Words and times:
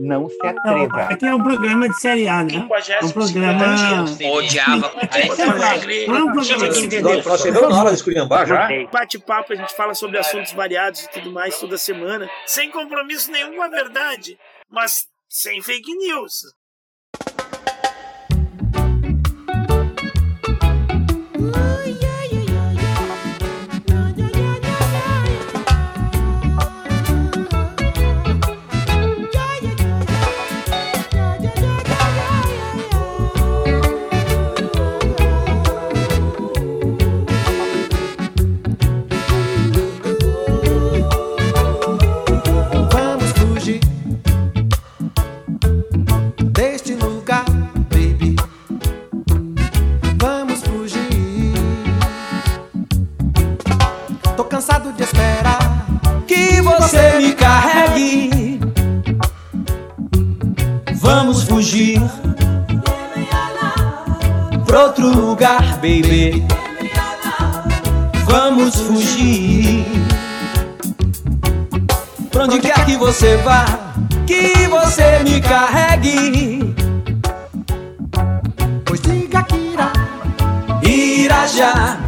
Não 0.00 0.28
se 0.28 0.46
atreva. 0.46 1.02
Aqui 1.02 1.26
é 1.26 1.34
um 1.34 1.42
programa 1.42 1.88
de 1.88 2.00
série 2.00 2.28
A, 2.28 2.44
né? 2.44 2.54
É 2.54 3.04
um 3.04 3.10
programa. 3.10 4.04
Odiava. 4.32 4.92
Nós 7.26 7.40
chegamos 7.40 7.68
na 7.70 7.80
hora 7.80 7.90
de 7.90 7.96
esculhambar 7.96 8.46
já. 8.46 8.68
Bate-papo, 8.92 9.52
a 9.52 9.56
gente 9.56 9.74
fala 9.74 9.94
sobre 9.94 10.18
assuntos 10.18 10.52
variados 10.52 11.04
e 11.04 11.10
tudo 11.10 11.30
mais 11.32 11.58
toda 11.58 11.78
semana, 11.78 12.28
sem 12.46 12.70
compromisso 12.70 13.30
nenhum 13.30 13.56
com 13.56 13.62
a 13.62 13.68
verdade, 13.68 14.38
mas 14.70 15.06
sem 15.28 15.60
fake 15.62 15.94
news. 15.96 16.42
Baby. 65.84 66.42
Vamos 68.24 68.74
fugir. 68.74 69.84
Pra 72.30 72.44
onde 72.44 72.58
quer 72.58 72.86
que 72.86 72.96
você 72.96 73.36
vá, 73.38 73.66
que 74.26 74.66
você 74.68 75.22
me 75.22 75.42
carregue. 75.42 76.74
Pois 78.86 79.00
diga 79.02 79.42
que 79.42 79.56
irá, 79.56 79.92
irá 80.82 81.46
já, 81.46 81.98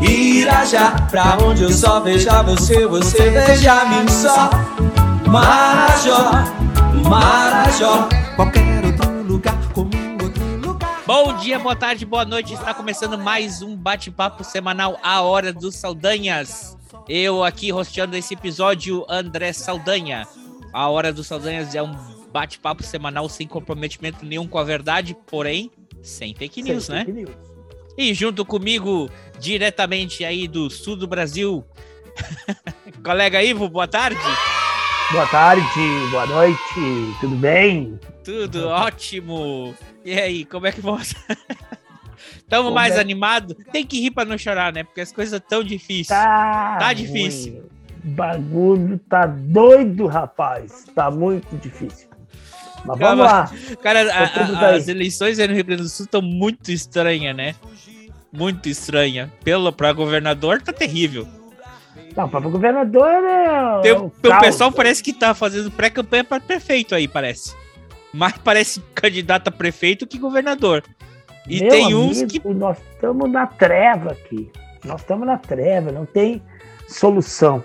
irá 0.00 0.64
já. 0.64 0.90
Pra 1.10 1.36
onde 1.42 1.64
eu 1.64 1.72
só 1.72 1.98
veja 1.98 2.42
você, 2.42 2.86
você 2.86 3.30
veja 3.30 3.86
mim 3.86 4.08
só. 4.08 4.50
Marajó, 5.26 6.30
Marajó, 7.08 7.95
dia, 11.46 11.60
boa 11.60 11.76
tarde, 11.76 12.04
boa 12.04 12.24
noite. 12.24 12.54
Está 12.54 12.74
começando 12.74 13.16
mais 13.16 13.62
um 13.62 13.76
bate-papo 13.76 14.42
semanal 14.42 14.98
A 15.00 15.20
Hora 15.20 15.52
dos 15.52 15.76
Saldanhas. 15.76 16.76
Eu 17.08 17.44
aqui 17.44 17.70
rosteando 17.70 18.16
esse 18.16 18.34
episódio, 18.34 19.06
André 19.08 19.52
Saldanha. 19.52 20.26
A 20.72 20.88
Hora 20.88 21.12
dos 21.12 21.28
Saldanhas 21.28 21.72
é 21.72 21.80
um 21.80 21.94
bate-papo 22.32 22.82
semanal 22.82 23.28
sem 23.28 23.46
comprometimento 23.46 24.26
nenhum 24.26 24.48
com 24.48 24.58
a 24.58 24.64
verdade, 24.64 25.16
porém 25.24 25.70
sem 26.02 26.34
fake 26.34 26.62
news, 26.62 26.88
né? 26.88 27.06
E 27.96 28.12
junto 28.12 28.44
comigo, 28.44 29.08
diretamente 29.38 30.24
aí 30.24 30.48
do 30.48 30.68
sul 30.68 30.96
do 30.96 31.06
Brasil, 31.06 31.64
colega 33.04 33.40
Ivo, 33.40 33.68
boa 33.68 33.86
tarde. 33.86 34.18
Boa 35.12 35.26
tarde, 35.28 35.62
boa 36.10 36.26
noite, 36.26 36.58
tudo 37.20 37.36
bem? 37.36 37.98
Tudo 38.24 38.68
ótimo. 38.68 39.74
E 40.04 40.12
aí, 40.18 40.44
como 40.44 40.66
é 40.66 40.72
que 40.72 40.80
você? 40.80 41.14
Tamo 42.48 42.64
Como 42.64 42.74
mais 42.74 42.96
é? 42.96 43.00
animado? 43.00 43.54
Tem 43.72 43.84
que 43.84 44.00
rir 44.00 44.10
pra 44.10 44.24
não 44.24 44.36
chorar, 44.38 44.72
né? 44.72 44.82
Porque 44.84 45.00
as 45.00 45.12
coisas 45.12 45.40
tão 45.48 45.62
difíceis. 45.62 46.08
Tá, 46.08 46.76
Tá 46.78 46.92
difícil. 46.92 47.52
ruim. 47.54 47.62
Bagulho 48.04 48.98
tá 49.08 49.26
doido, 49.26 50.06
rapaz. 50.06 50.84
Tá 50.94 51.10
muito 51.10 51.56
difícil. 51.56 52.08
Mas 52.84 52.98
vamos 52.98 53.24
lá. 53.24 53.50
Cara, 53.82 54.02
a- 54.24 54.28
tudo 54.28 54.56
a- 54.56 54.70
as 54.76 54.86
eleições 54.86 55.38
aí 55.40 55.48
no 55.48 55.54
Rio 55.54 55.64
Grande 55.64 55.82
do 55.82 55.88
Sul 55.88 56.04
estão 56.04 56.22
muito 56.22 56.70
estranhas, 56.70 57.34
né? 57.34 57.54
Muito 58.32 58.68
estranha. 58.68 59.32
Pelo 59.42 59.72
pra 59.72 59.92
governador 59.92 60.62
tá 60.62 60.72
terrível. 60.72 61.26
Não, 62.16 62.28
para 62.28 62.40
governador 62.40 63.08
é. 63.08 63.80
Tem, 63.82 63.92
o 63.92 64.10
caos. 64.10 64.40
pessoal 64.46 64.72
parece 64.72 65.02
que 65.02 65.12
tá 65.12 65.34
fazendo 65.34 65.70
pré-campanha 65.70 66.24
para 66.24 66.40
prefeito 66.40 66.94
aí, 66.94 67.06
parece. 67.06 67.54
Mais 68.12 68.32
parece 68.38 68.80
candidato 68.94 69.48
a 69.48 69.50
prefeito 69.50 70.06
que 70.06 70.18
governador. 70.18 70.82
E 71.46 71.60
Meu 71.60 71.68
tem 71.68 71.94
uns 71.94 72.18
amigo, 72.22 72.30
que. 72.40 72.48
Nós 72.54 72.78
estamos 72.94 73.30
na 73.30 73.46
treva 73.46 74.12
aqui. 74.12 74.50
Nós 74.84 75.00
estamos 75.02 75.26
na 75.26 75.36
treva, 75.36 75.92
não 75.92 76.06
tem 76.06 76.42
solução. 76.88 77.62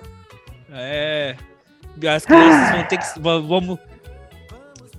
É. 0.72 1.36
As 2.14 2.26
crianças 2.26 2.72
vão 2.76 2.84
ter 2.86 2.98
que. 2.98 3.20
va- 3.20 3.40
Vamos. 3.40 3.80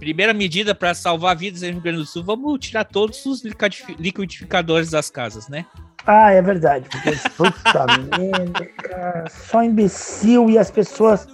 Primeira 0.02 0.34
medida 0.34 0.74
para 0.74 0.94
salvar 0.94 1.36
vidas 1.36 1.62
no 1.62 1.68
Rio 1.70 1.80
Grande 1.80 1.98
do 1.98 2.04
Sul, 2.06 2.24
vamos 2.24 2.58
tirar 2.58 2.82
todos 2.82 3.24
os 3.24 3.44
liquidifi- 3.44 3.94
liquidificadores 4.00 4.90
das 4.90 5.08
casas, 5.08 5.46
né? 5.46 5.64
Ah, 6.04 6.32
é 6.32 6.42
verdade. 6.42 6.88
Porque, 6.90 7.16
puta 7.36 7.86
merda, 8.18 9.30
só 9.30 9.62
imbecil 9.62 10.50
e 10.50 10.58
as 10.58 10.72
pessoas. 10.72 11.28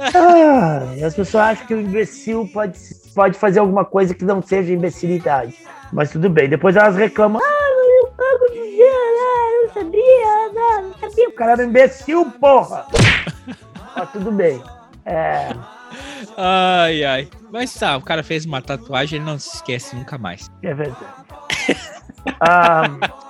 Ah, 0.00 0.92
e 0.96 1.04
as 1.04 1.14
pessoas 1.14 1.44
acham 1.44 1.66
que 1.68 1.74
o 1.74 1.80
imbecil 1.80 2.50
pode, 2.52 2.76
pode 3.14 3.38
fazer 3.38 3.60
alguma 3.60 3.84
coisa 3.84 4.16
que 4.16 4.24
não 4.24 4.42
seja 4.42 4.72
imbecilidade. 4.72 5.54
Mas 5.92 6.10
tudo 6.10 6.28
bem. 6.28 6.48
Depois 6.48 6.74
elas 6.74 6.96
reclamam. 6.96 7.40
Ah, 7.40 7.70
eu 8.02 8.08
pago 8.08 8.46
dizer, 8.52 8.82
ah, 8.82 9.62
eu 9.62 9.72
sabia, 9.74 10.52
não, 10.52 10.82
não 10.88 10.98
sabia. 10.98 11.28
O 11.28 11.32
cara 11.34 11.52
era 11.52 11.64
imbecil, 11.64 12.28
porra! 12.32 12.84
Mas 13.94 14.10
tudo 14.10 14.32
bem. 14.32 14.60
É, 15.06 15.54
Ai, 16.36 17.04
ai. 17.04 17.28
Mas 17.52 17.74
tá, 17.74 17.96
o 17.96 18.02
cara 18.02 18.22
fez 18.22 18.44
uma 18.44 18.62
tatuagem, 18.62 19.18
ele 19.18 19.26
não 19.26 19.38
se 19.38 19.56
esquece 19.56 19.94
nunca 19.96 20.16
mais. 20.18 20.50
é 20.62 20.74
verdade. 20.74 21.14
Ah, 22.38 22.82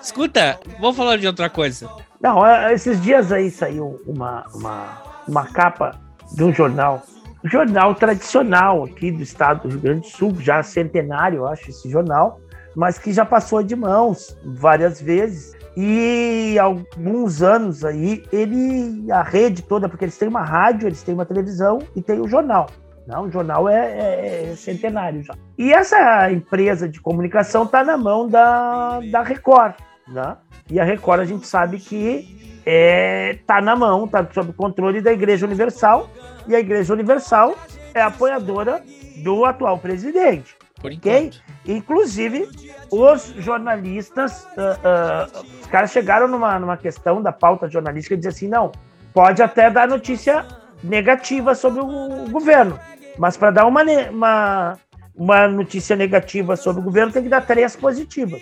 Escuta, 0.02 0.58
vamos 0.80 0.96
falar 0.96 1.16
de 1.16 1.24
outra 1.24 1.48
coisa. 1.48 1.88
Não, 2.20 2.44
é, 2.44 2.74
esses 2.74 3.00
dias 3.00 3.30
aí 3.30 3.48
saiu 3.48 4.02
uma, 4.04 4.44
uma, 4.52 5.02
uma 5.28 5.46
capa 5.46 5.94
de 6.34 6.42
um 6.42 6.52
jornal, 6.52 7.00
um 7.44 7.48
jornal 7.48 7.94
tradicional 7.94 8.84
aqui 8.84 9.12
do 9.12 9.22
estado 9.22 9.62
do 9.62 9.68
Rio 9.68 9.80
Grande 9.80 10.00
do 10.00 10.06
Sul, 10.08 10.34
já 10.40 10.60
centenário, 10.64 11.46
acho, 11.46 11.70
esse 11.70 11.88
jornal, 11.88 12.40
mas 12.74 12.98
que 12.98 13.12
já 13.12 13.24
passou 13.24 13.62
de 13.62 13.76
mãos 13.76 14.36
várias 14.44 15.00
vezes. 15.00 15.52
E 15.76 16.58
alguns 16.58 17.42
anos 17.42 17.84
aí, 17.84 18.24
ele, 18.32 19.10
a 19.10 19.22
rede 19.22 19.62
toda, 19.62 19.88
porque 19.88 20.04
eles 20.04 20.18
têm 20.18 20.28
uma 20.28 20.42
rádio, 20.42 20.88
eles 20.88 21.02
têm 21.02 21.14
uma 21.14 21.24
televisão 21.24 21.78
e 21.94 22.02
tem 22.02 22.20
o 22.20 22.28
jornal. 22.28 22.68
Não, 23.06 23.24
o 23.24 23.30
jornal 23.30 23.68
é, 23.68 23.74
é- 23.74 24.50
é 24.52 24.56
centenário 24.56 25.22
já. 25.22 25.34
E 25.56 25.72
essa 25.72 26.30
empresa 26.30 26.88
de 26.88 27.00
comunicação 27.00 27.64
está 27.64 27.82
na 27.82 27.96
mão 27.96 28.28
da, 28.28 29.00
da 29.10 29.22
Record, 29.22 29.74
né? 30.08 30.36
E 30.70 30.78
a 30.78 30.84
Record 30.84 31.20
a 31.20 31.24
gente 31.24 31.46
sabe 31.46 31.78
que 31.78 32.60
é, 32.64 33.38
tá 33.46 33.60
na 33.60 33.74
mão, 33.74 34.06
tá 34.06 34.26
sob 34.32 34.52
controle 34.52 35.00
da 35.00 35.12
Igreja 35.12 35.46
Universal, 35.46 36.08
e 36.46 36.54
a 36.54 36.60
Igreja 36.60 36.92
Universal 36.92 37.56
é 37.94 38.02
apoiadora 38.02 38.82
do 39.24 39.44
atual 39.44 39.78
presidente. 39.78 40.54
Por 40.80 40.92
Ok? 40.92 41.16
enquanto. 41.16 41.42
Inclusive, 41.66 42.48
os 42.90 43.34
jornalistas, 43.38 44.46
ah, 44.56 44.78
ah, 44.82 45.42
os 45.60 45.66
caras 45.66 45.92
chegaram 45.92 46.26
numa, 46.26 46.58
numa 46.58 46.76
questão 46.76 47.22
da 47.22 47.32
pauta 47.32 47.68
jornalística 47.68 48.14
e 48.14 48.16
dizer 48.16 48.30
assim, 48.30 48.48
não, 48.48 48.72
pode 49.12 49.42
até 49.42 49.70
dar 49.70 49.86
notícia 49.86 50.46
negativa 50.82 51.54
sobre 51.54 51.80
o 51.80 52.30
governo, 52.30 52.78
mas 53.18 53.36
para 53.36 53.50
dar 53.50 53.66
uma, 53.66 53.82
uma, 54.10 54.78
uma 55.14 55.48
notícia 55.48 55.94
negativa 55.94 56.56
sobre 56.56 56.80
o 56.80 56.84
governo 56.84 57.12
tem 57.12 57.22
que 57.22 57.28
dar 57.28 57.42
três 57.46 57.76
positivas. 57.76 58.40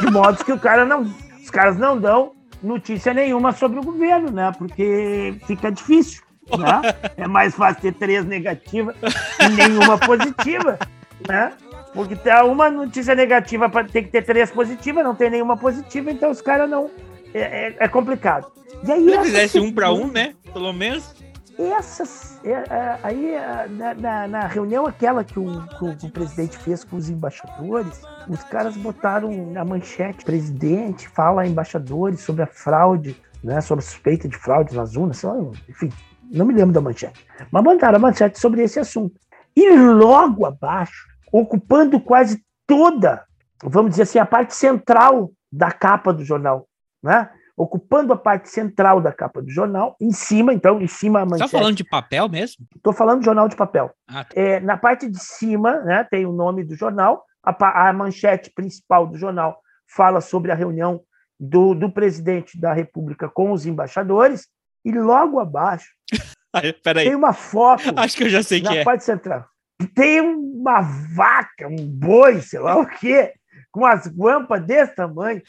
De 0.00 0.10
modo 0.10 0.44
que 0.44 0.52
o 0.52 0.58
cara 0.58 0.84
não, 0.84 1.02
os 1.02 1.50
caras 1.50 1.76
não 1.76 1.98
dão 1.98 2.32
notícia 2.62 3.12
nenhuma 3.12 3.52
sobre 3.52 3.80
o 3.80 3.82
governo, 3.82 4.30
né? 4.30 4.52
Porque 4.56 5.34
fica 5.46 5.70
difícil. 5.70 6.22
Né? 6.58 6.82
É 7.16 7.26
mais 7.26 7.54
fácil 7.54 7.82
ter 7.82 7.94
três 7.94 8.24
negativas 8.24 8.94
e 9.40 9.48
nenhuma 9.48 9.96
positiva, 9.98 10.78
né? 11.26 11.52
Porque 11.94 12.16
tem 12.16 12.32
uma 12.44 12.70
notícia 12.70 13.14
negativa 13.14 13.68
para 13.68 13.86
ter 13.86 14.02
que 14.04 14.10
ter 14.10 14.22
três 14.22 14.50
positivas, 14.50 15.04
não 15.04 15.14
tem 15.14 15.28
nenhuma 15.30 15.56
positiva, 15.56 16.10
então 16.10 16.30
os 16.30 16.40
caras 16.40 16.68
não. 16.68 16.90
É, 17.34 17.68
é- 17.68 17.76
é 17.80 17.88
complicado. 17.88 18.50
E 18.86 18.90
aí, 18.92 19.08
Se 19.08 19.18
fizesse 19.22 19.60
um 19.60 19.68
semana- 19.68 19.92
um, 19.92 20.06
né? 20.10 20.34
Pelo 20.52 20.72
menos. 20.72 21.14
essas, 21.58 22.40
é, 22.44 22.50
é, 22.50 22.98
aí 23.02 23.34
é, 23.34 23.66
na, 23.68 23.94
na- 23.94 24.28
na 24.28 24.46
reunião 24.46 24.86
aquela 24.86 25.22
que 25.22 25.38
o, 25.38 25.62
que 25.98 26.06
o- 26.06 26.10
presidente 26.10 26.56
fez 26.58 26.82
com 26.82 26.96
os 26.96 27.08
embaixadores, 27.10 28.02
os 28.28 28.42
caras 28.44 28.76
botaram 28.76 29.30
na 29.52 29.64
manchete, 29.64 30.24
presidente 30.24 31.06
fala 31.08 31.42
a 31.42 31.46
embaixadores 31.46 32.20
sobre 32.20 32.42
a 32.42 32.46
fraude, 32.46 33.16
né, 33.44 33.60
sobre 33.60 33.84
a 33.84 33.86
suspeita 33.88 34.28
de 34.28 34.36
fraude 34.36 34.74
nas 34.74 34.96
urnas, 34.96 35.22
enfim, 35.68 35.90
não 36.30 36.46
me 36.46 36.54
lembro 36.54 36.72
da 36.72 36.80
manchete. 36.80 37.26
Mas 37.50 37.62
mandaram 37.62 37.96
a 37.96 38.00
manchete 38.00 38.38
sobre 38.38 38.62
esse 38.62 38.78
assunto. 38.80 39.14
E 39.54 39.70
logo 39.76 40.46
abaixo, 40.46 41.06
ocupando 41.32 41.98
quase 41.98 42.44
toda, 42.66 43.24
vamos 43.64 43.92
dizer 43.92 44.02
assim, 44.02 44.18
a 44.18 44.26
parte 44.26 44.54
central 44.54 45.32
da 45.50 45.72
capa 45.72 46.12
do 46.12 46.24
jornal, 46.24 46.68
né? 47.02 47.30
Ocupando 47.56 48.12
a 48.12 48.16
parte 48.16 48.48
central 48.48 49.00
da 49.00 49.12
capa 49.12 49.42
do 49.42 49.50
jornal, 49.50 49.96
em 50.00 50.10
cima, 50.10 50.54
então, 50.54 50.80
em 50.80 50.86
cima 50.86 51.20
a 51.20 51.24
Você 51.24 51.30
manchete. 51.30 51.50
tá 51.50 51.58
falando 51.58 51.76
de 51.76 51.84
papel 51.84 52.28
mesmo? 52.28 52.66
Estou 52.76 52.92
falando 52.92 53.20
de 53.20 53.26
jornal 53.26 53.48
de 53.48 53.56
papel. 53.56 53.90
Ah, 54.08 54.24
tá. 54.24 54.30
É, 54.34 54.60
na 54.60 54.76
parte 54.76 55.08
de 55.08 55.18
cima, 55.18 55.80
né, 55.80 56.04
tem 56.04 56.24
o 56.26 56.32
nome 56.32 56.64
do 56.64 56.74
jornal, 56.74 57.24
a, 57.42 57.88
a 57.88 57.92
manchete 57.92 58.50
principal 58.54 59.06
do 59.06 59.18
jornal 59.18 59.60
fala 59.86 60.20
sobre 60.20 60.50
a 60.50 60.54
reunião 60.54 61.02
do, 61.38 61.74
do 61.74 61.90
presidente 61.90 62.58
da 62.58 62.72
República 62.72 63.28
com 63.28 63.52
os 63.52 63.66
embaixadores, 63.66 64.48
e 64.84 64.92
logo 64.92 65.38
abaixo 65.38 65.90
Ai, 66.52 66.72
Peraí, 66.72 67.06
tem 67.06 67.14
uma 67.14 67.32
foto 67.32 67.82
acho 67.96 68.16
que 68.16 68.24
eu 68.24 68.28
já 68.28 68.42
sei 68.42 68.60
na 68.60 68.70
que 68.70 68.78
é. 68.78 68.84
parte 68.84 69.04
central. 69.04 69.46
Tem 69.88 70.20
uma 70.20 70.80
vaca, 71.14 71.68
um 71.68 71.76
boi, 71.86 72.40
sei 72.40 72.60
lá 72.60 72.78
o 72.78 72.86
quê, 72.86 73.32
com 73.70 73.84
as 73.86 74.06
guampas 74.06 74.62
desse 74.64 74.94
tamanho, 74.94 75.40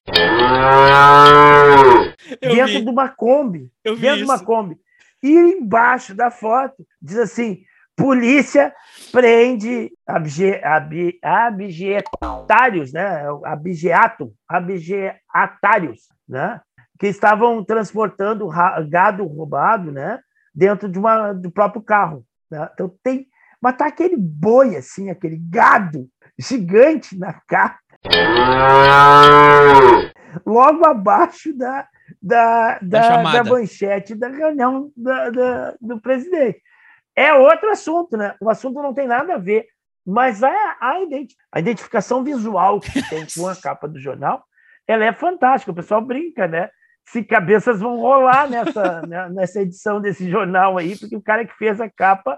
Eu 2.42 2.52
dentro 2.56 2.74
vi, 2.74 2.84
de 2.84 2.90
uma 2.90 3.10
Kombi. 3.10 3.70
eu 3.84 3.96
dentro 3.98 4.18
de 4.20 4.24
uma. 4.24 4.40
Kombi. 4.44 4.78
E 5.22 5.32
embaixo 5.32 6.14
da 6.16 6.30
foto 6.32 6.86
diz 7.02 7.18
assim: 7.18 7.64
polícia 7.96 8.74
prende 9.12 9.92
abje, 10.08 10.60
ab, 10.64 11.20
abjetários, 11.22 12.92
né? 12.94 13.24
Abjeato, 13.46 14.34
abjeatários, 14.48 16.02
né? 16.28 16.62
Que 17.00 17.08
estavam 17.08 17.64
transportando 17.64 18.48
ra- 18.48 18.82
gado 18.82 19.26
roubado, 19.26 19.92
né? 19.92 20.20
Dentro 20.54 20.88
de 20.90 21.00
uma, 21.00 21.34
do 21.34 21.52
próprio 21.52 21.82
carro. 21.82 22.24
Né? 22.50 22.70
Então 22.74 22.94
tem. 23.04 23.28
Mas 23.64 23.78
tá 23.78 23.88
aquele 23.88 24.18
boi, 24.18 24.76
assim, 24.76 25.10
aquele 25.10 25.38
gado 25.50 26.10
gigante 26.38 27.18
na 27.18 27.32
capa. 27.48 27.80
Logo 30.46 30.86
abaixo 30.86 31.56
da, 31.56 31.88
da, 32.22 32.80
Da 32.82 33.00
da, 33.00 33.24
da 33.44 33.44
manchete 33.50 34.16
da 34.16 34.28
reunião 34.28 34.92
da- 34.98 35.30
da- 35.30 35.76
do 35.80 36.02
presidente. 36.02 36.62
É 37.16 37.34
outro 37.34 37.70
assunto, 37.70 38.18
né? 38.18 38.36
O 38.42 38.50
assunto 38.50 38.82
não 38.82 38.94
tem 38.94 39.08
nada 39.08 39.36
a 39.36 39.38
ver, 39.38 39.66
mas 40.06 40.44
a, 40.44 40.50
a, 40.50 40.96
a 41.54 41.60
identificação 41.60 42.22
visual 42.22 42.82
que 42.82 43.08
tem 43.10 43.26
com 43.38 43.48
a 43.48 43.56
capa 43.56 43.88
do 43.88 43.98
jornal, 43.98 44.44
ela 44.86 45.06
é 45.06 45.14
fantástica. 45.14 45.72
O 45.72 45.76
pessoal 45.76 46.02
brinca, 46.02 46.48
né? 46.50 46.70
Se 47.08 47.24
cabeças 47.24 47.80
vão 47.80 47.98
rolar 47.98 48.50
nessa, 48.50 49.02
né, 49.08 49.30
nessa 49.30 49.62
edição 49.62 50.02
desse 50.02 50.30
jornal 50.30 50.78
aí, 50.78 50.98
porque 50.98 51.16
o 51.16 51.22
cara 51.22 51.46
que 51.46 51.54
fez 51.56 51.80
a 51.80 51.90
capa 51.90 52.38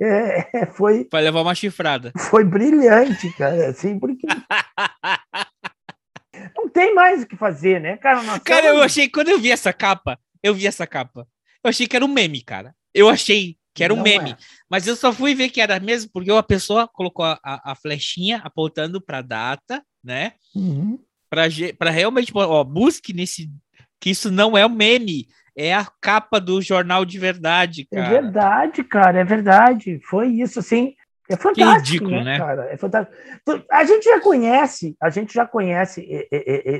é, 0.00 0.66
foi, 0.66 1.08
Vai 1.10 1.22
levar 1.22 1.42
uma 1.42 1.54
chifrada. 1.54 2.12
foi 2.30 2.44
brilhante, 2.44 3.30
cara. 3.36 3.68
Assim, 3.68 3.98
porque 3.98 4.26
não 6.56 6.68
tem 6.68 6.94
mais 6.94 7.22
o 7.22 7.26
que 7.26 7.36
fazer, 7.36 7.80
né, 7.80 7.96
cara? 7.96 8.22
Nós 8.22 8.42
Cara, 8.42 8.68
eu 8.68 8.82
achei, 8.82 9.08
quando 9.08 9.28
eu 9.28 9.38
vi 9.38 9.50
essa 9.50 9.72
capa, 9.72 10.18
eu 10.42 10.54
vi 10.54 10.66
essa 10.66 10.86
capa, 10.86 11.26
eu 11.64 11.70
achei 11.70 11.86
que 11.86 11.96
era 11.96 12.04
um 12.04 12.08
meme, 12.08 12.42
cara. 12.42 12.74
Eu 12.94 13.08
achei 13.08 13.56
que 13.74 13.84
era 13.84 13.92
um 13.92 13.98
Não 13.98 14.04
meme. 14.04 14.30
é. 14.30 14.36
Mas 14.68 14.86
eu 14.86 14.96
só 14.96 15.12
fui 15.12 15.34
ver 15.34 15.50
que 15.50 15.60
era 15.60 15.78
mesmo 15.78 16.10
porque 16.12 16.30
a 16.30 16.42
pessoa 16.42 16.88
colocou 16.88 17.24
a, 17.24 17.38
a, 17.44 17.72
a 17.72 17.74
flechinha 17.74 18.40
apontando 18.44 19.00
para 19.00 19.22
data, 19.22 19.82
né? 20.02 20.32
Uhum. 20.54 20.98
Para 21.30 21.90
realmente, 21.90 22.32
ó, 22.34 22.64
busque 22.64 23.12
nesse. 23.12 23.50
Que 24.00 24.10
isso 24.10 24.30
não 24.30 24.56
é 24.56 24.64
um 24.64 24.70
meme, 24.70 25.26
é 25.60 25.74
a 25.74 25.84
capa 26.00 26.40
do 26.40 26.62
jornal 26.62 27.04
de 27.04 27.18
verdade, 27.18 27.86
É 27.92 27.96
cara. 27.96 28.08
verdade, 28.08 28.84
cara, 28.84 29.18
é 29.18 29.24
verdade. 29.24 30.00
Foi 30.08 30.28
isso, 30.28 30.60
assim. 30.60 30.94
É 31.28 31.36
fantástico, 31.36 32.04
ridículo, 32.06 32.24
né? 32.24 32.38
cara? 32.38 32.72
É 32.72 32.76
fantástico. 32.78 33.14
A 33.70 33.84
gente 33.84 34.04
já 34.04 34.18
conhece, 34.20 34.96
a 35.02 35.10
gente 35.10 35.34
já 35.34 35.44
conhece 35.44 36.06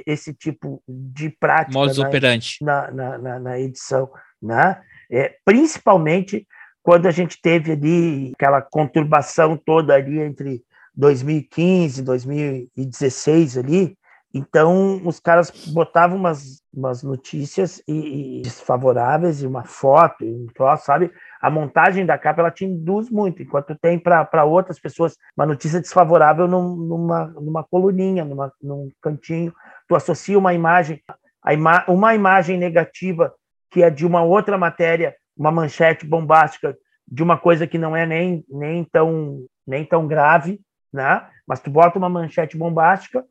esse 0.07 0.33
tipo 0.33 0.83
de 0.89 1.29
prática 1.29 1.77
Modus 1.79 1.99
na, 1.99 2.07
operandi. 2.09 2.57
na, 2.63 2.91
na, 2.91 3.19
na- 3.19 3.39
na 3.41 3.61
edição, 3.61 4.09
né? 4.41 4.81
É, 5.11 5.35
principalmente 5.45 6.47
quando 6.83 7.07
a 7.07 7.11
gente 7.11 7.39
teve 7.43 7.73
ali 7.73 8.33
aquela 8.35 8.63
conturbação 8.63 9.55
toda 9.57 9.95
ali 9.95 10.19
entre 10.19 10.63
2015 10.95 12.01
e 12.01 12.05
2016 12.05 13.59
ali, 13.59 13.99
então 14.33 15.01
os 15.07 15.19
caras 15.19 15.51
botavam 15.73 16.19
umas, 16.19 16.63
umas 16.73 17.03
notícias 17.03 17.83
e, 17.89 18.41
e 18.41 18.43
desfavoráveis 18.43 19.43
e 19.43 19.47
uma 19.47 19.65
foto, 19.65 20.25
e 20.25 20.31
um 20.31 20.47
troço, 20.55 20.85
sabe? 20.85 21.11
A 21.41 21.51
montagem 21.51 22.05
da 22.05 22.19
capa 22.19 22.41
ela 22.41 22.51
te 22.51 22.65
induz 22.65 23.09
muito, 23.11 23.43
enquanto 23.43 23.75
tem 23.75 23.99
para 23.99 24.45
outras 24.45 24.79
pessoas 24.79 25.17
uma 25.37 25.47
notícia 25.47 25.81
desfavorável 25.81 26.47
num- 26.47 26.77
numa, 26.77 27.27
numa 27.27 27.65
coluninha, 27.65 28.25
numa, 28.25 28.53
num 28.63 28.91
cantinho, 29.01 29.53
tu 29.89 29.97
associa 29.97 30.39
uma 30.39 30.53
imagem, 30.53 31.03
ima 31.51 31.85
uma 31.89 32.15
imagem 32.15 32.59
negativa 32.59 33.33
que 33.71 33.83
é 33.83 33.91
de 33.91 34.07
uma 34.07 34.23
outra 34.23 34.59
matéria, 34.59 35.15
uma 35.37 35.51
manchete 35.51 36.07
bombástica 36.07 36.77
de 37.07 37.23
uma 37.23 37.39
coisa 37.39 37.67
que 37.67 37.79
não 37.79 37.97
é 37.97 38.05
nem, 38.05 38.45
nem, 38.49 38.85
tão, 38.85 39.47
nem 39.67 39.85
tão 39.85 40.07
grave, 40.07 40.61
né? 40.93 41.27
Mas 41.47 41.61
tu 41.61 41.71
bota 41.71 41.99
uma 41.99 42.09
manchete 42.09 42.57
bombástica, 42.57 43.25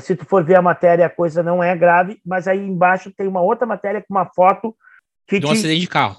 se 0.00 0.16
tu 0.16 0.24
for 0.24 0.44
ver 0.44 0.56
a 0.56 0.62
matéria, 0.62 1.06
a 1.06 1.10
coisa 1.10 1.42
não 1.42 1.62
é 1.62 1.76
grave, 1.76 2.20
mas 2.24 2.48
aí 2.48 2.58
embaixo 2.58 3.12
tem 3.12 3.26
uma 3.26 3.40
outra 3.40 3.66
matéria 3.66 4.00
com 4.00 4.14
uma 4.14 4.26
foto 4.26 4.74
que 5.26 5.38
De 5.38 5.46
um 5.46 5.50
te, 5.50 5.52
acidente 5.52 5.80
de 5.80 5.88
carro. 5.88 6.16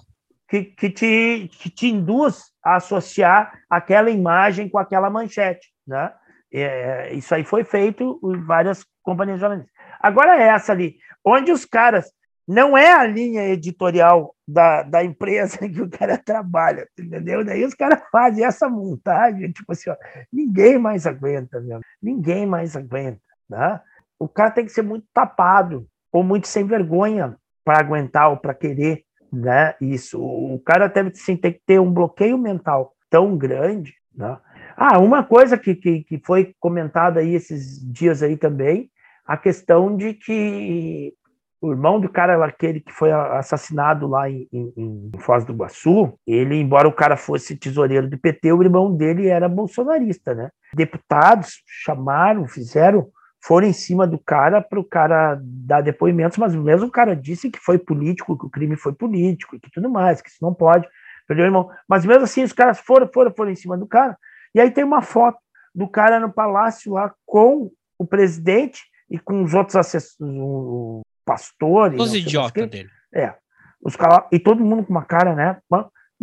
que, 0.50 0.64
que, 0.64 0.90
te, 0.90 1.50
que 1.60 1.70
te 1.70 1.88
induz 1.88 2.52
a 2.64 2.75
associar 2.75 3.60
aquela 3.70 4.10
imagem 4.10 4.70
com 4.70 4.78
aquela 4.78 5.10
manchete, 5.10 5.74
né? 5.88 6.12
É, 6.52 7.14
isso 7.14 7.34
aí 7.34 7.44
foi 7.44 7.64
feito 7.64 8.20
em 8.24 8.40
várias 8.46 8.86
companhias 9.02 9.40
jornalísticas. 9.40 9.75
Agora 10.00 10.38
é 10.38 10.50
essa 10.50 10.72
ali, 10.72 10.98
onde 11.25 11.52
os 11.52 11.66
caras 11.66 12.12
não 12.48 12.78
é 12.78 12.92
a 12.92 13.06
linha 13.06 13.48
editorial 13.48 14.36
da, 14.48 14.84
da 14.84 15.04
empresa 15.04 15.58
que 15.68 15.81
o 15.81 15.90
cara 15.90 16.18
trabalha, 16.18 16.88
entendeu? 17.00 17.44
Daí 17.44 17.64
os 17.66 17.74
caras 17.74 18.02
fazem 18.12 18.46
essa 18.46 18.70
montagem, 18.70 19.52
tipo 19.52 19.72
assim, 19.72 19.90
ó, 19.90 19.96
ninguém 20.31 20.78
mais 20.78 21.08
aguenta, 21.08 21.60
meu, 21.62 21.80
ninguém 22.02 22.46
mais 22.46 22.75
aguenta, 22.75 23.22
né? 23.53 23.79
O 24.19 24.27
cara 24.27 24.51
tem 24.51 24.65
que 24.65 24.71
ser 24.71 24.81
muito 24.81 25.05
tapado 25.13 25.88
ou 26.11 26.23
muito 26.23 26.47
sem 26.47 26.65
vergonha 26.65 27.38
para 27.63 27.79
aguentar 27.79 28.29
ou 28.29 28.38
para 28.38 28.53
querer 28.53 29.03
né? 29.33 29.73
Isso. 29.81 30.21
O 30.21 30.59
cara 30.59 30.88
deve 30.88 31.09
ter 31.09 31.53
que 31.53 31.61
ter 31.65 31.79
um 31.79 31.91
bloqueio 31.91 32.38
mental 32.38 32.93
tão 33.10 33.36
grande, 33.36 33.95
né? 34.15 34.38
Ah, 34.77 35.00
uma 35.00 35.24
coisa 35.24 35.57
que, 35.57 35.75
que, 35.75 36.03
que 36.03 36.22
foi 36.24 36.53
comentada 36.60 37.19
aí 37.19 37.33
esses 37.33 37.79
dias 37.91 38.22
aí 38.22 38.38
também, 38.38 38.89
a 39.25 39.38
questão 39.38 39.95
de 39.95 40.13
que 40.13 41.13
o 41.62 41.72
irmão 41.72 42.00
do 42.00 42.10
cara 42.10 42.43
aquele 42.43 42.81
que 42.81 42.91
foi 42.91 43.12
assassinado 43.12 44.05
lá 44.07 44.29
em, 44.29 44.48
em, 44.51 44.74
em 44.75 45.12
Foz 45.19 45.45
do 45.45 45.53
Iguaçu, 45.53 46.13
ele, 46.27 46.55
embora 46.55 46.88
o 46.88 46.93
cara 46.93 47.15
fosse 47.15 47.55
tesoureiro 47.55 48.10
do 48.10 48.17
PT, 48.17 48.51
o 48.51 48.62
irmão 48.62 48.93
dele 48.93 49.27
era 49.27 49.48
bolsonarista, 49.48 50.36
né? 50.36 50.50
Deputados 50.74 51.63
chamaram, 51.65 52.48
fizeram 52.48 53.07
foram 53.45 53.67
em 53.67 53.73
cima 53.73 54.07
do 54.07 54.17
cara 54.17 54.62
para 54.62 54.79
o 54.79 54.83
cara 54.83 55.38
dar 55.43 55.81
depoimentos, 55.81 56.38
mas 56.38 56.55
mesmo 56.55 56.88
o 56.88 56.91
cara 56.91 57.13
disse 57.13 57.50
que 57.50 57.59
foi 57.59 57.77
político, 57.77 58.38
que 58.38 58.45
o 58.45 58.50
crime 58.50 58.77
foi 58.77 58.93
político 58.93 59.55
e 59.55 59.59
que 59.59 59.69
tudo 59.69 59.89
mais, 59.89 60.21
que 60.21 60.29
isso 60.29 60.39
não 60.41 60.53
pode. 60.53 60.88
Perdeu 61.27 61.45
irmão. 61.45 61.69
Mas 61.88 62.05
mesmo 62.05 62.23
assim, 62.23 62.43
os 62.43 62.53
caras 62.53 62.79
foram, 62.79 63.09
foram, 63.13 63.33
foram 63.35 63.51
em 63.51 63.55
cima 63.55 63.77
do 63.77 63.85
cara. 63.85 64.17
E 64.55 64.62
aí 64.62 64.71
tem 64.71 64.83
uma 64.83 65.01
foto 65.01 65.38
do 65.75 65.88
cara 65.88 66.19
no 66.19 66.31
palácio 66.31 66.93
lá 66.93 67.13
com 67.25 67.69
o 67.97 68.05
presidente 68.05 68.81
e 69.09 69.19
com 69.19 69.43
os 69.43 69.53
outros 69.53 69.75
assessores, 69.75 70.17
o 70.21 71.01
pastor. 71.25 71.93
Os 71.95 72.13
idiotas 72.13 72.69
dele. 72.69 72.89
É. 73.13 73.33
Os 73.81 73.97
cara, 73.97 74.25
e 74.31 74.39
todo 74.39 74.63
mundo 74.63 74.85
com 74.85 74.91
uma 74.91 75.03
cara, 75.03 75.35
né? 75.35 75.57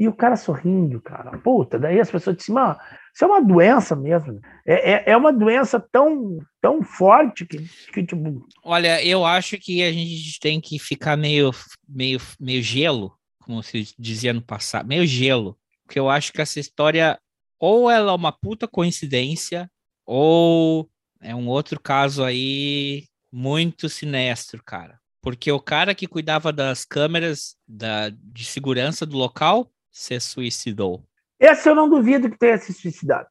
E 0.00 0.08
o 0.08 0.14
cara 0.14 0.34
sorrindo, 0.34 0.98
cara. 0.98 1.36
Puta, 1.40 1.78
daí 1.78 2.00
as 2.00 2.10
pessoas 2.10 2.34
dizem, 2.34 2.54
mano, 2.54 2.74
isso 3.14 3.22
é 3.22 3.26
uma 3.26 3.42
doença 3.42 3.94
mesmo. 3.94 4.40
É, 4.66 4.92
é, 4.92 5.10
é 5.10 5.16
uma 5.16 5.30
doença 5.30 5.78
tão, 5.78 6.38
tão 6.58 6.82
forte 6.82 7.44
que, 7.44 7.58
que, 7.92 8.06
tipo. 8.06 8.48
Olha, 8.64 9.04
eu 9.04 9.26
acho 9.26 9.58
que 9.58 9.82
a 9.82 9.92
gente 9.92 10.40
tem 10.40 10.58
que 10.58 10.78
ficar 10.78 11.18
meio, 11.18 11.50
meio, 11.86 12.18
meio 12.40 12.62
gelo, 12.62 13.14
como 13.40 13.62
se 13.62 13.94
dizia 13.98 14.32
no 14.32 14.40
passado, 14.40 14.88
meio 14.88 15.06
gelo. 15.06 15.58
Porque 15.84 15.98
eu 15.98 16.08
acho 16.08 16.32
que 16.32 16.40
essa 16.40 16.58
história, 16.58 17.20
ou 17.58 17.90
ela 17.90 18.12
é 18.12 18.14
uma 18.14 18.32
puta 18.32 18.66
coincidência, 18.66 19.70
ou 20.06 20.88
é 21.20 21.34
um 21.34 21.46
outro 21.46 21.78
caso 21.78 22.24
aí 22.24 23.04
muito 23.30 23.86
sinestro, 23.86 24.64
cara. 24.64 24.98
Porque 25.20 25.52
o 25.52 25.60
cara 25.60 25.94
que 25.94 26.06
cuidava 26.06 26.50
das 26.50 26.86
câmeras 26.86 27.54
da, 27.68 28.08
de 28.08 28.46
segurança 28.46 29.04
do 29.04 29.18
local 29.18 29.70
se 29.90 30.18
suicidou. 30.20 31.02
Esse 31.38 31.68
eu 31.68 31.74
não 31.74 31.88
duvido 31.88 32.30
que 32.30 32.38
tenha 32.38 32.58
se 32.58 32.72
suicidado. 32.72 33.28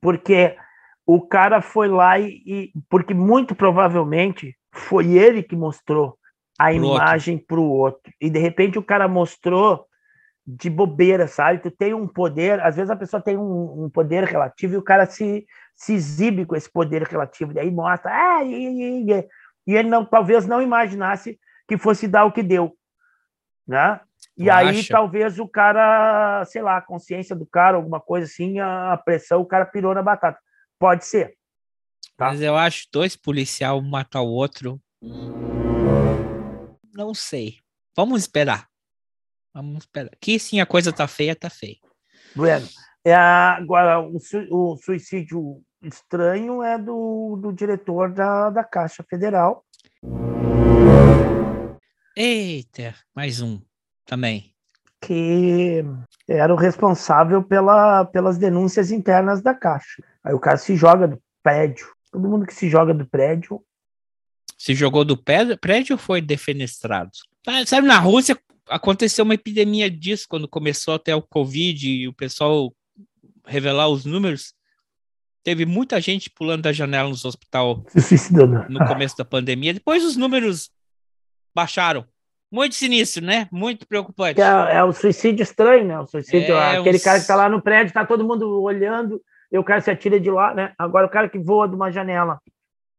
Porque 0.00 0.56
o 1.04 1.20
cara 1.20 1.60
foi 1.60 1.88
lá 1.88 2.18
e, 2.18 2.42
e. 2.46 2.72
Porque 2.88 3.12
muito 3.12 3.54
provavelmente 3.54 4.56
foi 4.72 5.12
ele 5.12 5.42
que 5.42 5.56
mostrou 5.56 6.18
a 6.58 6.66
Pro 6.66 6.74
imagem 6.74 7.38
para 7.38 7.58
o 7.58 7.70
outro. 7.70 8.12
E 8.20 8.30
de 8.30 8.38
repente 8.38 8.78
o 8.78 8.82
cara 8.82 9.08
mostrou 9.08 9.86
de 10.46 10.70
bobeira, 10.70 11.28
sabe? 11.28 11.58
Tu 11.58 11.70
tem 11.70 11.92
um 11.92 12.08
poder, 12.08 12.60
às 12.60 12.76
vezes 12.76 12.90
a 12.90 12.96
pessoa 12.96 13.22
tem 13.22 13.36
um, 13.36 13.84
um 13.84 13.90
poder 13.90 14.24
relativo 14.24 14.74
e 14.74 14.78
o 14.78 14.82
cara 14.82 15.04
se, 15.04 15.46
se 15.76 15.92
exibe 15.92 16.46
com 16.46 16.56
esse 16.56 16.70
poder 16.72 17.02
relativo, 17.02 17.52
daí 17.52 17.70
mostra, 17.70 18.10
ah, 18.10 18.42
e, 18.42 18.54
e, 18.54 19.12
e, 19.12 19.28
e 19.66 19.76
ele 19.76 19.90
não, 19.90 20.06
talvez 20.06 20.46
não 20.46 20.62
imaginasse 20.62 21.38
que 21.68 21.76
fosse 21.76 22.08
dar 22.08 22.24
o 22.24 22.32
que 22.32 22.42
deu, 22.42 22.74
né? 23.66 24.00
E 24.38 24.44
Tu 24.44 24.50
aí 24.52 24.68
acha? 24.68 24.92
talvez 24.92 25.40
o 25.40 25.48
cara, 25.48 26.44
sei 26.44 26.62
lá, 26.62 26.76
a 26.76 26.82
consciência 26.82 27.34
do 27.34 27.44
cara, 27.44 27.76
alguma 27.76 28.00
coisa 28.00 28.24
assim, 28.24 28.60
a 28.60 28.96
pressão, 28.96 29.40
o 29.40 29.46
cara 29.46 29.66
pirou 29.66 29.92
na 29.92 30.02
batata. 30.02 30.38
Pode 30.78 31.04
ser. 31.04 31.34
Tá. 32.16 32.26
Mas 32.26 32.40
eu 32.40 32.56
acho 32.56 32.86
dois 32.92 33.16
policial 33.16 33.78
um 33.78 33.82
matar 33.82 34.22
o 34.22 34.28
outro. 34.28 34.80
Não 36.94 37.12
sei. 37.14 37.58
Vamos 37.96 38.20
esperar. 38.22 38.68
Vamos 39.52 39.78
esperar. 39.78 40.12
Que 40.20 40.38
sim, 40.38 40.60
a 40.60 40.66
coisa 40.66 40.92
tá 40.92 41.08
feia, 41.08 41.34
tá 41.34 41.50
feia. 41.50 41.76
Bueno. 42.36 42.66
É, 43.04 43.14
agora, 43.14 44.00
o, 44.00 44.18
o 44.50 44.76
suicídio 44.76 45.60
estranho 45.82 46.62
é 46.62 46.78
do, 46.78 47.36
do 47.42 47.52
diretor 47.52 48.12
da, 48.12 48.50
da 48.50 48.62
Caixa 48.62 49.04
Federal. 49.08 49.64
Eita, 52.16 52.94
mais 53.14 53.40
um 53.40 53.67
também. 54.08 54.52
que 55.00 55.84
era 56.26 56.52
o 56.52 56.56
responsável 56.56 57.42
pela, 57.42 58.04
pelas 58.06 58.36
denúncias 58.38 58.90
internas 58.90 59.40
da 59.40 59.54
Caixa. 59.54 60.02
Aí 60.24 60.34
o 60.34 60.40
cara 60.40 60.56
se 60.56 60.74
joga 60.74 61.06
do 61.06 61.22
prédio. 61.42 61.86
Todo 62.10 62.28
mundo 62.28 62.44
que 62.46 62.54
se 62.54 62.68
joga 62.68 62.92
do 62.92 63.06
prédio. 63.06 63.62
Se 64.56 64.74
jogou 64.74 65.04
do 65.04 65.16
pé- 65.16 65.56
prédio 65.56 65.94
ou 65.94 65.98
foi 65.98 66.20
defenestrado? 66.20 67.10
Ah, 67.46 67.64
Sabe, 67.64 67.86
na 67.86 67.98
Rússia 68.00 68.36
aconteceu 68.68 69.24
uma 69.24 69.34
epidemia 69.34 69.88
disso 69.90 70.26
quando 70.28 70.48
começou 70.48 70.94
até 70.94 71.14
o 71.14 71.22
Covid 71.22 71.88
e 71.88 72.08
o 72.08 72.12
pessoal 72.12 72.74
revelar 73.46 73.88
os 73.88 74.04
números. 74.04 74.52
Teve 75.44 75.64
muita 75.64 76.00
gente 76.00 76.28
pulando 76.28 76.62
da 76.62 76.72
janela 76.72 77.08
nos 77.08 77.24
hospital 77.24 77.84
Se 77.88 78.00
suicidando. 78.00 78.68
no 78.68 78.84
começo 78.86 79.16
da 79.16 79.24
pandemia. 79.24 79.72
Depois 79.72 80.04
os 80.04 80.16
números 80.16 80.70
baixaram. 81.54 82.04
Muito 82.50 82.74
sinistro, 82.74 83.24
né? 83.24 83.48
Muito 83.52 83.86
preocupante. 83.86 84.40
É, 84.40 84.76
é 84.76 84.84
o 84.84 84.92
suicídio 84.92 85.42
estranho, 85.42 85.84
né? 85.84 85.98
O 85.98 86.06
suicídio, 86.06 86.54
É, 86.54 86.78
aquele 86.78 86.98
cara 86.98 87.20
que 87.20 87.26
tá 87.26 87.36
lá 87.36 87.48
no 87.48 87.60
prédio, 87.60 87.92
tá 87.92 88.06
todo 88.06 88.26
mundo 88.26 88.62
olhando, 88.62 89.20
e 89.52 89.58
o 89.58 89.64
cara 89.64 89.80
se 89.80 89.90
atira 89.90 90.18
de 90.18 90.30
lá, 90.30 90.54
né? 90.54 90.72
Agora 90.78 91.06
o 91.06 91.10
cara 91.10 91.28
que 91.28 91.38
voa 91.38 91.68
de 91.68 91.74
uma 91.74 91.90
janela. 91.90 92.38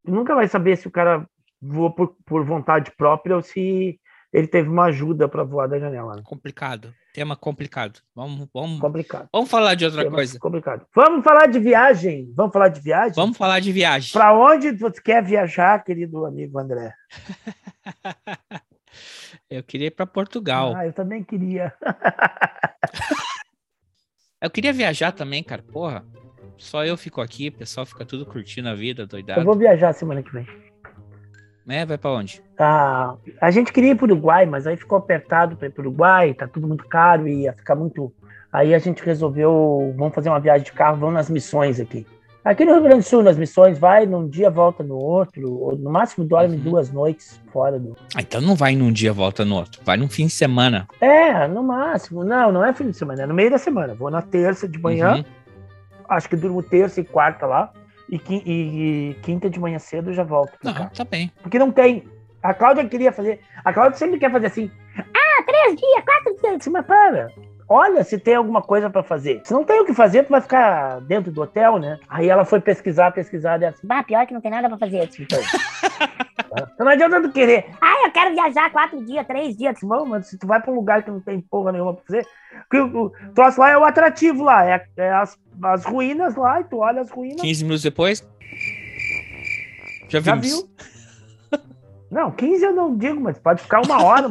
Nunca 0.06 0.36
vai 0.36 0.48
saber 0.48 0.78
se 0.78 0.88
o 0.88 0.92
cara 0.92 1.28
voou 1.62 1.92
por, 1.92 2.16
por 2.26 2.46
vontade 2.46 2.92
própria 2.96 3.36
ou 3.36 3.42
se 3.42 4.00
ele 4.32 4.48
teve 4.48 4.70
uma 4.70 4.86
ajuda 4.86 5.28
para 5.28 5.44
voar 5.44 5.68
da 5.68 5.80
janela. 5.80 6.16
Né? 6.16 6.22
Complicado. 6.24 6.94
Tema 7.14 7.36
complicado. 7.36 8.00
Vamos, 8.16 8.48
vamos, 8.54 8.80
Complicado. 8.80 9.28
vamos 9.34 9.50
falar 9.50 9.74
de 9.74 9.86
outra 9.86 10.04
Tema 10.04 10.16
coisa. 10.16 10.40
Complicado. 10.40 10.86
Vamos 10.96 11.24
falar 11.24 11.48
de 11.48 11.60
viagem. 11.60 12.32
Vamos 12.36 12.54
falar 12.54 12.68
de 12.70 12.80
viagem? 12.80 13.14
Vamos 13.16 13.36
falar 13.36 13.60
de 13.60 13.72
viagem. 13.72 14.14
Para 14.14 14.34
onde 14.38 14.72
você 14.72 15.02
quer 15.02 15.24
viajar, 15.24 15.84
querido 15.84 16.26
amigo 16.26 16.60
André? 16.60 16.94
Eu 19.50 19.64
queria 19.64 19.88
ir 19.88 19.92
para 19.92 20.06
Portugal. 20.06 20.76
Ah, 20.76 20.86
eu 20.86 20.94
também 20.94 21.24
queria. 21.24 21.74
Eu 24.42 24.50
queria 24.50 24.72
viajar 24.72 25.12
também, 25.12 25.44
cara. 25.44 25.62
Porra. 25.62 26.06
Só 26.58 26.86
eu 26.86 26.96
fico 26.98 27.20
aqui, 27.20 27.50
o 27.50 27.52
pessoal 27.52 27.86
fica 27.86 28.06
tudo 28.06 28.26
curtindo 28.26 28.70
a 28.70 28.74
vida, 28.74 29.04
Eu 29.04 29.08
doidado. 29.08 29.44
vou 29.44 29.54
viajar 29.58 29.92
semana 29.94 30.24
que 30.24 30.32
vem. 30.32 30.48
Né? 31.66 31.86
Vai 31.86 31.98
pra 31.98 32.12
onde? 32.12 32.42
Ah, 32.58 33.16
a 33.42 33.52
gente 33.52 33.72
queria 33.74 33.92
ir 33.92 33.96
para 33.96 34.06
o 34.06 34.08
Uruguai, 34.12 34.46
mas 34.46 34.66
aí 34.66 34.76
ficou 34.78 34.98
apertado 34.98 35.56
para 35.58 35.68
ir 35.68 35.72
para 35.72 35.82
o 35.82 35.88
Uruguai, 35.88 36.34
tá 36.34 36.48
tudo 36.48 36.68
muito 36.68 36.86
caro 36.88 37.28
e 37.28 37.44
ia 37.44 37.54
ficar 37.54 37.76
muito. 37.76 38.14
Aí 38.52 38.74
a 38.74 38.80
gente 38.80 39.04
resolveu, 39.04 39.94
vamos 39.98 40.16
fazer 40.16 40.30
uma 40.30 40.40
viagem 40.40 40.66
de 40.66 40.72
carro, 40.72 40.98
vamos 40.98 41.16
nas 41.16 41.30
missões 41.30 41.80
aqui. 41.80 42.06
Aqui 42.44 42.64
no 42.64 42.72
Rio 42.74 42.84
Grande 42.84 43.00
do 43.00 43.04
Sul, 43.04 43.22
nas 43.22 43.38
missões, 43.38 43.78
vai 43.78 44.06
num 44.06 44.28
dia, 44.28 44.50
volta 44.50 44.82
no 44.82 44.96
outro, 44.96 45.52
ou 45.60 45.76
no 45.76 45.90
máximo 45.92 46.26
dorme 46.26 46.56
Uhum. 46.56 46.62
duas 46.64 46.92
noites 46.92 47.40
fora 47.52 47.78
do. 47.78 47.98
Ah, 48.16 48.22
então 48.22 48.40
não 48.40 48.56
vai 48.56 48.76
num 48.76 48.92
dia, 48.92 49.12
volta 49.12 49.44
no 49.44 49.56
outro. 49.56 49.82
Vai 49.84 49.98
num 49.98 50.08
fim 50.10 50.26
de 50.28 50.32
semana. 50.34 50.88
É, 51.02 51.48
no 51.48 51.62
máximo. 51.62 52.24
Não, 52.24 52.52
não 52.52 52.64
é 52.64 52.74
fim 52.74 52.90
de 52.90 52.98
semana, 52.98 53.24
é 53.24 53.26
no 53.26 53.34
meio 53.34 53.52
da 53.52 53.58
semana. 53.58 53.94
Vou 53.94 54.10
na 54.10 54.22
terça 54.22 54.68
de 54.70 54.80
manhã, 54.80 55.16
Uhum. 55.18 55.24
acho 56.08 56.30
que 56.30 56.36
durmo 56.38 56.64
terça 56.64 57.02
e 57.02 57.04
quarta 57.04 57.46
lá, 57.46 57.72
e, 58.10 58.18
qui- 58.18 58.42
e 58.46 59.16
quinta 59.22 59.50
de 59.50 59.60
manhã 59.60 59.78
cedo 59.78 60.10
eu 60.10 60.14
já 60.14 60.24
volto. 60.24 60.54
Não, 60.64 60.74
cá. 60.74 60.90
tá 60.96 61.04
bem. 61.04 61.32
Porque 61.44 61.60
não 61.60 61.72
tem. 61.72 62.06
A 62.42 62.54
Cláudia 62.54 62.88
queria 62.88 63.12
fazer. 63.12 63.42
A 63.66 63.74
Cláudia 63.74 63.98
sempre 63.98 64.18
quer 64.18 64.32
fazer 64.32 64.48
assim. 64.48 64.72
Ah, 64.98 65.44
três 65.46 65.76
dias, 65.76 66.04
quatro 66.06 66.36
dias. 66.42 66.68
Mas 66.68 66.86
para. 66.86 67.30
Olha 67.70 68.04
se 68.04 68.18
tem 68.18 68.34
alguma 68.34 68.64
coisa 68.64 68.90
pra 68.90 69.04
fazer. 69.04 69.42
Se 69.46 69.54
não 69.54 69.64
tem 69.64 69.80
o 69.80 69.86
que 69.86 69.94
fazer, 69.94 70.24
tu 70.24 70.32
vai 70.32 70.42
ficar 70.42 71.00
dentro 71.02 71.32
do 71.32 71.42
hotel, 71.42 71.78
né? 71.78 72.00
Aí 72.10 72.28
ela 72.28 72.44
foi 72.44 72.60
pesquisar, 72.60 73.12
pesquisar, 73.12 73.62
e 73.62 73.66
ela 73.66 73.72
disse, 73.74 73.86
bah, 73.86 74.04
pior 74.04 74.26
que 74.26 74.34
não 74.34 74.42
tem 74.42 74.50
nada 74.50 74.68
pra 74.68 74.78
fazer. 74.80 75.06
Disse, 75.06 75.22
Então, 75.22 75.40
então 76.74 76.86
não 76.86 76.92
adianta 76.92 77.22
tu 77.22 77.32
querer. 77.32 77.66
Ah, 77.80 78.06
eu 78.06 78.12
quero 78.12 78.34
viajar 78.34 78.72
quatro 78.72 79.06
dias, 79.06 79.28
três 79.28 79.56
dias. 79.56 79.78
Bom, 79.84 80.04
mas 80.04 80.28
se 80.28 80.40
tu 80.40 80.48
vai 80.48 80.60
pra 80.60 80.72
um 80.72 80.76
lugar 80.76 81.04
que 81.04 81.12
não 81.12 81.22
tem 81.22 81.40
porra 81.40 81.72
nenhuma 81.72 81.94
pra 81.94 82.04
fazer, 82.04 82.26
porque 82.62 82.80
o, 82.80 83.06
o 83.06 83.10
troço 83.36 83.62
lá 83.62 83.70
é 83.70 83.78
o 83.78 83.86
atrativo 83.86 84.44
lá, 84.44 84.66
é, 84.66 84.84
é 84.98 85.12
as, 85.12 85.38
as 85.62 85.86
ruínas 85.86 86.36
lá, 86.36 86.62
e 86.62 86.64
tu 86.64 86.78
olha 86.78 87.02
as 87.02 87.12
ruínas. 87.12 87.42
15 87.42 87.64
minutos 87.64 87.84
depois. 87.84 88.28
Já 90.08 90.20
Já 90.20 90.34
viu? 90.34 90.68
Não, 92.12 92.32
15 92.32 92.64
eu 92.66 92.74
não 92.74 92.96
digo, 92.98 93.20
mas 93.22 93.38
pode 93.38 93.62
ficar 93.62 93.82
uma 93.86 94.04
hora. 94.04 94.28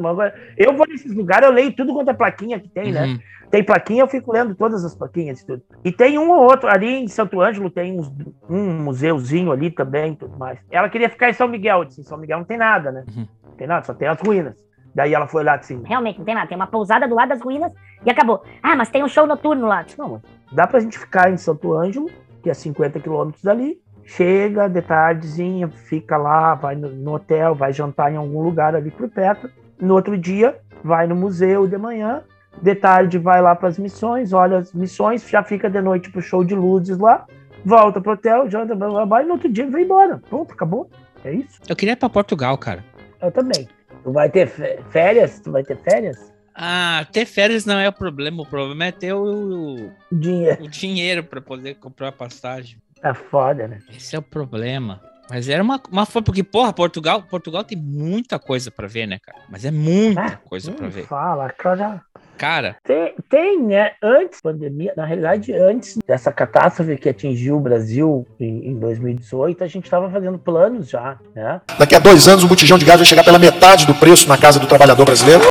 Eu 0.56 0.76
vou 0.76 0.86
nesses 0.88 1.14
lugares, 1.14 1.46
eu 1.46 1.52
leio 1.54 1.72
tudo 1.74 1.92
quanto 1.94 2.10
é 2.10 2.14
plaquinha 2.14 2.58
que 2.58 2.68
tem, 2.68 2.92
né? 2.92 3.04
Uhum. 3.06 3.18
Tem 3.50 3.64
plaquinha, 3.64 4.02
eu 4.02 4.08
fico 4.08 4.32
lendo 4.32 4.54
todas 4.54 4.84
as 4.84 4.94
plaquinhas 4.94 5.40
e 5.40 5.46
tudo. 5.46 5.62
E 5.84 5.90
tem 5.90 6.18
um 6.18 6.30
ou 6.30 6.42
outro, 6.42 6.68
ali 6.68 6.86
em 7.04 7.08
Santo 7.08 7.40
Ângelo 7.40 7.70
tem 7.70 7.98
uns- 7.98 8.12
um 8.50 8.82
museuzinho 8.82 9.50
ali 9.52 9.70
também 9.70 10.12
e 10.12 10.16
tudo 10.16 10.36
mais. 10.36 10.58
Ela 10.70 10.88
queria 10.90 11.08
ficar 11.08 11.30
em 11.30 11.32
São 11.32 11.48
Miguel, 11.48 11.78
eu 11.78 11.84
disse, 11.86 12.00
em 12.00 12.04
São 12.04 12.18
Miguel 12.18 12.38
não 12.38 12.44
tem 12.44 12.58
nada, 12.58 12.92
né? 12.92 13.04
Uhum. 13.16 13.26
Não 13.46 13.52
tem 13.52 13.66
nada, 13.66 13.84
só 13.86 13.94
tem 13.94 14.06
as 14.08 14.20
ruínas. 14.20 14.54
Daí 14.94 15.14
ela 15.14 15.26
foi 15.28 15.44
lá 15.44 15.54
assim, 15.54 15.80
Realmente, 15.84 16.18
não 16.18 16.24
tem 16.24 16.34
nada. 16.34 16.48
Tem 16.48 16.56
uma 16.56 16.66
pousada 16.66 17.06
do 17.06 17.14
lado 17.14 17.28
das 17.28 17.40
ruínas 17.40 17.72
e 18.04 18.10
acabou. 18.10 18.42
Ah, 18.62 18.74
mas 18.74 18.90
tem 18.90 19.02
um 19.04 19.08
show 19.08 19.26
noturno 19.26 19.66
lá. 19.66 19.84
não, 19.96 20.08
mas 20.10 20.22
dá 20.52 20.66
pra 20.66 20.80
gente 20.80 20.98
ficar 20.98 21.30
em 21.30 21.36
Santo 21.36 21.72
Ângelo, 21.72 22.10
que 22.42 22.50
é 22.50 22.54
50 22.54 22.98
quilômetros 23.00 23.42
dali, 23.44 23.78
chega 24.08 24.68
de 24.68 24.80
tardezinha, 24.80 25.68
fica 25.68 26.16
lá, 26.16 26.54
vai 26.54 26.74
no, 26.74 27.12
hotel, 27.12 27.54
vai 27.54 27.72
jantar 27.74 28.10
em 28.10 28.16
algum 28.16 28.40
lugar 28.40 28.74
ali 28.74 28.90
por 28.90 29.06
perto. 29.08 29.50
No 29.78 29.94
outro 29.94 30.16
dia, 30.16 30.58
vai 30.82 31.06
no 31.06 31.14
museu 31.14 31.66
de 31.68 31.76
manhã, 31.76 32.22
de 32.60 32.74
tarde 32.74 33.18
vai 33.18 33.42
lá 33.42 33.54
para 33.54 33.68
as 33.68 33.78
missões, 33.78 34.32
olha 34.32 34.56
as 34.58 34.72
missões, 34.72 35.28
já 35.28 35.42
fica 35.42 35.68
de 35.68 35.80
noite 35.82 36.10
pro 36.10 36.22
show 36.22 36.42
de 36.42 36.54
luzes 36.54 36.96
lá, 36.98 37.26
volta 37.64 38.00
pro 38.00 38.12
hotel, 38.12 38.48
janta, 38.50 38.74
blá, 38.74 38.88
blá, 38.88 39.04
blá, 39.06 39.22
e 39.22 39.26
no 39.26 39.32
outro 39.34 39.48
dia 39.48 39.68
vai 39.70 39.82
embora. 39.82 40.20
Pronto, 40.28 40.52
acabou. 40.54 40.90
É 41.22 41.32
isso. 41.32 41.60
Eu 41.68 41.76
queria 41.76 41.92
ir 41.92 41.96
pra 41.96 42.08
Portugal, 42.08 42.56
cara. 42.56 42.82
Eu 43.20 43.30
também. 43.30 43.68
Tu 44.02 44.10
vai 44.10 44.30
ter 44.30 44.46
fé- 44.46 44.78
férias? 44.88 45.38
Tu 45.40 45.52
vai 45.52 45.62
ter 45.62 45.76
férias? 45.76 46.32
Ah, 46.54 47.06
ter 47.12 47.26
férias 47.26 47.66
não 47.66 47.78
é 47.78 47.88
o 47.88 47.92
problema. 47.92 48.42
O 48.42 48.46
problema 48.46 48.86
é 48.86 48.92
ter 48.92 49.12
o, 49.12 49.90
Dinheiro. 50.10 50.64
o 50.64 50.68
dinheiro 50.68 51.22
pra 51.22 51.40
poder 51.40 51.74
comprar 51.74 52.08
a 52.08 52.12
passagem. 52.12 52.78
É 53.02 53.14
foda, 53.14 53.68
né? 53.68 53.78
Esse 53.94 54.16
é 54.16 54.18
o 54.18 54.22
problema. 54.22 55.00
Mas 55.30 55.46
era 55.48 55.62
uma, 55.62 55.78
uma 55.90 56.06
foi 56.06 56.22
porque, 56.22 56.42
porra, 56.42 56.72
Portugal, 56.72 57.22
Portugal 57.22 57.62
tem 57.62 57.76
muita 57.76 58.38
coisa 58.38 58.70
pra 58.70 58.86
ver, 58.86 59.06
né, 59.06 59.18
cara? 59.22 59.38
Mas 59.50 59.62
é 59.64 59.70
muita 59.70 60.22
Ah, 60.22 60.36
coisa 60.48 60.72
pra 60.72 60.86
Hum, 60.86 60.90
ver. 60.90 61.06
Fala, 61.06 61.50
Cláudia. 61.50 62.00
Cara, 62.38 62.76
Tem, 62.84 63.14
tem, 63.28 63.60
né? 63.60 63.90
Antes 64.02 64.40
da 64.40 64.52
pandemia, 64.52 64.92
na 64.96 65.04
realidade, 65.04 65.52
antes 65.52 65.98
dessa 66.06 66.32
catástrofe 66.32 66.96
que 66.96 67.08
atingiu 67.08 67.56
o 67.56 67.60
Brasil 67.60 68.24
em, 68.38 68.68
em 68.70 68.78
2018, 68.78 69.64
a 69.64 69.66
gente 69.66 69.84
estava 69.84 70.08
fazendo 70.08 70.38
planos 70.38 70.88
já, 70.88 71.18
né? 71.34 71.60
Daqui 71.78 71.96
a 71.96 71.98
dois 71.98 72.28
anos 72.28 72.44
o 72.44 72.48
botijão 72.48 72.78
de 72.78 72.84
gás 72.84 72.98
vai 72.98 73.04
chegar 73.04 73.24
pela 73.24 73.40
metade 73.40 73.86
do 73.86 73.94
preço 73.94 74.28
na 74.28 74.38
casa 74.38 74.60
do 74.60 74.68
trabalhador 74.68 75.04
brasileiro. 75.04 75.42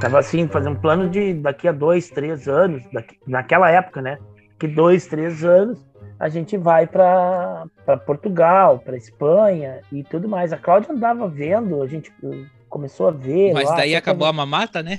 Tava 0.00 0.20
assim, 0.20 0.46
fazendo 0.46 0.78
plano 0.78 1.10
de 1.10 1.34
daqui 1.34 1.66
a 1.66 1.72
dois, 1.72 2.08
três 2.08 2.46
anos, 2.48 2.82
daqui, 2.92 3.16
naquela 3.26 3.68
época, 3.68 4.00
né? 4.00 4.16
Que 4.60 4.68
dois, 4.68 5.06
três 5.06 5.42
anos 5.44 5.78
a 6.20 6.28
gente 6.28 6.58
vai 6.58 6.86
para 6.86 7.66
Portugal, 8.04 8.78
para 8.78 8.94
Espanha 8.94 9.80
e 9.90 10.04
tudo 10.04 10.28
mais. 10.28 10.52
A 10.52 10.58
Cláudia 10.58 10.92
andava 10.92 11.26
vendo, 11.26 11.82
a 11.82 11.86
gente 11.86 12.12
uh, 12.22 12.46
começou 12.68 13.08
a 13.08 13.10
ver. 13.10 13.54
mas 13.54 13.70
lá, 13.70 13.76
daí 13.76 13.96
acabou 13.96 14.28
a 14.28 14.32
mamata, 14.32 14.82
né? 14.82 14.96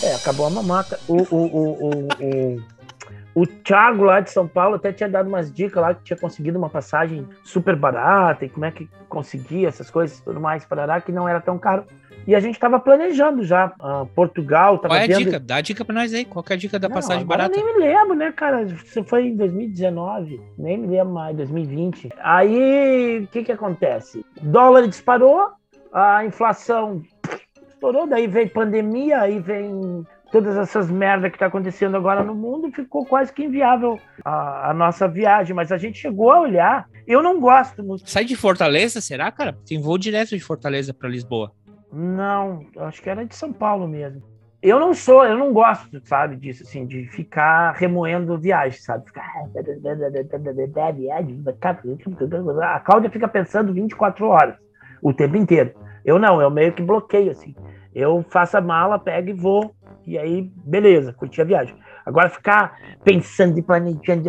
É, 0.00 0.14
acabou 0.14 0.46
a 0.46 0.50
mamata. 0.50 1.00
O, 1.08 1.16
o, 1.16 1.36
o, 1.36 1.88
o, 1.88 2.08
o, 2.20 2.62
o 3.34 3.46
Thiago 3.46 4.04
lá 4.04 4.20
de 4.20 4.30
São 4.30 4.46
Paulo 4.46 4.76
até 4.76 4.92
tinha 4.92 5.08
dado 5.08 5.26
umas 5.26 5.52
dicas 5.52 5.82
lá 5.82 5.92
que 5.92 6.04
tinha 6.04 6.16
conseguido 6.16 6.56
uma 6.56 6.70
passagem 6.70 7.26
super 7.42 7.74
barata 7.74 8.44
e 8.44 8.48
como 8.48 8.64
é 8.64 8.70
que 8.70 8.88
conseguia 9.08 9.66
essas 9.66 9.90
coisas 9.90 10.18
e 10.18 10.22
tudo 10.22 10.40
mais, 10.40 10.64
parará, 10.64 11.00
que 11.00 11.10
não 11.10 11.28
era 11.28 11.40
tão 11.40 11.58
caro. 11.58 11.84
E 12.26 12.34
a 12.34 12.40
gente 12.40 12.54
estava 12.54 12.78
planejando 12.80 13.44
já. 13.44 13.72
ah, 13.80 14.06
Portugal, 14.14 14.78
tava 14.78 14.94
Qual 14.94 15.00
é 15.00 15.04
a 15.04 15.06
vendo. 15.06 15.18
dica? 15.24 15.40
Dá 15.40 15.56
a 15.56 15.60
dica 15.60 15.84
pra 15.84 15.94
nós 15.94 16.12
aí. 16.14 16.24
Qual 16.24 16.42
que 16.42 16.52
é 16.52 16.56
a 16.56 16.58
dica 16.58 16.78
da 16.78 16.88
Não, 16.88 16.94
passagem 16.94 17.26
barata? 17.26 17.56
Eu 17.58 17.64
nem 17.64 17.74
me 17.74 17.80
lembro, 17.80 18.14
né, 18.14 18.32
cara? 18.32 18.62
Isso 18.62 19.04
foi 19.04 19.26
em 19.26 19.36
2019, 19.36 20.40
nem 20.58 20.78
me 20.78 20.86
lembro 20.86 21.12
mais, 21.14 21.36
2020. 21.36 22.10
Aí, 22.20 23.20
o 23.24 23.26
que 23.28 23.44
que 23.44 23.52
acontece? 23.52 24.24
Dólar 24.40 24.86
disparou, 24.88 25.50
a 25.92 26.24
inflação 26.24 27.02
estourou, 27.68 28.06
daí 28.06 28.26
veio 28.26 28.48
pandemia, 28.50 29.20
aí 29.20 29.38
vem 29.38 30.04
todas 30.32 30.56
essas 30.56 30.90
merdas 30.90 31.30
que 31.30 31.38
tá 31.38 31.46
acontecendo 31.46 31.96
agora 31.96 32.24
no 32.24 32.34
mundo, 32.34 32.72
ficou 32.72 33.04
quase 33.06 33.32
que 33.32 33.44
inviável 33.44 34.00
a, 34.24 34.70
a 34.70 34.74
nossa 34.74 35.06
viagem. 35.06 35.54
Mas 35.54 35.70
a 35.70 35.78
gente 35.78 35.98
chegou 35.98 36.30
a 36.30 36.40
olhar. 36.40 36.88
Eu 37.06 37.22
não 37.22 37.38
gosto 37.38 37.84
muito. 37.84 38.08
Sai 38.10 38.24
de 38.24 38.34
Fortaleza, 38.34 39.00
será, 39.00 39.30
cara? 39.30 39.56
Tem 39.66 39.78
voo 39.80 39.98
direto 39.98 40.30
de 40.30 40.40
Fortaleza 40.40 40.92
pra 40.94 41.08
Lisboa. 41.08 41.52
Não, 41.94 42.66
acho 42.78 43.00
que 43.00 43.08
era 43.08 43.24
de 43.24 43.36
São 43.36 43.52
Paulo 43.52 43.86
mesmo. 43.86 44.22
Eu 44.60 44.80
não 44.80 44.94
sou, 44.94 45.24
eu 45.24 45.36
não 45.36 45.52
gosto, 45.52 46.00
sabe, 46.06 46.36
disso, 46.36 46.62
assim, 46.62 46.86
de 46.86 47.06
ficar 47.08 47.72
remoendo 47.72 48.38
viagem, 48.38 48.80
sabe? 48.80 49.04
Ficar. 49.06 49.22
A 52.62 52.80
Cláudia 52.80 53.10
fica 53.10 53.28
pensando 53.28 53.74
24 53.74 54.26
horas, 54.26 54.56
o 55.02 55.12
tempo 55.12 55.36
inteiro. 55.36 55.74
Eu 56.04 56.18
não, 56.18 56.40
eu 56.40 56.50
meio 56.50 56.72
que 56.72 56.82
bloqueio, 56.82 57.30
assim. 57.30 57.54
Eu 57.94 58.24
faço 58.30 58.56
a 58.56 58.60
mala, 58.60 58.98
pego 58.98 59.28
e 59.28 59.34
vou, 59.34 59.74
e 60.06 60.18
aí, 60.18 60.50
beleza, 60.64 61.12
curti 61.12 61.40
a 61.40 61.44
viagem. 61.44 61.76
Agora 62.06 62.28
ficar 62.28 62.78
pensando 63.02 63.58
e 63.58 63.62
planejando, 63.62 64.28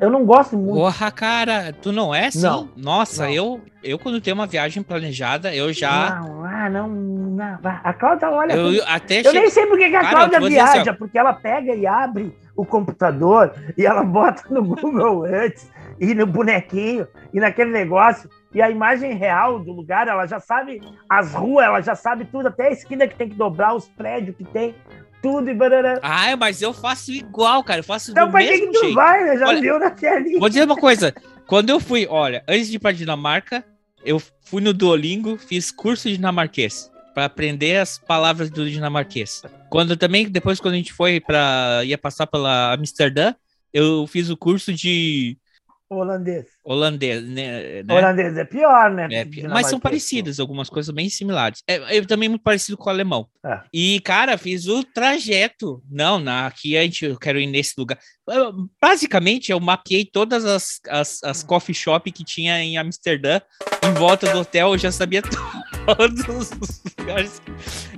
eu 0.00 0.10
não 0.10 0.24
gosto 0.24 0.56
muito. 0.56 0.74
Porra, 0.78 1.10
cara, 1.10 1.72
tu 1.74 1.92
não 1.92 2.14
é 2.14 2.26
assim? 2.26 2.40
Não. 2.42 2.70
Nossa, 2.74 3.24
Não. 3.24 3.30
eu, 3.30 3.60
eu 3.82 3.98
quando 3.98 4.20
tenho 4.20 4.34
uma 4.34 4.46
viagem 4.46 4.82
planejada, 4.82 5.54
eu 5.54 5.72
já. 5.72 6.20
Não, 6.20 6.44
ah, 6.44 6.70
não, 6.70 6.88
não. 6.88 7.58
A 7.62 7.92
Cláudia 7.92 8.30
olha. 8.30 8.54
eu, 8.54 8.72
eu 8.72 8.84
até 8.86 9.20
Eu 9.20 9.32
nem 9.34 9.42
chego- 9.42 9.50
sei 9.50 9.66
por 9.66 9.76
que 9.78 9.84
a 9.84 9.90
Cara, 9.90 10.08
Cláudia 10.08 10.38
assim, 10.38 10.48
viaja, 10.48 10.94
porque 10.94 11.18
ela 11.18 11.34
pega 11.34 11.74
e 11.74 11.86
abre 11.86 12.34
o 12.56 12.64
computador 12.64 13.52
e 13.76 13.84
ela 13.84 14.02
bota 14.04 14.42
no 14.48 14.62
Google 14.64 15.24
antes 15.24 15.70
e 16.00 16.14
no 16.14 16.26
bonequinho 16.26 17.06
e 17.32 17.40
naquele 17.40 17.70
negócio 17.72 18.28
e 18.54 18.62
a 18.62 18.70
imagem 18.70 19.14
real 19.14 19.58
do 19.58 19.72
lugar, 19.72 20.06
ela 20.06 20.26
já 20.26 20.38
sabe 20.38 20.80
as 21.08 21.34
ruas, 21.34 21.66
ela 21.66 21.80
já 21.80 21.96
sabe 21.96 22.24
tudo, 22.24 22.46
até 22.46 22.68
a 22.68 22.70
esquina 22.70 23.06
que 23.08 23.16
tem 23.16 23.28
que 23.28 23.34
dobrar, 23.34 23.74
os 23.74 23.88
prédios 23.88 24.36
que 24.36 24.44
tem, 24.44 24.76
tudo 25.24 25.50
e 25.50 25.54
barará. 25.54 25.98
Ah, 26.02 26.36
mas 26.36 26.60
eu 26.60 26.74
faço 26.74 27.10
igual, 27.10 27.64
cara. 27.64 27.80
Eu 27.80 27.84
faço 27.84 28.10
Então 28.10 28.26
do 28.28 28.32
mesmo 28.36 28.66
que 28.66 28.72
tu 28.72 28.80
jeito. 28.80 28.94
vai, 28.94 29.24
né? 29.24 29.38
Já 29.38 29.48
Olha, 29.48 29.60
viu 29.60 29.78
na 29.78 29.90
telinha. 29.90 30.38
Vou 30.38 30.48
dizer 30.50 30.64
uma 30.64 30.76
coisa. 30.76 31.14
Quando 31.46 31.70
eu 31.70 31.80
fui, 31.80 32.06
olha, 32.08 32.44
antes 32.46 32.68
de 32.68 32.76
ir 32.76 32.78
pra 32.78 32.92
Dinamarca, 32.92 33.64
eu 34.04 34.20
fui 34.42 34.60
no 34.62 34.74
Duolingo, 34.74 35.38
fiz 35.38 35.70
curso 35.70 36.08
de 36.08 36.16
dinamarquês 36.16 36.90
para 37.14 37.24
aprender 37.24 37.78
as 37.78 37.96
palavras 37.98 38.50
do 38.50 38.68
dinamarquês. 38.68 39.42
Quando 39.70 39.96
também 39.96 40.28
depois 40.28 40.60
quando 40.60 40.74
a 40.74 40.76
gente 40.76 40.92
foi 40.92 41.20
para 41.20 41.80
ia 41.84 41.96
passar 41.96 42.26
pela 42.26 42.74
Amsterdã, 42.74 43.34
eu 43.72 44.06
fiz 44.06 44.28
o 44.28 44.36
curso 44.36 44.72
de 44.72 45.36
Holandês. 45.88 46.46
holandês, 46.64 47.22
né? 47.22 47.82
né? 47.82 47.94
Holandês 47.94 48.36
é 48.36 48.44
pior, 48.44 48.90
né? 48.90 49.04
É, 49.04 49.24
Dinamarquês. 49.24 49.46
mas 49.46 49.66
são 49.68 49.78
parecidas, 49.78 50.40
algumas 50.40 50.70
coisas 50.70 50.92
bem 50.94 51.08
similares. 51.08 51.62
É, 51.68 51.98
é 51.98 52.02
também 52.02 52.28
muito 52.28 52.42
parecido 52.42 52.76
com 52.76 52.86
o 52.86 52.90
alemão. 52.90 53.28
É. 53.44 53.60
E, 53.72 54.00
cara, 54.00 54.38
fiz 54.38 54.66
o 54.66 54.82
trajeto. 54.82 55.82
Não, 55.90 56.18
na, 56.18 56.46
aqui 56.46 56.76
a 56.76 56.82
gente, 56.82 57.04
eu 57.04 57.18
quero 57.18 57.38
ir 57.38 57.46
nesse 57.46 57.74
lugar. 57.76 57.98
Eu, 58.28 58.68
basicamente, 58.80 59.52
eu 59.52 59.60
mapeei 59.60 60.04
todas 60.04 60.44
as, 60.44 60.80
as, 60.88 61.22
as 61.22 61.42
coffee 61.42 61.74
shop 61.74 62.10
que 62.10 62.24
tinha 62.24 62.58
em 62.62 62.78
Amsterdã. 62.78 63.40
Em 63.82 63.92
volta 63.92 64.32
do 64.32 64.40
hotel, 64.40 64.72
eu 64.72 64.78
já 64.78 64.90
sabia 64.90 65.22
todos 65.86 66.24
os 66.26 66.82
lugares. 66.98 67.42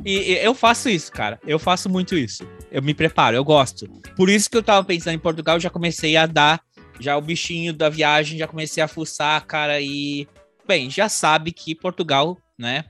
E, 0.04 0.32
e 0.32 0.44
eu 0.44 0.54
faço 0.54 0.88
isso, 0.88 1.12
cara. 1.12 1.38
Eu 1.46 1.58
faço 1.58 1.88
muito 1.88 2.16
isso. 2.16 2.46
Eu 2.70 2.82
me 2.82 2.92
preparo, 2.92 3.36
eu 3.36 3.44
gosto. 3.44 3.88
Por 4.16 4.28
isso 4.28 4.50
que 4.50 4.56
eu 4.56 4.62
tava 4.62 4.84
pensando 4.84 5.14
em 5.14 5.18
Portugal, 5.18 5.56
eu 5.56 5.60
já 5.60 5.70
comecei 5.70 6.16
a 6.16 6.26
dar 6.26 6.60
já 7.00 7.16
o 7.16 7.20
bichinho 7.20 7.72
da 7.72 7.88
viagem, 7.88 8.38
já 8.38 8.46
comecei 8.46 8.82
a 8.82 8.88
fuçar, 8.88 9.44
cara, 9.46 9.80
e 9.80 10.26
bem, 10.66 10.90
já 10.90 11.08
sabe 11.08 11.52
que 11.52 11.74
Portugal, 11.74 12.38
né, 12.58 12.84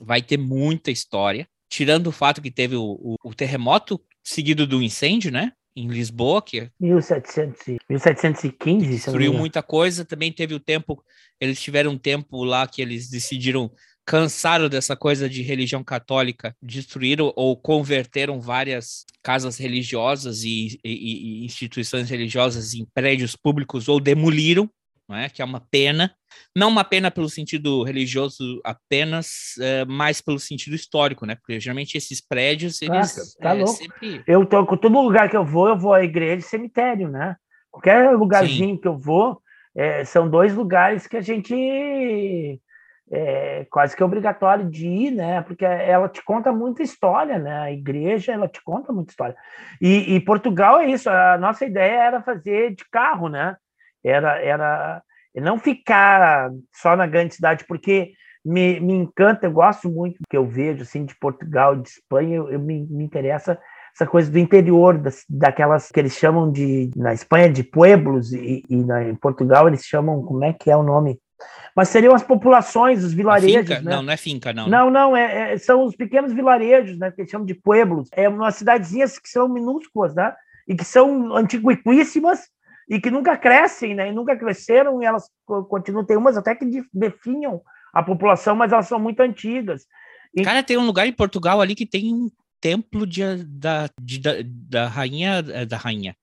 vai 0.00 0.22
ter 0.22 0.36
muita 0.38 0.90
história, 0.90 1.46
tirando 1.68 2.08
o 2.08 2.12
fato 2.12 2.40
que 2.42 2.50
teve 2.50 2.76
o, 2.76 2.82
o- 2.82 3.16
o 3.24 3.34
terremoto 3.34 4.00
seguido 4.24 4.66
do 4.66 4.82
incêndio, 4.82 5.30
né, 5.30 5.52
em 5.76 5.86
Lisboa, 5.88 6.42
que 6.42 6.68
1700, 6.80 7.68
e- 7.68 7.78
1715, 7.88 8.58
se 8.58 8.72
eu 8.72 8.82
não 8.82 8.88
me 8.88 8.96
destruiu 8.96 9.32
muita 9.32 9.62
coisa, 9.62 10.04
também 10.04 10.32
teve 10.32 10.54
o 10.54 10.60
tempo, 10.60 11.02
eles 11.40 11.60
tiveram 11.62 11.92
um 11.92 11.98
tempo 11.98 12.42
lá 12.42 12.66
que 12.66 12.82
eles 12.82 13.08
decidiram, 13.08 13.70
cansaram 14.06 14.68
dessa 14.68 14.96
coisa 14.96 15.28
de 15.28 15.42
religião 15.42 15.84
católica, 15.84 16.54
destruíram 16.60 17.32
ou 17.36 17.56
converteram 17.56 18.40
várias 18.40 19.04
casas 19.22 19.56
religiosas 19.58 20.42
e, 20.42 20.78
e- 20.84 21.42
e 21.42 21.44
instituições 21.44 22.10
religiosas 22.10 22.74
em 22.74 22.84
prédios 22.92 23.36
públicos 23.36 23.88
ou 23.88 24.00
demoliram, 24.00 24.68
não 25.08 25.16
é? 25.16 25.28
que 25.28 25.42
é 25.42 25.44
uma 25.44 25.60
pena. 25.60 26.14
Não 26.56 26.68
uma 26.68 26.84
pena 26.84 27.10
pelo 27.10 27.28
sentido 27.28 27.82
religioso 27.82 28.60
apenas, 28.64 29.54
eh, 29.60 29.84
mas 29.84 30.20
pelo 30.20 30.38
sentido 30.38 30.74
histórico, 30.76 31.26
né? 31.26 31.34
Porque 31.34 31.58
geralmente 31.58 31.96
esses 31.98 32.20
prédios, 32.20 32.80
eles 32.80 33.34
tá 33.34 33.52
louco. 33.52 33.72
sempre 33.72 34.22
Eu 34.26 34.46
tô 34.46 34.64
com 34.64 34.76
todo 34.76 35.00
lugar 35.02 35.28
que 35.28 35.36
eu 35.36 35.44
vou, 35.44 35.68
eu 35.68 35.76
vou 35.76 35.92
à 35.92 36.04
igreja 36.04 36.46
e 36.46 36.48
cemitério, 36.48 37.08
né? 37.08 37.34
Qualquer 37.70 38.12
lugarzinho 38.16 38.78
que 38.80 38.86
eu 38.86 38.96
vou, 38.96 39.40
é, 39.74 40.04
são 40.04 40.28
dois 40.30 40.54
lugares 40.54 41.06
que 41.08 41.16
a 41.16 41.20
gente 41.20 42.60
é 43.10 43.66
quase 43.70 43.96
que 43.96 44.02
é 44.02 44.06
obrigatório 44.06 44.70
de 44.70 44.86
ir, 44.86 45.10
né? 45.10 45.42
Porque 45.42 45.64
ela 45.64 46.08
te 46.08 46.22
conta 46.22 46.52
muita 46.52 46.82
história, 46.82 47.38
né? 47.38 47.60
A 47.60 47.72
igreja, 47.72 48.32
ela 48.32 48.46
te 48.46 48.62
conta 48.62 48.92
muita 48.92 49.10
história. 49.10 49.36
E, 49.80 50.14
e 50.14 50.20
Portugal 50.20 50.78
é 50.80 50.86
isso, 50.88 51.10
a 51.10 51.36
nossa 51.36 51.64
ideia 51.64 52.04
era 52.04 52.22
fazer 52.22 52.74
de 52.74 52.84
carro, 52.90 53.28
né? 53.28 53.56
Era, 54.04 54.38
era 54.40 55.02
não 55.34 55.58
ficar 55.58 56.50
só 56.72 56.96
na 56.96 57.06
grande 57.06 57.34
cidade, 57.34 57.64
porque 57.66 58.12
me, 58.44 58.80
me 58.80 58.94
encanta, 58.94 59.46
eu 59.46 59.52
gosto 59.52 59.90
muito 59.90 60.14
do 60.14 60.28
que 60.28 60.36
eu 60.36 60.46
vejo, 60.46 60.82
assim, 60.82 61.04
de 61.04 61.14
Portugal, 61.16 61.76
de 61.76 61.88
Espanha, 61.88 62.36
eu, 62.36 62.50
eu 62.50 62.58
me, 62.58 62.86
me 62.86 63.04
interessa 63.04 63.58
essa 63.94 64.06
coisa 64.06 64.30
do 64.30 64.38
interior, 64.38 64.96
das, 64.96 65.24
daquelas 65.28 65.90
que 65.90 66.00
eles 66.00 66.14
chamam 66.14 66.50
de, 66.50 66.90
na 66.96 67.12
Espanha, 67.12 67.52
de 67.52 67.62
pueblos, 67.62 68.32
e, 68.32 68.64
e 68.68 68.76
na, 68.76 69.02
em 69.04 69.14
Portugal 69.14 69.68
eles 69.68 69.84
chamam, 69.84 70.22
como 70.22 70.44
é 70.44 70.52
que 70.52 70.70
é 70.70 70.76
o 70.76 70.82
nome? 70.82 71.20
Mas 71.76 71.88
seriam 71.88 72.14
as 72.14 72.22
populações, 72.22 73.04
os 73.04 73.12
vilarejos, 73.12 73.82
né? 73.84 73.90
Não, 73.96 74.02
não 74.02 74.12
é 74.12 74.16
finca, 74.16 74.52
não. 74.52 74.68
Não, 74.68 74.90
não, 74.90 75.16
é, 75.16 75.52
é- 75.52 75.58
são 75.58 75.84
os 75.84 75.94
pequenos 75.96 76.32
vilarejos, 76.32 76.98
né? 76.98 77.10
Que 77.10 77.22
eles 77.22 77.30
chamam 77.30 77.46
de 77.46 77.54
pueblos. 77.54 78.08
É 78.12 78.28
umas 78.28 78.56
cidadezinhas 78.56 79.18
que 79.18 79.28
são 79.28 79.48
minúsculas, 79.48 80.14
né? 80.14 80.34
E 80.68 80.74
que 80.74 80.84
são 80.84 81.34
antiquíssimas 81.36 82.48
e 82.88 83.00
que 83.00 83.10
nunca 83.10 83.36
crescem, 83.36 83.94
né? 83.94 84.08
E 84.08 84.12
nunca 84.12 84.36
cresceram 84.36 85.00
e 85.02 85.06
elas 85.06 85.28
co- 85.46 85.64
continuam. 85.64 86.04
Tem 86.04 86.16
umas 86.16 86.36
até 86.36 86.54
que 86.54 86.64
def- 86.64 86.88
definham 86.92 87.60
a 87.92 88.02
população, 88.02 88.54
mas 88.56 88.72
elas 88.72 88.86
são 88.88 88.98
muito 88.98 89.20
antigas. 89.20 89.84
E- 90.34 90.42
Cara, 90.42 90.62
tem 90.62 90.76
um 90.76 90.86
lugar 90.86 91.06
em 91.06 91.12
Portugal 91.12 91.60
ali 91.60 91.74
que 91.74 91.86
tem 91.86 92.12
um 92.12 92.30
templo 92.60 93.06
de, 93.06 93.44
da, 93.44 93.88
de- 94.00 94.18
da, 94.20 94.32
da 94.44 94.88
rainha, 94.88 95.44
eh, 95.48 95.64
da 95.64 95.76
rainha, 95.76 96.14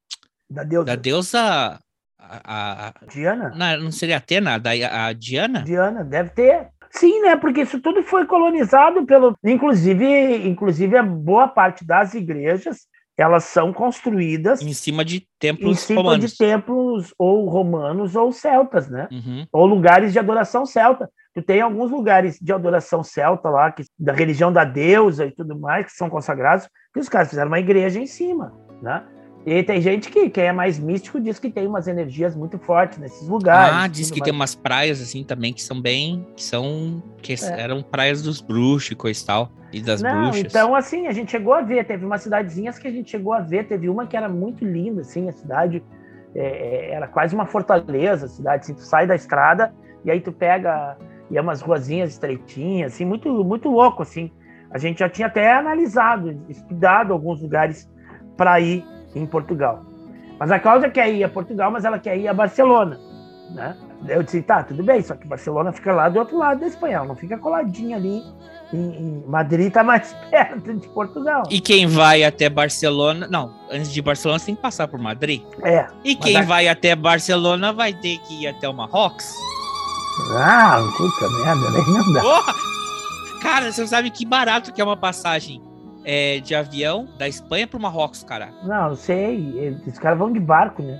Da 0.50 0.64
deusa 0.64 0.86
da 0.86 0.96
deusa, 0.96 1.80
a, 2.20 2.42
a- 2.44 2.88
a- 2.90 2.94
Diana? 3.12 3.54
não, 3.56 3.84
não 3.86 3.92
seria 3.92 4.18
Atena, 4.18 4.58
da, 4.60 4.72
a 4.72 5.14
Diana? 5.14 5.62
Diana, 5.64 6.04
deve 6.04 6.30
ter. 6.32 6.68
Sim, 6.90 7.22
né? 7.22 7.36
Porque 7.36 7.62
isso 7.62 7.80
tudo 7.82 8.02
foi 8.02 8.26
colonizado 8.26 9.06
pelo. 9.06 9.38
Inclusive, 9.44 10.48
inclusive 10.48 10.98
a 10.98 11.04
boa 11.04 11.48
parte 11.48 11.86
das 11.86 12.14
igrejas 12.14 12.88
elas 13.20 13.46
são 13.46 13.74
construídas 13.74 14.62
Em 14.62 14.74
cima 14.74 15.04
de 15.04 15.18
em 15.18 15.28
templos 15.40 15.80
cima 15.80 16.02
romanos. 16.02 16.32
de 16.32 16.38
templos 16.38 17.14
ou 17.18 17.50
romanos 17.50 18.16
ou 18.16 18.32
celtas, 18.32 18.88
né? 18.90 19.08
Uhum. 19.12 19.48
ou 19.52 19.66
lugares 19.66 20.14
de 20.14 20.20
adoração 20.20 20.68
celta. 20.68 21.10
Tu 21.34 21.42
tem 21.42 21.60
alguns 21.62 21.90
lugares 21.90 22.38
de 22.40 22.54
adoração 22.54 23.04
celta 23.04 23.50
lá, 23.50 23.72
que, 23.72 23.84
da 23.98 24.14
religião 24.14 24.54
da 24.54 24.64
deusa 24.64 25.26
e 25.26 25.32
tudo 25.32 25.58
mais, 25.60 25.88
que 25.88 25.92
são 25.94 26.10
consagrados, 26.12 26.68
que 26.94 27.00
os 27.00 27.10
caras 27.10 27.30
fizeram 27.30 27.48
uma 27.48 27.60
igreja 27.60 28.00
em 28.00 28.06
cima, 28.08 28.54
né? 28.84 29.04
E 29.48 29.64
tem 29.64 29.80
gente 29.80 30.10
que, 30.10 30.30
que 30.30 30.42
é 30.42 30.52
mais 30.52 30.78
místico, 30.78 31.22
diz 31.22 31.40
que 31.40 31.50
tem 31.50 31.66
umas 31.66 31.88
energias 31.88 32.36
muito 32.36 32.60
fortes 32.60 32.98
nesses 32.98 33.30
lugares. 33.30 33.78
Ah, 33.78 33.88
diz 33.88 34.12
que 34.12 34.20
mais. 34.20 34.26
tem 34.26 34.34
umas 34.34 34.54
praias 34.56 35.02
assim 35.02 35.24
também 35.24 35.54
que 35.54 35.64
são 35.64 35.82
bem, 35.82 36.28
que 36.36 36.44
são, 36.44 37.02
que 37.22 37.32
É. 37.32 37.62
eram 37.62 37.82
praias 37.82 38.22
dos 38.22 38.42
bruxos 38.42 38.92
e 38.92 38.96
coisa 38.96 39.24
e 39.24 39.26
tal, 39.26 39.50
e 39.72 39.82
das 39.82 40.02
Não, 40.02 40.24
bruxas. 40.24 40.44
então 40.44 40.76
assim, 40.76 41.08
a 41.08 41.14
gente 41.14 41.32
chegou 41.32 41.54
a 41.54 41.62
ver, 41.62 41.86
teve 41.86 42.06
umas 42.06 42.24
cidadezinhas 42.24 42.78
que 42.78 42.90
a 42.90 42.92
gente 42.92 43.10
chegou 43.10 43.32
a 43.32 43.40
ver, 43.40 43.66
teve 43.68 43.88
uma 43.88 44.06
que 44.06 44.18
era 44.18 44.28
muito 44.28 44.66
linda, 44.66 45.00
assim, 45.00 45.30
a 45.30 45.32
cidade 45.32 45.82
é, 46.36 46.42
é, 46.42 46.92
era 46.92 47.08
quase 47.08 47.34
uma 47.34 47.46
fortaleza, 47.46 48.26
a 48.26 48.30
cidade, 48.30 48.64
assim, 48.66 48.74
tu 48.74 48.82
sai 48.82 49.08
da 49.08 49.16
estrada 49.16 49.74
e 50.04 50.12
aí 50.12 50.20
tu 50.20 50.34
pega, 50.34 50.98
e 51.32 51.38
é 51.38 51.42
umas 51.42 51.62
ruazinhas 51.62 52.10
estreitinhas, 52.10 52.96
assim, 52.96 53.06
muito, 53.06 53.30
muito 53.46 53.70
louco, 53.70 54.04
assim. 54.04 54.30
A 54.70 54.78
gente 54.78 55.00
já 55.00 55.08
tinha 55.08 55.28
até 55.28 55.54
analisado, 55.54 56.38
estudado 56.50 57.14
alguns 57.14 57.42
lugares 57.42 57.90
para 58.36 58.60
ir 58.60 58.84
em 59.18 59.26
Portugal. 59.26 59.84
Mas 60.40 60.52
a 60.52 60.60
Cláudia 60.60 60.90
quer 60.90 61.12
ir 61.14 61.24
a 61.24 61.30
Portugal, 61.30 61.72
mas 61.72 61.84
ela 61.86 61.98
quer 62.00 62.18
ir 62.18 62.28
a 62.28 62.34
Barcelona, 62.34 63.00
né? 63.52 63.76
Eu 64.08 64.22
disse, 64.22 64.44
tá, 64.44 64.62
tudo 64.64 64.84
bem, 64.84 65.02
só 65.02 65.16
que 65.16 65.28
Barcelona 65.28 65.72
fica 65.72 65.92
lá 65.92 66.08
do 66.08 66.20
outro 66.20 66.38
lado 66.38 66.60
da 66.60 66.68
Espanha, 66.68 66.98
ela 66.98 67.06
não 67.08 67.16
fica 67.16 67.36
coladinha 67.38 67.98
ali 67.98 68.22
em, 68.72 68.78
em 68.78 69.24
Madrid 69.28 69.72
tá 69.74 69.84
mais 69.84 70.14
perto 70.30 70.72
de 70.76 70.88
Portugal. 70.90 71.44
E 71.50 71.60
quem 71.60 71.88
vai 71.88 72.24
até 72.24 72.48
Barcelona, 72.50 73.28
não, 73.28 73.52
antes 73.72 73.92
de 73.92 74.00
Barcelona 74.02 74.38
você 74.38 74.46
tem 74.48 74.56
que 74.56 74.62
passar 74.62 74.88
por 74.88 75.00
Madrid. 75.00 75.42
É. 75.64 75.88
E 76.04 76.16
quem 76.16 76.38
a- 76.38 76.44
vai 76.44 76.68
até 76.68 76.96
Barcelona 76.96 77.74
vai 77.74 77.92
ter 77.94 78.20
que 78.20 78.44
ir 78.44 78.48
até 78.48 78.70
o 78.70 78.74
Marrocos. 78.74 79.26
Ah, 80.36 80.80
puta 80.98 81.30
merda, 81.30 81.72
nem 81.72 81.94
não 81.94 82.14
dá. 82.14 82.22
Porra! 82.22 82.54
Cara, 83.42 83.72
você 83.72 83.88
sabe 83.88 84.10
que 84.12 84.26
barato 84.26 84.74
que 84.74 84.82
é 84.82 84.84
uma 84.84 84.98
passagem 84.98 85.62
é, 86.10 86.40
de 86.40 86.56
avião 86.56 87.06
da 87.18 87.28
Espanha 87.28 87.68
pro 87.68 87.78
Marrocos, 87.80 88.24
cara. 88.24 88.50
Não, 88.64 88.96
sei. 88.96 89.78
Os 89.86 90.00
caras 90.00 90.18
vão 90.18 90.32
de 90.32 90.40
barco, 90.40 90.82
né? 90.82 90.98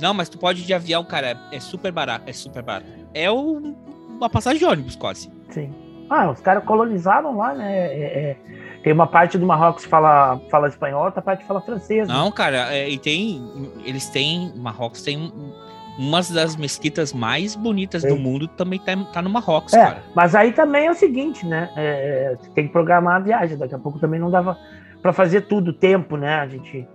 Não, 0.00 0.14
mas 0.14 0.28
tu 0.28 0.38
pode 0.38 0.62
ir 0.62 0.64
de 0.64 0.72
avião, 0.72 1.04
cara. 1.04 1.36
É 1.52 1.58
super 1.58 1.90
barato. 1.90 2.24
É 2.28 2.32
super 2.32 2.62
barato. 2.62 2.86
É 3.12 3.28
o- 3.30 3.74
uma 4.08 4.30
passagem 4.30 4.58
de 4.60 4.64
ônibus, 4.64 4.94
quase. 4.94 5.30
Sim. 5.50 5.74
Ah, 6.08 6.30
os 6.30 6.40
caras 6.40 6.64
colonizaram 6.64 7.36
lá, 7.36 7.52
né? 7.54 7.86
É- 7.86 8.20
é- 8.30 8.36
tem 8.82 8.92
uma 8.92 9.06
parte 9.06 9.36
do 9.36 9.44
Marrocos 9.46 9.84
que 9.84 9.90
fala, 9.90 10.40
fala 10.50 10.68
espanhol, 10.68 11.04
outra 11.04 11.20
parte 11.20 11.44
fala 11.44 11.60
francês. 11.60 12.08
né? 12.08 12.14
Não, 12.14 12.30
cara, 12.32 12.72
é, 12.74 12.88
e 12.88 12.98
tem. 12.98 13.42
Eles 13.84 14.08
têm. 14.08 14.52
Marrocos 14.56 15.02
tem 15.02 15.16
um- 15.18 15.52
uma 16.00 16.22
das 16.22 16.56
mesquitas 16.56 17.12
mais 17.12 17.54
bonitas 17.54 18.02
do 18.02 18.14
Sim. 18.14 18.18
mundo 18.18 18.48
também 18.48 18.78
tá, 18.78 18.96
tá 19.12 19.20
no 19.20 19.28
Marrocos, 19.28 19.74
É, 19.74 19.76
cara. 19.84 20.02
mas 20.14 20.34
aí 20.34 20.50
também 20.52 20.86
é 20.86 20.90
o 20.90 20.94
seguinte, 20.94 21.44
né? 21.44 21.70
É, 21.76 22.36
tem 22.54 22.66
que 22.66 22.72
programar 22.72 23.16
a 23.16 23.18
viagem. 23.20 23.58
Daqui 23.58 23.74
a 23.74 23.78
pouco 23.78 23.98
também 23.98 24.18
não 24.18 24.30
dava 24.30 24.56
pra 25.02 25.12
fazer 25.12 25.42
tudo, 25.42 25.72
tempo, 25.74 26.16
né? 26.16 26.36
A 26.36 26.48
gente 26.48 26.86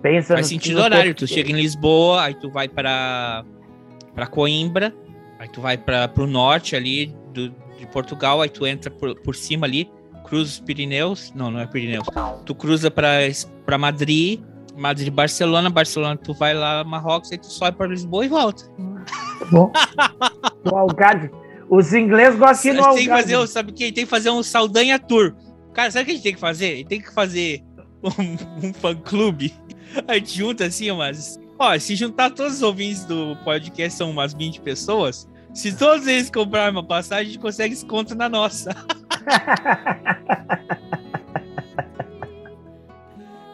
pensa. 0.00 0.34
Faz 0.34 0.46
no- 0.46 0.48
sentido 0.50 0.78
no 0.78 0.84
horário. 0.84 1.14
Tu 1.14 1.26
chega 1.26 1.50
em 1.50 1.54
Lisboa, 1.56 2.22
aí 2.22 2.34
tu 2.34 2.50
vai 2.50 2.68
pra, 2.68 3.44
pra 4.14 4.26
Coimbra, 4.26 4.94
aí 5.38 5.48
tu 5.48 5.60
vai 5.60 5.76
pra, 5.76 6.08
pro 6.08 6.26
norte 6.26 6.74
ali 6.74 7.14
do, 7.34 7.50
de 7.78 7.86
Portugal, 7.92 8.40
aí 8.40 8.48
tu 8.48 8.66
entra 8.66 8.90
por, 8.90 9.14
por 9.20 9.34
cima 9.34 9.66
ali, 9.66 9.90
cruza 10.24 10.52
os 10.52 10.60
Pirineus. 10.60 11.32
Não, 11.34 11.50
não 11.50 11.60
é 11.60 11.66
Pirineus. 11.66 12.06
Tu 12.46 12.54
cruza 12.54 12.90
pra 12.90 13.76
Madrid, 13.78 14.40
Madrid, 14.78 15.12
Barcelona, 15.12 15.68
Barcelona, 15.68 16.16
tu 16.16 16.32
vai 16.32 16.54
lá, 16.54 16.84
Marrocos, 16.84 17.30
aí 17.32 17.38
tu 17.38 17.46
sobe 17.46 17.76
pra 17.76 17.86
Lisboa 17.86 18.24
e 18.24 18.28
volta. 18.28 18.64
Bom, 19.50 19.72
no 20.64 20.76
Algarve. 20.76 21.30
Os 21.68 21.92
ingleses 21.92 22.38
gostam 22.38 22.72
de 22.72 22.78
no 22.78 22.84
tem 22.94 23.04
que 23.04 23.10
Algarve. 23.10 23.32
fazer, 23.32 23.46
sabe 23.48 23.72
o 23.72 23.74
que? 23.74 23.92
Tem 23.92 24.04
que 24.04 24.10
fazer 24.10 24.30
um 24.30 24.42
Saldanha 24.42 24.98
Tour. 24.98 25.34
Cara, 25.74 25.90
sabe 25.90 26.02
o 26.02 26.06
que 26.06 26.10
a 26.12 26.14
gente 26.14 26.22
tem 26.22 26.34
que 26.34 26.40
fazer? 26.40 26.84
Tem 26.86 27.00
que 27.00 27.12
fazer 27.12 27.62
um, 28.02 28.36
um 28.68 28.72
fã-clube. 28.72 29.52
A 30.06 30.14
gente 30.14 30.36
junta 30.36 30.66
assim 30.66 30.90
umas... 30.90 31.38
Ó, 31.58 31.76
se 31.78 31.96
juntar 31.96 32.30
todos 32.30 32.54
os 32.54 32.62
ouvintes 32.62 33.04
do 33.04 33.36
podcast, 33.44 33.98
são 33.98 34.10
umas 34.10 34.32
20 34.32 34.60
pessoas. 34.60 35.28
Se 35.52 35.76
todos 35.76 36.06
eles 36.06 36.30
comprarem 36.30 36.70
uma 36.70 36.86
passagem, 36.86 37.24
a 37.24 37.30
gente 37.32 37.40
consegue 37.40 37.74
desconto 37.74 38.14
na 38.14 38.28
nossa. 38.28 38.70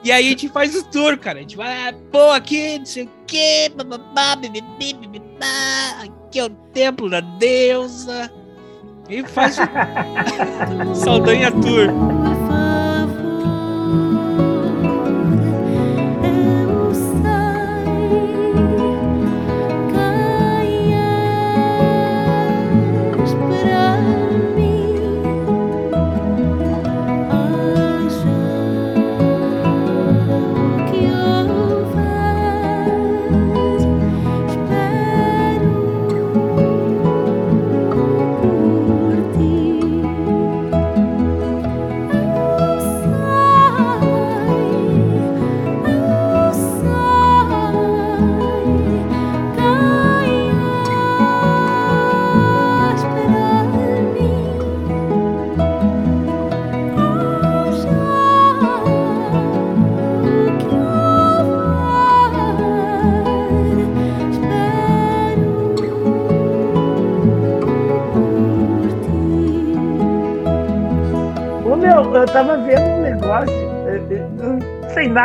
E 0.04 0.12
aí 0.12 0.26
a 0.26 0.30
gente 0.30 0.50
faz 0.50 0.76
o 0.76 0.84
tour, 0.84 1.16
cara. 1.16 1.38
A 1.38 1.40
gente 1.40 1.56
vai, 1.56 1.88
ah, 1.88 1.94
pô, 2.12 2.30
aqui, 2.32 2.78
não 2.78 2.84
sei 2.84 3.04
o 3.04 3.10
quê, 3.26 3.72
bababá, 3.74 4.36
bibibi, 4.36 4.92
bibibá, 4.92 6.02
aqui 6.02 6.38
é 6.38 6.44
o 6.44 6.50
templo 6.50 7.08
da 7.08 7.20
deusa. 7.20 8.30
E 9.08 9.22
faz 9.26 9.56
o 9.58 9.64
Saldanha 10.94 11.50
Tour. 11.50 11.88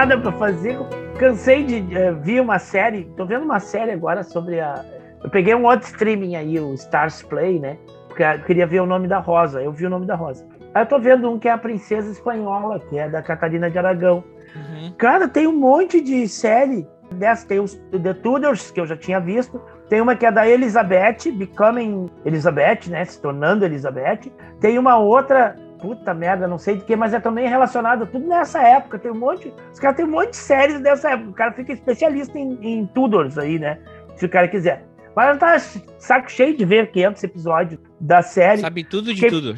Nada 0.10 0.22
pra 0.22 0.32
fazer. 0.32 0.76
Cansei 1.20 1.64
de 1.64 1.96
eh, 1.96 2.12
ver 2.12 2.42
uma 2.42 2.58
série. 2.58 3.06
Tô 3.16 3.26
vendo 3.26 3.44
uma 3.44 3.60
série 3.60 3.92
agora 3.92 4.24
sobre 4.24 4.60
a. 4.60 4.84
Eu 5.24 5.30
peguei 5.30 5.54
um 5.54 5.66
outro 5.66 5.88
streaming 5.88 6.36
aí, 6.36 6.60
o 6.60 6.74
Stars 6.74 7.22
Play, 7.22 7.60
né? 7.60 7.78
Porque 8.08 8.24
eu 8.24 8.40
queria 8.40 8.66
ver 8.66 8.80
o 8.82 8.86
nome 8.88 9.08
da 9.08 9.20
Rosa. 9.20 9.62
Eu 9.62 9.72
vi 9.72 9.86
o 9.86 9.90
nome 9.90 10.08
da 10.08 10.16
Rosa. 10.16 10.48
Aí 10.74 10.82
eu 10.82 10.86
tô 10.88 10.98
vendo 11.00 11.30
um 11.30 11.38
que 11.38 11.48
é 11.48 11.52
a 11.52 11.58
Princesa 11.58 12.12
Espanhola, 12.12 12.80
que 12.80 12.98
é 12.98 13.08
da 13.08 13.22
Catarina 13.22 13.70
de 13.70 13.78
Aragão. 13.78 14.24
Uhum. 14.56 14.94
Cara, 14.98 15.28
tem 15.28 15.46
um 15.46 15.56
monte 15.56 16.02
de 16.02 16.28
série 16.28 16.88
dessa. 17.12 17.48
Tem 17.48 17.60
os 17.60 17.76
The 17.76 18.14
Tudors, 18.16 18.72
que 18.72 18.80
eu 18.80 18.88
já 18.88 18.98
tinha 18.98 19.20
visto. 19.20 19.62
Tem 19.90 20.02
uma 20.02 20.16
que 20.16 20.26
é 20.26 20.32
da 20.32 20.48
Elizabeth, 20.48 21.32
Becoming 21.34 22.10
Elizabeth, 22.26 22.88
né? 22.88 23.06
Se 23.06 23.22
tornando 23.22 23.64
Elizabeth. 23.64 24.32
Tem 24.60 24.80
uma 24.80 24.98
outra, 24.98 25.56
puta 25.82 26.14
merda, 26.14 26.48
não 26.48 26.58
sei 26.58 26.78
de 26.78 26.84
que, 26.84 26.96
mas 26.96 27.14
é 27.14 27.20
também 27.20 27.48
relacionada, 27.48 28.06
tudo 28.06 28.28
nessa 28.28 28.62
época. 28.62 29.00
Tem 29.00 29.12
um 29.12 29.18
monte. 29.18 29.54
Os 29.72 29.80
caras 29.80 29.98
têm 29.98 30.06
um 30.06 30.12
monte 30.12 30.32
de 30.32 30.38
séries 30.38 30.80
dessa 30.82 31.12
época. 31.12 31.30
O 31.30 31.34
cara 31.34 31.54
fica 31.54 31.74
especialista 31.74 32.38
em, 32.38 32.58
em 32.62 32.86
Tudors 32.88 33.38
aí, 33.38 33.58
né? 33.58 33.80
Se 34.16 34.26
o 34.26 34.30
cara 34.30 34.48
quiser. 34.48 34.86
Mas 35.16 35.38
tava 35.38 35.60
saco 35.98 36.30
cheio 36.32 36.56
de 36.56 36.66
ver 36.66 36.92
500 36.92 37.24
episódios 37.24 37.82
da 38.00 38.22
série. 38.22 38.62
Sabe 38.62 38.84
tudo 38.84 39.14
de 39.14 39.22
Que- 39.22 39.30
tudo. 39.30 39.56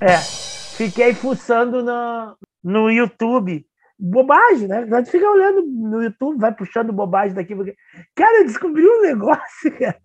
É, 0.00 0.16
fiquei 0.18 1.12
fuçando 1.14 1.82
no, 1.82 2.36
no 2.62 2.90
YouTube. 2.90 3.66
Bobagem, 4.00 4.68
né? 4.68 4.86
A 4.92 4.98
gente 4.98 5.10
fica 5.10 5.28
olhando 5.28 5.60
no 5.62 6.00
YouTube, 6.00 6.38
vai 6.38 6.54
puxando 6.54 6.92
bobagem 6.92 7.34
daqui. 7.34 7.52
Porque... 7.56 7.74
Cara, 8.14 8.42
eu 8.42 8.46
descobri 8.46 8.86
um 8.86 9.02
negócio, 9.02 9.76
cara. 9.76 9.98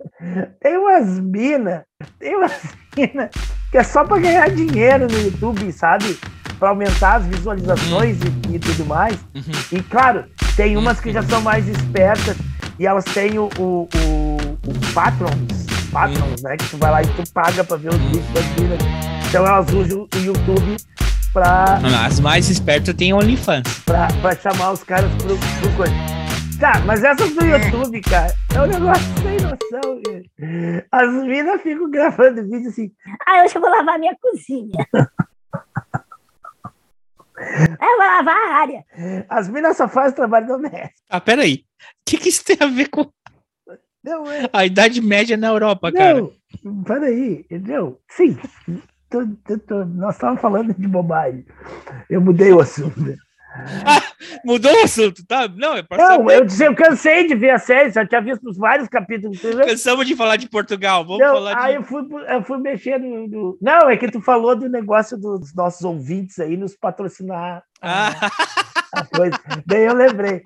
Tem 0.60 0.78
umas 0.78 1.20
minas, 1.20 1.84
tem 2.18 2.36
umas 2.36 2.60
minas 2.98 3.30
que 3.74 3.80
é 3.80 3.84
só 3.84 4.04
pra 4.04 4.20
ganhar 4.20 4.48
dinheiro 4.52 5.08
no 5.12 5.20
YouTube, 5.20 5.72
sabe? 5.72 6.16
Pra 6.60 6.70
aumentar 6.70 7.16
as 7.16 7.26
visualizações 7.26 8.18
e, 8.22 8.56
e 8.56 8.60
tudo 8.60 8.86
mais. 8.86 9.16
Uhum. 9.34 9.42
E 9.72 9.82
claro, 9.82 10.26
tem 10.56 10.78
umas 10.78 11.00
que 11.00 11.12
já 11.12 11.24
são 11.24 11.42
mais 11.42 11.68
espertas 11.68 12.38
e 12.78 12.86
elas 12.86 13.04
têm 13.04 13.40
o, 13.40 13.50
o, 13.58 13.90
o, 13.96 14.38
o 14.68 14.94
patrons, 14.94 15.66
patrons, 15.92 16.44
né? 16.44 16.56
Que 16.56 16.70
tu 16.70 16.78
vai 16.78 16.92
lá 16.92 17.02
e 17.02 17.08
tu 17.08 17.24
paga 17.34 17.64
pra 17.64 17.76
ver 17.76 17.90
os 17.90 17.98
vídeos 17.98 18.26
das 18.32 18.46
minas. 18.60 18.80
Então 19.28 19.44
elas 19.44 19.68
usam 19.74 20.08
o 20.14 20.18
YouTube 20.20 20.78
pra, 21.34 21.80
As 22.06 22.20
mais 22.20 22.52
espertas 22.52 22.94
tem 22.94 23.12
OnlyFans. 23.12 23.80
pra 23.86 24.36
chamar 24.36 24.74
os 24.74 24.84
caras 24.84 25.10
pro, 25.14 25.36
pro 25.36 25.70
coisa. 25.72 26.23
Tá, 26.64 26.80
mas 26.86 27.04
essas 27.04 27.36
do 27.36 27.44
YouTube, 27.44 28.00
cara, 28.00 28.34
é 28.56 28.62
um 28.62 28.68
negócio 28.68 29.04
sem 29.22 29.36
noção. 29.42 30.02
cara. 30.02 30.88
As 30.94 31.14
minas 31.26 31.62
ficam 31.62 31.92
gravando 31.92 32.42
vídeo 32.50 32.70
assim. 32.70 32.90
Ah, 33.28 33.44
hoje 33.44 33.58
eu 33.58 33.62
vou 33.62 33.70
lavar 33.70 34.00
minha 34.00 34.16
cozinha. 34.16 34.72
É, 37.38 37.74
eu 37.84 37.98
vou 37.98 38.08
lavar 38.08 38.38
a 38.38 38.56
área. 38.62 38.86
As 39.28 39.50
minas 39.50 39.76
só 39.76 39.90
fazem 39.90 40.16
trabalho 40.16 40.48
doméstico. 40.48 40.94
Ah, 41.10 41.20
peraí. 41.20 41.66
O 41.82 42.10
que, 42.10 42.18
que 42.18 42.30
isso 42.30 42.46
tem 42.46 42.56
a 42.58 42.68
ver 42.68 42.88
com 42.88 43.12
Não, 44.02 44.32
é. 44.32 44.50
a 44.54 44.66
Idade 44.66 45.02
Média 45.02 45.36
na 45.36 45.48
Europa, 45.48 45.92
cara? 45.92 46.22
Não, 46.64 46.84
peraí, 46.86 47.40
entendeu? 47.42 48.00
Sim, 48.10 48.38
tô- 49.10 49.28
tô- 49.46 49.60
tô- 49.60 49.84
nós 49.84 50.16
estávamos 50.16 50.42
falando 50.42 50.74
de 50.74 50.88
bobagem. 50.88 51.46
Eu 52.10 52.22
mudei 52.22 52.54
o 52.54 52.62
assunto. 52.62 53.18
Mudou 54.46 54.72
o 54.74 54.84
assunto, 54.84 55.26
tá? 55.26 55.48
Não, 55.48 55.76
é 55.76 55.84
Não, 55.92 56.30
eu, 56.30 56.46
disse, 56.46 56.66
eu 56.66 56.76
cansei 56.76 57.28
de 57.28 57.36
ver 57.36 57.52
a 57.52 57.60
série, 57.60 57.92
já 57.92 58.06
tinha 58.06 58.22
visto 58.22 58.50
os 58.50 58.58
vários 58.58 58.88
capítulos. 58.90 59.40
Cansamos 59.42 60.06
de 60.08 60.16
falar 60.16 60.38
de 60.38 60.50
Portugal. 60.50 61.06
Vamos 61.06 61.20
Não, 61.20 61.34
falar 61.36 61.58
aí 61.64 61.72
de. 61.74 61.78
eu 61.78 61.84
fui, 61.84 62.02
eu 62.28 62.44
fui 62.44 62.58
mexer 62.58 62.98
no, 63.00 63.28
no- 63.28 63.58
Não, 63.62 63.90
é 63.90 63.98
que 63.98 64.10
tu 64.12 64.22
falou 64.22 64.56
do 64.56 64.68
negócio 64.70 65.18
dos 65.18 65.54
nossos 65.54 65.84
ouvintes 65.84 66.40
aí 66.40 66.58
nos 66.58 66.76
patrocinar 66.76 67.64
Ah, 67.82 68.12
a 68.94 69.06
coisa. 69.06 69.40
Daí 69.66 69.84
eu 69.84 69.94
lembrei. 69.94 70.42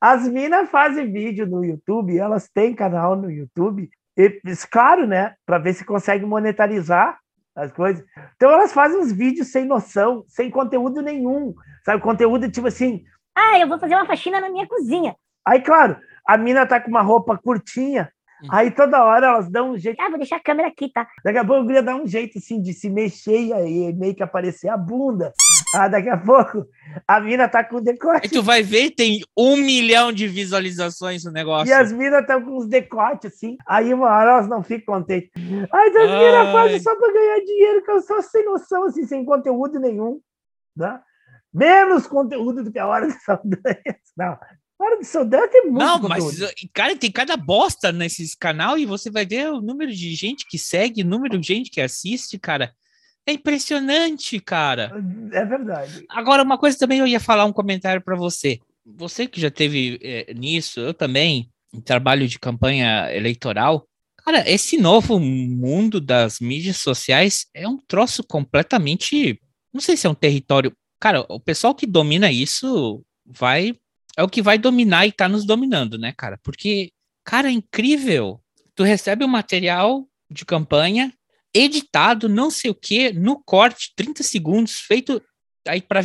As 0.00 0.26
minas 0.28 0.68
fazem 0.70 1.12
vídeo 1.12 1.46
no 1.46 1.64
YouTube, 1.64 2.16
elas 2.18 2.48
têm 2.52 2.74
canal 2.74 3.14
no 3.16 3.30
YouTube, 3.30 3.88
e, 4.16 4.40
claro, 4.70 5.06
né? 5.06 5.34
Para 5.46 5.58
ver 5.58 5.72
se 5.74 5.84
consegue 5.84 6.24
monetarizar 6.26 7.18
as 7.54 7.72
coisas. 7.72 8.04
Então 8.36 8.50
elas 8.50 8.72
fazem 8.72 8.98
uns 8.98 9.12
vídeos 9.12 9.48
sem 9.48 9.64
noção, 9.64 10.24
sem 10.28 10.50
conteúdo 10.50 11.02
nenhum. 11.02 11.54
Sabe, 11.84 12.02
conteúdo 12.02 12.50
tipo 12.50 12.68
assim. 12.68 13.04
Ah, 13.34 13.58
eu 13.58 13.68
vou 13.68 13.78
fazer 13.78 13.94
uma 13.94 14.06
faxina 14.06 14.40
na 14.40 14.50
minha 14.50 14.66
cozinha. 14.66 15.14
Aí, 15.46 15.60
claro, 15.60 15.96
a 16.26 16.36
mina 16.36 16.66
tá 16.66 16.80
com 16.80 16.88
uma 16.88 17.02
roupa 17.02 17.36
curtinha, 17.36 18.10
Hum. 18.42 18.48
aí 18.50 18.70
toda 18.70 19.04
hora 19.04 19.26
elas 19.28 19.48
dão 19.48 19.70
um 19.72 19.78
jeito. 19.78 20.00
Ah, 20.00 20.08
vou 20.08 20.18
deixar 20.18 20.36
a 20.36 20.42
câmera 20.42 20.68
aqui, 20.68 20.90
tá? 20.92 21.06
Daqui 21.24 21.38
a 21.38 21.44
pouco 21.44 21.62
eu 21.62 21.66
queria 21.66 21.82
dar 21.82 21.94
um 21.96 22.06
jeito 22.06 22.38
assim 22.38 22.60
de 22.60 22.72
se 22.72 22.90
mexer 22.90 23.40
e 23.40 23.52
aí 23.52 23.92
meio 23.94 24.14
que 24.14 24.22
aparecer 24.22 24.68
a 24.68 24.76
bunda. 24.76 25.32
Ah, 25.74 25.88
daqui 25.88 26.08
a 26.08 26.18
pouco 26.18 26.66
a 27.06 27.20
mina 27.20 27.48
tá 27.48 27.64
com 27.64 27.78
Aí 27.78 27.84
decote. 27.84 28.28
tu 28.28 28.42
vai 28.42 28.62
ver, 28.62 28.90
tem 28.90 29.20
um 29.36 29.56
milhão 29.56 30.12
de 30.12 30.28
visualizações 30.28 31.24
no 31.24 31.32
negócio. 31.32 31.68
E 31.68 31.72
as 31.72 31.92
minas 31.92 32.20
estão 32.20 32.42
com 32.42 32.58
uns 32.58 32.66
decotes, 32.66 33.32
assim. 33.32 33.56
Aí 33.66 33.92
uma 33.94 34.06
hora 34.06 34.32
elas 34.32 34.48
não 34.48 34.62
ficam 34.62 34.96
contentes. 34.96 35.30
Ai, 35.72 35.88
essas 35.88 36.10
minas 36.10 36.52
fazem 36.52 36.80
só 36.80 36.94
pra 36.96 37.12
ganhar 37.12 37.40
dinheiro, 37.44 37.84
que 37.84 37.90
eu 37.90 38.02
sou 38.02 38.22
sem 38.22 38.44
noção, 38.44 38.84
assim, 38.84 39.06
sem 39.06 39.24
conteúdo 39.24 39.78
nenhum. 39.78 40.20
Tá? 40.78 41.02
Menos 41.52 42.06
conteúdo 42.06 42.64
do 42.64 42.72
que 42.72 42.78
a 42.78 42.86
Hora 42.86 43.06
de 43.06 43.18
Saldanhas. 43.22 43.96
Não, 44.16 44.38
Hora 44.78 44.98
de 44.98 45.06
Saldanhas 45.06 45.50
tem 45.50 45.62
muito 45.62 45.78
Não, 45.78 46.00
conteúdo. 46.00 46.38
mas, 46.40 46.54
cara, 46.72 46.96
tem 46.96 47.10
cada 47.10 47.36
bosta 47.36 47.92
nesses 47.92 48.34
canal 48.34 48.76
e 48.78 48.84
você 48.84 49.10
vai 49.10 49.24
ver 49.24 49.50
o 49.50 49.60
número 49.60 49.92
de 49.92 50.14
gente 50.14 50.46
que 50.46 50.58
segue, 50.58 51.02
o 51.02 51.06
número 51.06 51.38
de 51.38 51.46
gente 51.46 51.70
que 51.70 51.80
assiste, 51.80 52.38
cara. 52.38 52.72
É 53.26 53.32
impressionante, 53.32 54.40
cara. 54.40 54.92
É 55.32 55.44
verdade. 55.44 56.04
Agora, 56.08 56.42
uma 56.42 56.58
coisa 56.58 56.78
também 56.78 56.98
eu 56.98 57.06
ia 57.06 57.20
falar 57.20 57.44
um 57.44 57.52
comentário 57.52 58.02
para 58.02 58.16
você. 58.16 58.58
Você 58.84 59.28
que 59.28 59.40
já 59.40 59.50
teve 59.50 59.98
eh, 60.02 60.34
nisso, 60.34 60.80
eu 60.80 60.92
também, 60.92 61.48
em 61.72 61.80
trabalho 61.80 62.26
de 62.26 62.38
campanha 62.38 63.14
eleitoral. 63.14 63.86
Cara, 64.24 64.48
esse 64.48 64.76
novo 64.76 65.18
mundo 65.20 66.00
das 66.00 66.40
mídias 66.40 66.78
sociais 66.78 67.46
é 67.54 67.66
um 67.66 67.78
troço 67.78 68.24
completamente. 68.24 69.40
Não 69.72 69.80
sei 69.80 69.96
se 69.96 70.06
é 70.06 70.10
um 70.10 70.14
território. 70.14 70.72
Cara, 71.00 71.24
o 71.28 71.40
pessoal 71.40 71.74
que 71.74 71.86
domina 71.86 72.30
isso 72.30 73.04
vai. 73.24 73.74
É 74.16 74.22
o 74.22 74.28
que 74.28 74.42
vai 74.42 74.58
dominar 74.58 75.06
e 75.06 75.12
tá 75.12 75.28
nos 75.28 75.46
dominando, 75.46 75.96
né, 75.96 76.12
cara? 76.12 76.38
Porque, 76.42 76.90
cara, 77.24 77.48
é 77.48 77.52
incrível. 77.52 78.40
Tu 78.74 78.82
recebe 78.82 79.24
o 79.24 79.28
material 79.28 80.06
de 80.30 80.44
campanha 80.44 81.12
editado, 81.54 82.28
não 82.28 82.50
sei 82.50 82.70
o 82.70 82.74
que, 82.74 83.12
no 83.12 83.42
corte, 83.42 83.92
30 83.96 84.22
segundos, 84.22 84.80
feito 84.80 85.22
aí 85.66 85.80
para 85.80 86.00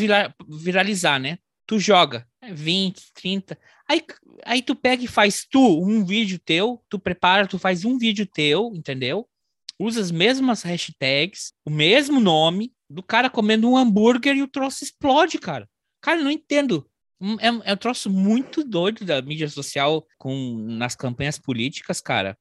viralizar, 0.48 1.20
né? 1.20 1.38
Tu 1.66 1.80
joga 1.80 2.26
é 2.42 2.54
20, 2.54 3.02
30. 3.14 3.58
Aí, 3.90 4.02
aí 4.46 4.62
tu 4.62 4.76
pega 4.76 5.04
e 5.04 5.08
faz 5.08 5.46
tu 5.50 5.82
um 5.84 6.06
vídeo 6.06 6.40
teu, 6.40 6.82
tu 6.90 6.98
prepara, 7.00 7.48
tu 7.48 7.58
faz 7.60 7.84
um 7.86 7.98
vídeo 7.98 8.26
teu, 8.26 8.72
entendeu? 8.74 9.28
Usa 9.80 10.02
as 10.02 10.12
mesmas 10.12 10.64
hashtags, 10.64 11.54
o 11.66 11.70
mesmo 11.70 12.20
nome 12.20 12.74
do 12.90 13.04
cara 13.04 13.30
comendo 13.30 13.70
um 13.70 13.78
hambúrguer 13.78 14.36
e 14.36 14.42
o 14.42 14.48
troço 14.48 14.84
explode, 14.84 15.38
cara. 15.38 15.70
Cara, 16.02 16.20
eu 16.20 16.24
não 16.24 16.32
entendo. 16.32 16.90
Um- 17.20 17.38
É, 17.40 17.48
é 17.72 17.74
um 17.74 17.78
troço 17.78 18.10
muito 18.10 18.64
doido 18.64 19.04
da 19.04 19.22
mídia 19.22 19.50
social 19.50 20.06
com, 20.18 20.56
nas 20.70 20.96
campanhas 20.96 21.38
políticas, 21.38 22.00
cara. 22.00 22.38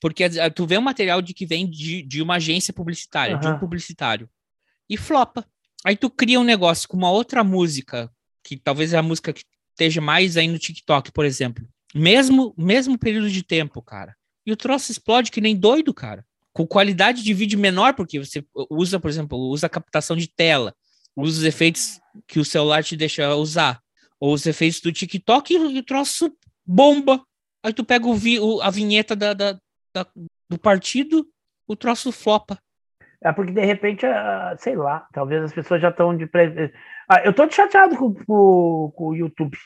Porque 0.00 0.24
eh, 0.24 0.50
tu 0.50 0.66
vê 0.66 0.76
um 0.78 0.82
material 0.82 1.22
de 1.22 1.32
que 1.34 1.46
vem 1.46 1.68
de, 1.68 2.02
de 2.02 2.20
uma 2.22 2.34
agência 2.36 2.72
publicitária, 2.72 3.36
de 3.40 3.48
um 3.48 3.58
publicitário, 3.58 4.28
e 4.88 4.96
flopa. 4.96 5.44
Aí 5.84 5.96
tu 5.96 6.10
cria 6.10 6.38
um 6.40 6.44
negócio 6.44 6.88
com 6.88 6.96
uma 6.96 7.10
outra 7.10 7.42
música, 7.44 8.10
que 8.44 8.56
talvez 8.56 8.92
é 8.92 8.98
a 8.98 9.02
música 9.02 9.32
que 9.32 9.42
esteja 9.70 10.00
mais 10.00 10.36
aí 10.36 10.48
no 10.48 10.58
TikTok, 10.58 11.12
por 11.12 11.24
exemplo. 11.24 11.66
Mesmo, 11.94 12.54
mesmo 12.56 12.98
período 12.98 13.30
de 13.30 13.42
tempo, 13.42 13.80
cara. 13.82 14.14
E 14.44 14.52
o 14.52 14.56
troço 14.56 14.92
explode 14.92 15.30
que 15.30 15.40
nem 15.40 15.56
doido, 15.56 15.92
cara. 15.94 16.24
Com 16.52 16.66
qualidade 16.66 17.22
de 17.22 17.34
vídeo 17.34 17.58
menor, 17.58 17.94
porque 17.94 18.18
você 18.18 18.44
usa, 18.70 18.98
por 19.00 19.08
exemplo, 19.10 19.38
usa 19.38 19.68
captação 19.68 20.16
de 20.16 20.26
tela, 20.28 20.74
usa 21.16 21.38
os 21.40 21.44
efeitos 21.44 22.00
que 22.26 22.38
o 22.38 22.44
celular 22.44 22.82
te 22.84 22.96
deixa 22.96 23.34
usar, 23.34 23.80
ou 24.20 24.32
os 24.32 24.46
efeitos 24.46 24.80
do 24.80 24.92
TikTok 24.92 25.52
e, 25.54 25.58
o- 25.58 25.70
e 25.70 25.78
o 25.78 25.82
troço 25.82 26.30
bomba. 26.64 27.22
Aí 27.62 27.72
tu 27.72 27.84
pega 27.84 28.06
o 28.06 28.14
vi- 28.14 28.40
o- 28.40 28.60
a 28.62 28.70
vinheta 28.70 29.14
da, 29.16 29.32
da- 29.34 29.58
da- 30.04 30.10
do 30.48 30.58
partido, 30.58 31.26
o 31.66 31.74
troço 31.74 32.12
flopa. 32.12 32.58
É 33.22 33.32
porque, 33.32 33.50
de 33.52 33.64
repente, 33.64 34.04
ah, 34.06 34.54
sei 34.58 34.76
lá, 34.76 35.06
talvez 35.12 35.42
as 35.42 35.52
pessoas 35.52 35.80
já 35.80 35.88
estão 35.88 36.16
de. 36.16 36.26
Pre... 36.26 36.72
Ah, 37.10 37.22
eu 37.24 37.32
tô 37.32 37.48
chateado 37.50 37.96
com, 37.96 38.12
com, 38.14 38.92
com 38.94 39.06
o 39.08 39.14
YouTube. 39.14 39.56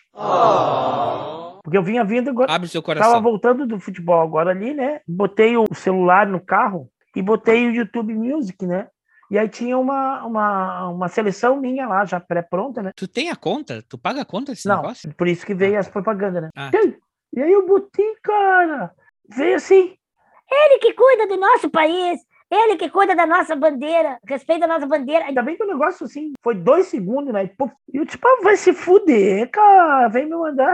Porque 1.63 1.77
eu 1.77 1.83
vinha 1.83 2.05
vindo 2.05 2.31
agora. 2.31 2.53
Abre 2.53 2.69
seu 2.69 2.81
Tava 2.83 2.95
coração. 3.01 3.23
voltando 3.23 3.67
do 3.67 3.79
futebol 3.79 4.21
agora 4.23 4.51
ali, 4.51 4.73
né? 4.73 5.01
Botei 5.07 5.57
o 5.57 5.65
celular 5.75 6.27
no 6.27 6.41
carro 6.41 6.89
e 7.15 7.21
botei 7.21 7.67
o 7.69 7.73
YouTube 7.75 8.15
Music, 8.15 8.65
né? 8.67 8.89
E 9.31 9.39
aí 9.39 9.49
tinha 9.49 9.79
uma, 9.79 10.25
uma, 10.25 10.89
uma 10.89 11.09
seleção 11.09 11.57
minha 11.61 11.87
lá, 11.87 12.05
já 12.05 12.19
pré-pronta, 12.19 12.83
né? 12.83 12.93
Tu 12.97 13.07
tem 13.07 13.31
a 13.31 13.37
conta? 13.37 13.83
Tu 13.89 13.97
paga 13.99 14.23
a 14.23 14.25
conta 14.25 14.53
desse 14.53 14.67
Não, 14.67 14.77
negócio? 14.77 15.13
por 15.15 15.29
isso 15.29 15.47
que 15.47 15.55
veio 15.55 15.79
as 15.79 15.89
propagandas, 15.89 16.43
né? 16.43 16.49
Ah. 16.57 16.71
E 17.33 17.41
aí 17.41 17.53
eu 17.53 17.67
botei, 17.67 18.13
cara. 18.23 18.91
Veio 19.29 19.57
assim. 19.57 19.95
Ele 20.51 20.79
que 20.79 20.93
cuida 20.93 21.27
do 21.27 21.37
nosso 21.37 21.71
país, 21.71 22.21
ele 22.51 22.77
que 22.77 22.89
cuida 22.91 23.15
da 23.15 23.25
nossa 23.27 23.55
bandeira, 23.55 24.19
respeita 24.27 24.65
a 24.65 24.69
nossa 24.69 24.87
bandeira. 24.87 25.27
Ainda 25.27 25.43
bem 25.43 25.57
que 25.57 25.63
o 25.63 25.67
negócio 25.69 26.05
assim 26.07 26.33
foi 26.43 26.55
dois 26.55 26.87
segundos, 26.87 27.33
né? 27.33 27.45
E, 27.93 27.99
eu 27.99 28.05
tipo, 28.07 28.27
ah, 28.27 28.41
vai 28.43 28.57
se 28.57 28.73
fuder, 28.73 29.49
cara. 29.51 30.09
Vem 30.09 30.25
me 30.27 30.35
mandar 30.37 30.73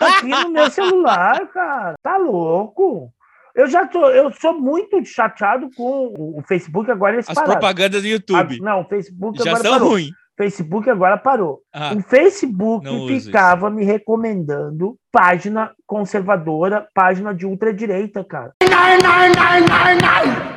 aqui 0.00 0.28
no 0.28 0.50
meu 0.50 0.70
celular, 0.70 1.46
cara. 1.48 1.94
Tá 2.02 2.16
louco? 2.16 3.12
Eu 3.54 3.66
já 3.66 3.84
tô, 3.86 4.08
eu 4.10 4.32
sou 4.32 4.54
muito 4.58 5.04
chateado 5.04 5.68
com 5.76 6.14
o- 6.16 6.38
o 6.38 6.42
Facebook 6.46 6.88
agora 6.90 7.16
eles 7.16 7.28
As 7.28 7.34
pararam. 7.34 7.54
propagandas 7.54 8.00
do 8.00 8.08
YouTube 8.08 8.60
não, 8.60 8.82
o 8.82 8.84
Facebook 8.88 9.38
já 9.42 9.50
agora 9.50 9.62
são 9.64 9.72
parou. 9.72 9.88
ruins. 9.90 10.10
Facebook 10.40 10.88
agora 10.88 11.18
parou. 11.18 11.60
Ah, 11.70 11.92
O 11.94 12.00
Facebook 12.02 12.86
não 12.86 13.06
ficava 13.26 13.68
me 13.68 13.84
recomendando 13.84 14.96
página 15.12 15.70
conservadora, 15.86 16.88
página 16.94 17.34
de 17.34 17.44
ultradireita, 17.44 18.24
cara. 18.24 18.54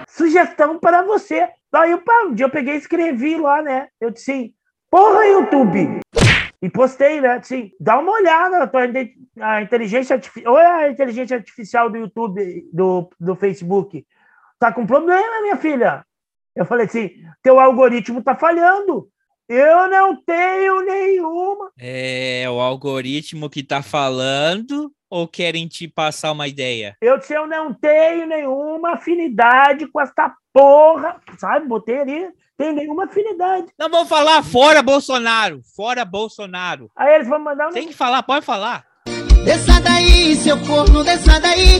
Sugestão 0.08 0.80
para 0.80 1.02
você. 1.02 1.50
Aí 1.74 1.98
pá, 1.98 2.24
um 2.28 2.34
dia 2.34 2.46
eu 2.46 2.50
peguei 2.50 2.76
e 2.76 2.78
escrevi 2.78 3.36
lá, 3.38 3.62
né? 3.62 3.88
Eu 4.00 4.10
disse 4.10 4.32
assim, 4.32 4.54
porra, 4.89 5.26
YouTube! 5.26 6.00
E 6.62 6.69
postei, 6.69 7.19
né? 7.19 7.34
Assim, 7.34 7.72
dá 7.78 8.00
uma 8.00 8.13
olhada 8.13 8.60
na 8.60 8.67
tua 8.67 8.86
inte- 8.86 9.15
a 9.38 9.62
inteligência 9.62 10.13
artificial. 10.15 10.54
Olha 10.54 10.76
a 10.76 10.89
inteligência 10.89 11.36
artificial 11.36 11.89
do 11.89 11.98
YouTube, 11.98 12.69
do, 12.72 13.10
do 13.19 13.36
Facebook. 13.36 14.06
Tá 14.58 14.72
com 14.72 14.86
problema, 14.86 15.41
minha 15.41 15.58
filha. 15.58 16.06
Eu 16.56 16.65
falei 16.65 16.86
assim, 16.86 17.10
teu 17.41 17.60
algoritmo 17.60 18.24
tá 18.24 18.34
falhando. 18.36 19.10
Eu 19.49 19.89
não 19.89 20.15
tenho 20.15 20.82
nenhuma. 20.86 21.69
é 21.77 22.45
o 22.49 22.60
algoritmo 22.60 23.49
que 23.49 23.62
tá 23.62 23.82
falando 23.82 24.91
ou 25.10 25.27
querem 25.27 25.67
te 25.67 25.88
passar 25.88 26.32
uma 26.32 26.47
ideia? 26.47 26.95
Eu 27.01 27.17
disse, 27.19 27.34
eu 27.34 27.45
não 27.45 27.73
tenho 27.73 28.25
nenhuma 28.25 28.93
afinidade 28.93 29.86
com 29.88 29.99
essa 30.01 30.34
porra. 30.53 31.17
Sabe? 31.38 31.67
Botei 31.67 31.99
ali, 31.99 32.27
tem 32.58 32.73
nenhuma 32.73 33.06
afinidade. 33.06 33.67
Não 33.77 33.89
vamos 33.89 34.10
falar 34.10 34.41
fora 34.43 34.82
Bolsonaro, 34.82 35.62
fora 35.75 36.06
Bolsonaro. 36.06 36.89
Aí 36.95 37.15
eles 37.15 37.27
vão 37.27 37.39
mandar 37.39 37.67
um 37.67 37.71
Tem 37.71 37.88
que 37.88 37.93
falar, 37.93 38.23
pode 38.23 38.45
falar. 38.45 38.86
Desça 39.43 39.82
daí, 39.82 40.36
seu 40.36 40.58
corno, 40.65 41.03
desça 41.03 41.39
daí. 41.39 41.79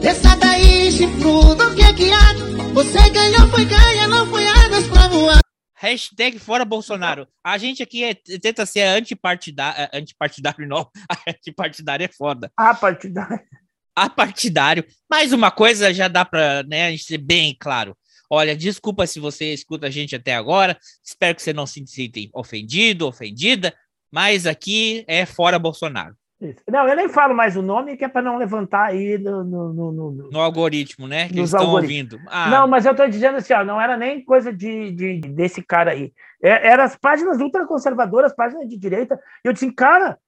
Desça 0.00 0.36
daí, 0.36 0.92
chifrudo, 0.92 1.64
o 1.66 1.74
que 1.74 1.82
é 1.82 1.92
que 1.94 2.12
há? 2.12 2.34
Você 2.74 3.08
ganhou, 3.10 3.48
foi 3.48 3.64
ganha, 3.64 4.06
não 4.06 4.26
foi 4.26 4.46
águas 4.46 4.86
pra 4.88 5.08
voar. 5.08 5.43
Hashtag 5.84 6.38
fora 6.38 6.64
Bolsonaro. 6.64 7.28
A 7.44 7.58
gente 7.58 7.82
aqui 7.82 8.04
é- 8.04 8.14
tenta 8.14 8.64
ser 8.64 8.84
antipartidário, 8.84 9.90
antipartidário 9.92 10.66
não, 10.66 10.90
antipartidário 11.28 12.04
é 12.04 12.08
foda. 12.08 12.50
a 12.56 12.74
partidária. 12.74 13.44
Apartidário. 13.94 14.86
Mais 15.10 15.34
uma 15.34 15.50
coisa 15.50 15.92
já 15.92 16.08
dá 16.08 16.24
pra 16.24 16.62
né, 16.62 16.86
a 16.86 16.90
gente 16.90 17.04
ser 17.04 17.18
bem 17.18 17.54
claro. 17.60 17.94
Olha, 18.30 18.56
desculpa 18.56 19.06
se 19.06 19.20
você 19.20 19.52
escuta 19.52 19.88
a 19.88 19.90
gente 19.90 20.16
até 20.16 20.34
agora. 20.34 20.78
Espero 21.04 21.34
que 21.36 21.42
você 21.42 21.52
não 21.52 21.66
se 21.66 21.86
sinta 21.86 22.18
ofendido, 22.32 23.06
ofendida. 23.06 23.76
Mas 24.10 24.46
aqui 24.46 25.04
é 25.06 25.26
fora 25.26 25.58
Bolsonaro. 25.58 26.16
Isso. 26.44 26.58
Não, 26.68 26.86
eu 26.86 26.94
nem 26.94 27.08
falo 27.08 27.34
mais 27.34 27.56
o 27.56 27.62
nome, 27.62 27.96
que 27.96 28.04
é 28.04 28.08
para 28.08 28.20
não 28.22 28.36
levantar 28.36 28.84
aí 28.86 29.16
no. 29.18 29.42
no- 29.42 29.72
no- 29.72 29.92
no- 29.92 30.10
no- 30.30 30.40
algoritmo, 30.40 31.08
né? 31.08 31.26
Que 31.28 31.38
eles 31.38 31.52
estão 31.52 31.70
ouvindo. 31.72 32.20
Ah, 32.28 32.50
Não, 32.50 32.68
mas 32.68 32.84
eu 32.84 32.94
tô 32.94 33.06
dizendo 33.06 33.36
assim, 33.38 33.52
ó, 33.54 33.64
não 33.64 33.80
era 33.80 33.96
nem 33.96 34.22
coisa 34.24 34.52
de, 34.52 34.90
de- 34.92 35.20
desse 35.20 35.62
cara 35.62 35.92
aí. 35.92 36.12
É, 36.42 36.68
era 36.68 36.84
as 36.84 36.96
páginas 36.96 37.40
ultraconservadoras, 37.40 38.34
páginas 38.34 38.68
de 38.68 38.76
direita. 38.76 39.18
Eu 39.42 39.52
disse, 39.52 39.72
cara, 39.72 40.18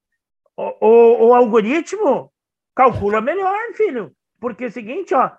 o, 0.56 0.86
o- 0.86 1.28
o 1.28 1.34
algoritmo 1.34 2.30
calcula 2.74 3.20
melhor, 3.20 3.54
filho. 3.74 4.12
Porque 4.40 4.64
é 4.64 4.68
o 4.68 4.72
seguinte, 4.72 5.14
ó, 5.14 5.30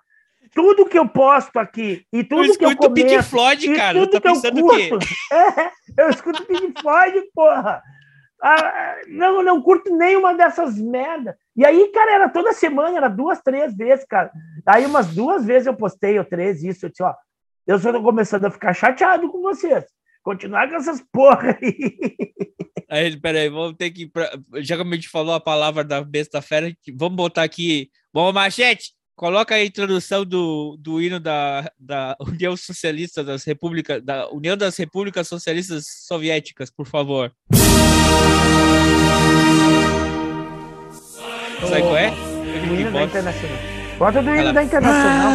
tudo 0.54 0.86
que 0.86 0.98
eu 0.98 1.08
posto 1.08 1.56
aqui 1.58 2.04
e 2.12 2.22
tu 2.24 2.36
tudo 2.36 2.56
que 2.58 2.64
eu 2.64 2.70
escuta 2.70 2.88
o 2.88 2.94
Pink 2.94 3.08
começo 3.08 3.28
Floyd, 3.30 3.70
e 3.70 3.76
cara. 3.76 3.98
tudo 4.00 4.10
Tá 4.12 4.20
que 4.20 4.28
eu 4.28 4.32
pensando 4.32 4.64
o 4.64 4.70
quê? 4.70 4.88
curto, 4.88 5.06
é, 5.32 5.70
eu 6.04 6.08
escuto 6.10 6.44
Pink 6.46 6.80
Floyd, 6.80 7.22
porra. 7.34 7.82
Ah, 8.42 8.96
não, 9.08 9.42
não 9.42 9.60
curto 9.62 9.94
nenhuma 9.96 10.34
dessas 10.34 10.78
merda. 10.78 11.36
E 11.56 11.64
aí, 11.64 11.88
cara, 11.92 12.12
era 12.12 12.28
toda 12.28 12.52
semana, 12.52 12.96
era 12.96 13.08
duas, 13.08 13.40
três 13.42 13.76
vezes, 13.76 14.04
cara. 14.04 14.30
Aí 14.66 14.86
umas 14.86 15.08
duas 15.08 15.44
vezes 15.44 15.66
eu 15.66 15.74
postei, 15.74 16.18
ou 16.18 16.24
três, 16.24 16.62
isso, 16.62 16.86
eu 16.86 16.90
disse, 16.90 17.02
ó, 17.02 17.14
eu 17.66 17.78
só 17.78 17.92
tô 17.92 18.02
começando 18.02 18.44
a 18.44 18.50
ficar 18.50 18.72
chateado 18.72 19.28
com 19.30 19.40
vocês. 19.42 19.84
Continuar 20.22 20.68
com 20.68 20.76
essas 20.76 21.02
porra 21.12 21.58
aí. 21.60 21.74
Aí, 22.90 23.14
peraí, 23.20 23.50
vamos 23.50 23.76
ter 23.76 23.90
que. 23.90 24.06
pra- 24.06 24.32
Já 24.60 24.74
que 24.74 24.82
a 24.82 24.94
gente 24.94 25.10
falou 25.10 25.34
a 25.34 25.40
palavra 25.40 25.84
da 25.84 26.02
besta 26.02 26.40
fera, 26.40 26.72
vamos 26.96 27.16
botar 27.16 27.42
aqui. 27.42 27.90
Vamos, 28.14 28.32
machete! 28.32 28.94
coloca 29.14 29.56
a 29.56 29.64
introdução 29.64 30.24
do, 30.24 30.76
do 30.78 31.02
hino 31.02 31.18
da, 31.18 31.70
da 31.76 32.16
União 32.20 32.56
Socialista 32.56 33.24
das 33.24 33.42
Repúblicas, 33.42 34.00
da 34.02 34.30
União 34.30 34.56
das 34.56 34.76
Repúblicas 34.76 35.26
Socialistas 35.26 35.86
Soviéticas, 36.06 36.70
por 36.70 36.86
favor. 36.86 37.32
Sabe 41.60 41.82
qual 41.82 41.96
é? 41.96 42.10
O 42.10 42.74
hino 42.74 42.90
da. 42.90 43.02
Internacional. 43.02 43.58
Bota 43.98 44.22
do 44.22 44.34
hino 44.34 44.52
da 44.52 44.62
Internacional. 44.62 45.30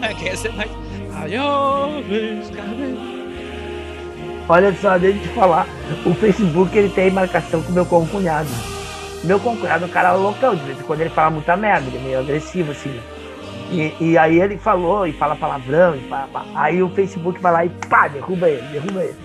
Mais. 0.00 0.46
Ai, 1.14 1.38
ó, 1.38 1.88
meus 1.88 2.50
cabelos. 2.50 3.18
Olha 4.48 4.74
só, 4.80 4.96
deixa 4.96 5.18
eu 5.18 5.22
te 5.22 5.28
falar. 5.28 5.66
O 6.06 6.14
Facebook 6.14 6.76
ele 6.76 6.88
tem 6.88 7.10
marcação 7.10 7.62
com 7.62 7.72
meu 7.72 7.84
concunhado. 7.84 8.48
Meu 9.24 9.38
concunhado 9.40 9.84
é 9.84 9.86
um 9.88 9.90
cara 9.90 10.14
loucão, 10.14 10.54
de 10.54 10.62
vez 10.62 10.78
em 10.78 10.82
quando 10.82 11.00
ele 11.00 11.10
fala 11.10 11.30
muita 11.30 11.56
merda, 11.56 11.86
ele 11.88 11.98
é 11.98 12.00
meio 12.00 12.20
agressivo, 12.20 12.70
assim. 12.70 12.98
E, 13.70 13.92
e 14.00 14.16
aí 14.16 14.40
ele 14.40 14.56
falou, 14.56 15.06
e 15.06 15.12
fala 15.12 15.36
palavrão, 15.36 15.94
e 15.96 16.00
pá, 16.00 16.26
pá. 16.32 16.44
aí 16.54 16.82
o 16.82 16.88
Facebook 16.90 17.38
vai 17.40 17.52
lá 17.52 17.64
e 17.66 17.68
pá, 17.68 18.08
derruba 18.08 18.48
ele, 18.48 18.66
derruba 18.68 19.02
ele. 19.02 19.16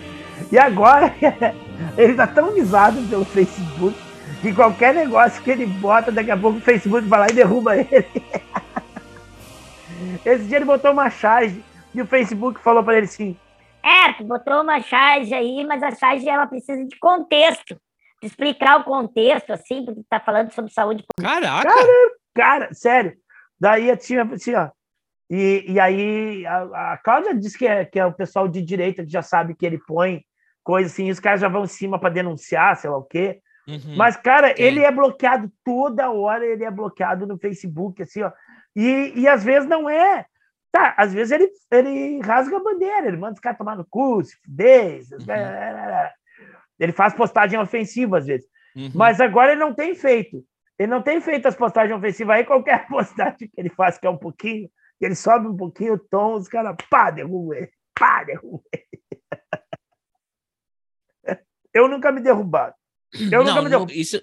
E 0.51 0.57
agora 0.57 1.13
ele 1.97 2.15
tá 2.15 2.27
tão 2.27 2.51
visado 2.51 3.01
pelo 3.03 3.23
Facebook 3.23 3.95
que 4.43 4.53
qualquer 4.53 4.93
negócio 4.93 5.41
que 5.41 5.49
ele 5.49 5.65
bota, 5.65 6.11
daqui 6.11 6.29
a 6.29 6.35
pouco 6.35 6.57
o 6.57 6.61
Facebook 6.61 7.07
vai 7.07 7.21
lá 7.21 7.27
e 7.29 7.33
derruba 7.33 7.77
ele. 7.77 8.05
Esse 10.25 10.43
dia 10.43 10.57
ele 10.57 10.65
botou 10.65 10.91
uma 10.91 11.09
charge 11.09 11.63
e 11.95 12.01
o 12.01 12.05
Facebook 12.05 12.59
falou 12.59 12.83
pra 12.83 12.97
ele 12.97 13.05
assim: 13.05 13.37
É, 13.81 14.11
tu 14.11 14.25
botou 14.25 14.61
uma 14.61 14.81
charge 14.81 15.33
aí, 15.33 15.65
mas 15.65 15.81
a 15.81 15.91
charge 15.91 16.27
ela 16.27 16.45
precisa 16.45 16.85
de 16.85 16.99
contexto. 16.99 17.79
De 18.21 18.27
explicar 18.27 18.81
o 18.81 18.83
contexto, 18.83 19.51
assim, 19.51 19.85
porque 19.85 20.01
tá 20.09 20.19
falando 20.19 20.51
sobre 20.51 20.71
saúde 20.71 21.05
Caraca! 21.21 21.69
Cara, 22.35 22.73
sério. 22.73 23.13
Daí 23.57 23.95
tinha 23.95 24.23
assim, 24.23 24.55
ó. 24.55 24.69
E, 25.29 25.65
e 25.69 25.79
aí 25.79 26.45
a, 26.45 26.93
a 26.93 26.97
Cláudia 26.97 27.33
disse 27.33 27.57
que 27.57 27.65
é, 27.65 27.85
que 27.85 27.97
é 27.97 28.05
o 28.05 28.13
pessoal 28.13 28.47
de 28.47 28.61
direita 28.61 29.03
que 29.03 29.11
já 29.11 29.21
sabe 29.21 29.55
que 29.55 29.65
ele 29.65 29.77
põe 29.77 30.21
coisa 30.63 30.87
assim, 30.87 31.07
e 31.07 31.11
os 31.11 31.19
caras 31.19 31.39
já 31.39 31.47
vão 31.47 31.63
em 31.63 31.67
cima 31.67 31.97
para 31.99 32.09
denunciar, 32.09 32.75
sei 32.75 32.89
lá 32.89 32.97
o 32.97 33.03
quê. 33.03 33.41
Uhum. 33.67 33.95
Mas, 33.95 34.17
cara, 34.17 34.49
Sim. 34.49 34.61
ele 34.61 34.81
é 34.81 34.91
bloqueado 34.91 35.51
toda 35.63 36.11
hora, 36.11 36.45
ele 36.45 36.63
é 36.63 36.71
bloqueado 36.71 37.25
no 37.25 37.37
Facebook, 37.37 38.01
assim, 38.03 38.21
ó. 38.21 38.31
E, 38.75 39.13
e 39.15 39.27
às 39.27 39.43
vezes 39.43 39.67
não 39.67 39.89
é. 39.89 40.25
Tá, 40.71 40.95
às 40.97 41.13
vezes 41.13 41.31
ele, 41.31 41.51
ele 41.71 42.19
rasga 42.21 42.57
a 42.57 42.63
bandeira, 42.63 43.07
ele 43.07 43.17
manda 43.17 43.33
os 43.33 43.39
caras 43.39 43.57
tomar 43.59 43.75
no 43.75 43.85
cu, 43.85 44.23
se 44.23 44.35
fuder, 44.41 44.95
esses 44.97 45.23
caras- 45.23 46.11
ele 46.79 46.91
faz 46.91 47.13
postagem 47.13 47.59
ofensiva 47.59 48.17
às 48.17 48.25
vezes. 48.25 48.47
Uhum. 48.75 48.91
Mas 48.95 49.21
agora 49.21 49.51
ele 49.51 49.61
não 49.61 49.73
tem 49.73 49.93
feito. 49.93 50.43
Ele 50.77 50.89
não 50.91 51.01
tem 51.01 51.21
feito 51.21 51.47
as 51.47 51.55
postagens 51.55 51.95
ofensivas. 51.95 52.35
Aí 52.35 52.43
qualquer 52.43 52.87
postagem 52.89 53.47
que 53.47 53.51
ele 53.55 53.69
faz, 53.69 53.97
que 53.99 54.07
é 54.07 54.09
um 54.09 54.17
pouquinho, 54.17 54.67
que 54.99 55.05
ele 55.05 55.15
sobe 55.15 55.47
um 55.47 55.55
pouquinho 55.55 55.93
o 55.93 55.99
tom, 55.99 56.33
os 56.33 56.47
caras, 56.47 56.75
pá, 56.89 57.11
derruba 57.11 57.55
ele. 57.55 57.71
Pá, 57.97 58.23
derruba 58.23 58.63
ele. 58.73 58.87
Eu 61.73 61.87
nunca 61.87 62.11
me 62.11 62.19
derrubado. 62.21 62.75
Eu 63.13 63.43
nunca 63.43 63.55
não, 63.55 63.55
me 63.55 63.63
no, 63.63 63.69
derrubado. 63.69 63.93
isso, 63.93 64.21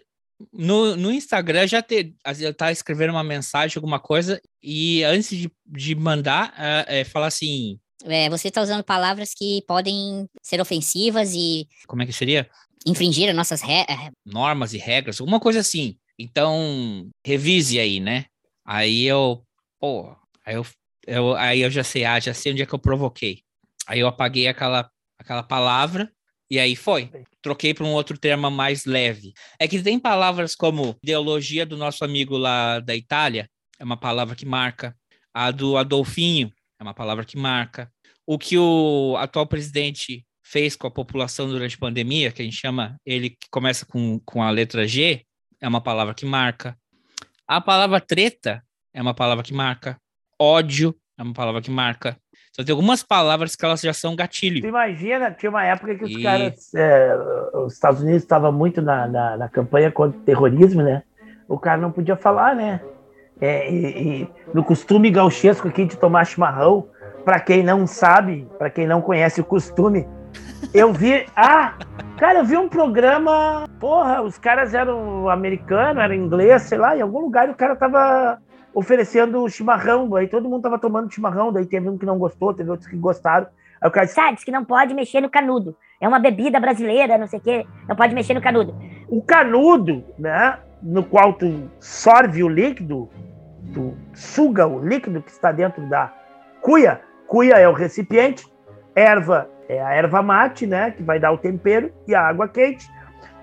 no, 0.53 0.97
no 0.97 1.11
Instagram 1.13 1.67
já 1.67 1.83
te, 1.83 2.15
eu 2.41 2.55
tava 2.55 2.73
escrevendo 2.73 3.11
uma 3.11 3.25
mensagem, 3.25 3.77
alguma 3.77 4.01
coisa, 4.01 4.41
e 4.63 5.03
antes 5.05 5.37
de, 5.37 5.51
de 5.67 5.95
mandar, 5.95 6.55
é, 6.57 7.01
é, 7.01 7.05
falar 7.05 7.27
assim, 7.27 7.79
É, 8.05 8.29
você 8.31 8.49
está 8.49 8.63
usando 8.63 8.83
palavras 8.83 9.33
que 9.37 9.63
podem 9.67 10.27
ser 10.43 10.61
ofensivas 10.61 11.33
e 11.35 11.67
como 11.87 12.03
é 12.03 12.07
que 12.07 12.13
seria? 12.13 12.49
infringir 12.87 13.29
as 13.29 13.37
nossas 13.37 13.61
regras. 13.61 14.11
Normas 14.25 14.73
e 14.73 14.79
regras, 14.79 15.21
alguma 15.21 15.39
coisa 15.39 15.61
assim. 15.61 15.99
Então, 16.19 17.09
revise 17.25 17.79
aí, 17.79 18.01
né? 18.01 18.27
Aí 18.65 19.05
eu, 19.05 19.43
pô, 19.79 20.15
aí 20.45 20.55
eu, 20.55 20.67
eu, 21.07 21.35
aí 21.35 21.61
eu 21.61 21.71
já 21.71 21.85
sei, 21.85 22.05
ah, 22.05 22.21
já 22.21 22.33
sei 22.33 22.53
onde 22.53 22.63
é 22.63 22.67
que 22.67 22.75
eu 22.75 22.79
provoquei. 22.79 23.43
Aí 23.87 24.01
eu 24.01 24.07
apaguei 24.07 24.49
aquela, 24.49 24.91
aquela 25.19 25.43
palavra 25.43 26.11
e 26.51 26.59
aí 26.59 26.75
foi. 26.75 27.11
Troquei 27.41 27.73
para 27.73 27.85
um 27.85 27.93
outro 27.93 28.19
termo 28.19 28.51
mais 28.51 28.85
leve. 28.85 29.33
É 29.59 29.69
que 29.69 29.81
tem 29.83 29.99
palavras 29.99 30.55
como 30.55 30.97
ideologia 31.03 31.65
do 31.65 31.77
nosso 31.77 32.05
amigo 32.05 32.37
lá 32.37 32.81
da 32.81 32.97
Itália, 32.97 33.49
é 33.79 33.85
uma 33.85 33.97
palavra 33.97 34.35
que 34.35 34.45
marca. 34.45 34.97
A 35.33 35.51
do 35.51 35.77
Adolfinho 35.77 36.53
é 36.79 36.83
uma 36.83 36.93
palavra 36.93 37.25
que 37.25 37.39
marca. 37.39 37.91
O 38.27 38.39
que 38.39 38.59
o 38.59 39.17
atual 39.17 39.47
presidente 39.47 40.27
fez 40.43 40.75
com 40.75 40.87
a 40.87 40.91
população 40.91 41.49
durante 41.49 41.77
a 41.77 41.79
pandemia, 41.79 42.33
que 42.33 42.43
a 42.43 42.45
gente 42.45 42.57
chama 42.57 42.97
ele 43.07 43.31
que 43.31 43.49
começa 43.51 43.87
com, 43.87 44.19
com 44.21 44.43
a 44.43 44.51
letra 44.51 44.87
G, 44.87 45.25
é 45.61 45.69
uma 45.69 45.81
palavra 45.81 46.13
que 46.13 46.27
marca. 46.27 46.77
A 47.47 47.61
palavra 47.61 48.01
treta 48.01 48.63
é 48.93 49.01
uma 49.01 49.15
palavra 49.15 49.45
que 49.45 49.55
marca. 49.55 49.97
Ódio 50.39 50.97
é 51.21 51.23
uma 51.23 51.35
palavra 51.35 51.61
que 51.61 51.71
marca. 51.71 52.17
Então 52.51 52.65
tem 52.65 52.73
algumas 52.73 53.03
palavras 53.03 53.55
que 53.55 53.65
elas 53.65 53.81
já 53.81 53.93
são 53.93 54.13
Tu 54.13 54.17
gatilho. 54.17 54.67
imagina, 54.67 55.31
tinha 55.31 55.51
uma 55.51 55.65
época 55.65 55.95
que 55.95 56.05
os 56.05 56.11
E- 56.11 56.23
caras, 56.23 56.75
é, 56.75 57.15
os 57.55 57.75
Estados 57.75 58.01
Unidos 58.01 58.23
estavam 58.23 58.51
muito 58.51 58.81
na, 58.81 59.07
na, 59.07 59.37
na 59.37 59.49
campanha 59.49 59.93
contra 59.93 60.19
o 60.19 60.23
terrorismo, 60.23 60.83
né? 60.83 61.03
O 61.47 61.59
cara 61.59 61.81
não 61.81 61.93
podia 61.93 62.17
falar, 62.17 62.57
né? 62.57 62.81
É, 63.41 63.71
e, 63.71 64.23
e 64.23 64.29
no 64.53 64.65
costume 64.65 65.11
gauchesco 65.11 65.69
aqui 65.69 65.85
de 65.85 65.97
tomar 65.97 66.25
chimarrão, 66.25 66.89
para 67.25 67.39
quem 67.39 67.63
não 67.63 67.87
sabe, 67.87 68.49
para 68.59 68.71
quem 68.71 68.87
não 68.87 69.01
conhece 69.03 69.41
o 69.41 69.45
costume, 69.45 70.07
eu 70.73 70.93
vi. 70.93 71.27
Ah, 71.37 71.75
cara, 72.19 72.39
eu 72.41 72.45
vi 72.45 72.57
um 72.57 72.69
programa. 72.69 73.67
Porra, 73.79 74.23
os 74.23 74.37
caras 74.39 74.75
eram 74.75 75.29
americanos, 75.29 76.03
eram 76.03 76.15
inglês, 76.15 76.63
sei 76.63 76.79
lá, 76.79 76.97
em 76.97 77.01
algum 77.01 77.21
lugar 77.21 77.49
o 77.49 77.55
cara 77.55 77.77
tava 77.77 78.39
oferecendo 78.75 79.49
chimarrão, 79.49 80.15
aí 80.17 80.29
todo 80.29 80.49
mundo 80.49 80.63
tava 80.63 80.79
tomando 80.79 81.13
chimarrão, 81.13 81.53
daí 81.53 81.67
teve 81.67 81.89
um 81.89 81.99
que 81.99 82.07
não 82.07 82.19
gostou, 82.19 82.55
teve 82.55 82.71
outros 82.71 82.89
que 82.89 82.97
gostaram. 82.97 83.47
Aí 83.81 83.89
o 83.89 83.91
cara 83.93 84.05
disse, 84.07 84.17
Sabe, 84.17 84.35
diz 84.35 84.45
que 84.45 84.51
não 84.51 84.65
pode 84.65 84.95
mexer 84.95 85.21
no 85.21 85.31
canudo. 85.31 85.77
É 86.01 86.07
uma 86.09 86.19
bebida 86.19 86.59
brasileira, 86.61 87.19
não 87.19 87.27
sei 87.27 87.39
o 87.39 87.43
quê. 87.43 87.67
Não 87.89 87.97
pode 87.97 88.15
mexer 88.15 88.35
no 88.35 88.41
canudo. 88.41 88.75
o 89.09 89.23
canudo, 89.23 90.05
né, 90.19 90.59
no 90.83 91.03
qual 91.05 91.33
tu 91.35 91.71
sorve 91.79 92.43
o 92.43 92.49
líquido, 92.49 93.09
tu 93.75 93.95
suga 94.15 94.67
o 94.67 94.79
líquido 94.87 95.23
que 95.23 95.31
está 95.31 95.53
dentro 95.53 95.87
da 95.89 96.13
cuia. 96.61 97.01
Cuia 97.27 97.55
é 97.59 97.69
o 97.69 97.73
recipiente, 97.73 98.45
erva 98.95 99.49
é 99.69 99.81
a 99.81 99.95
erva 99.95 100.21
mate, 100.21 100.67
né, 100.67 100.91
que 100.91 101.03
vai 101.03 101.21
dar 101.21 101.31
o 101.33 101.39
tempero 101.39 101.93
e 102.07 102.15
a 102.15 102.23
água 102.23 102.49
quente. 102.49 102.89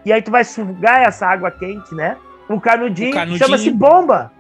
E 0.06 0.12
aí 0.12 0.22
tu 0.22 0.30
vai 0.30 0.44
sugar 0.44 1.02
essa 1.02 1.26
água 1.28 1.50
quente, 1.52 1.94
né? 1.96 2.18
O 2.50 2.60
canudinho, 2.62 3.12
O 3.12 3.14
canudinho. 3.14 3.38
chama-se 3.40 3.72
bomba. 3.72 4.32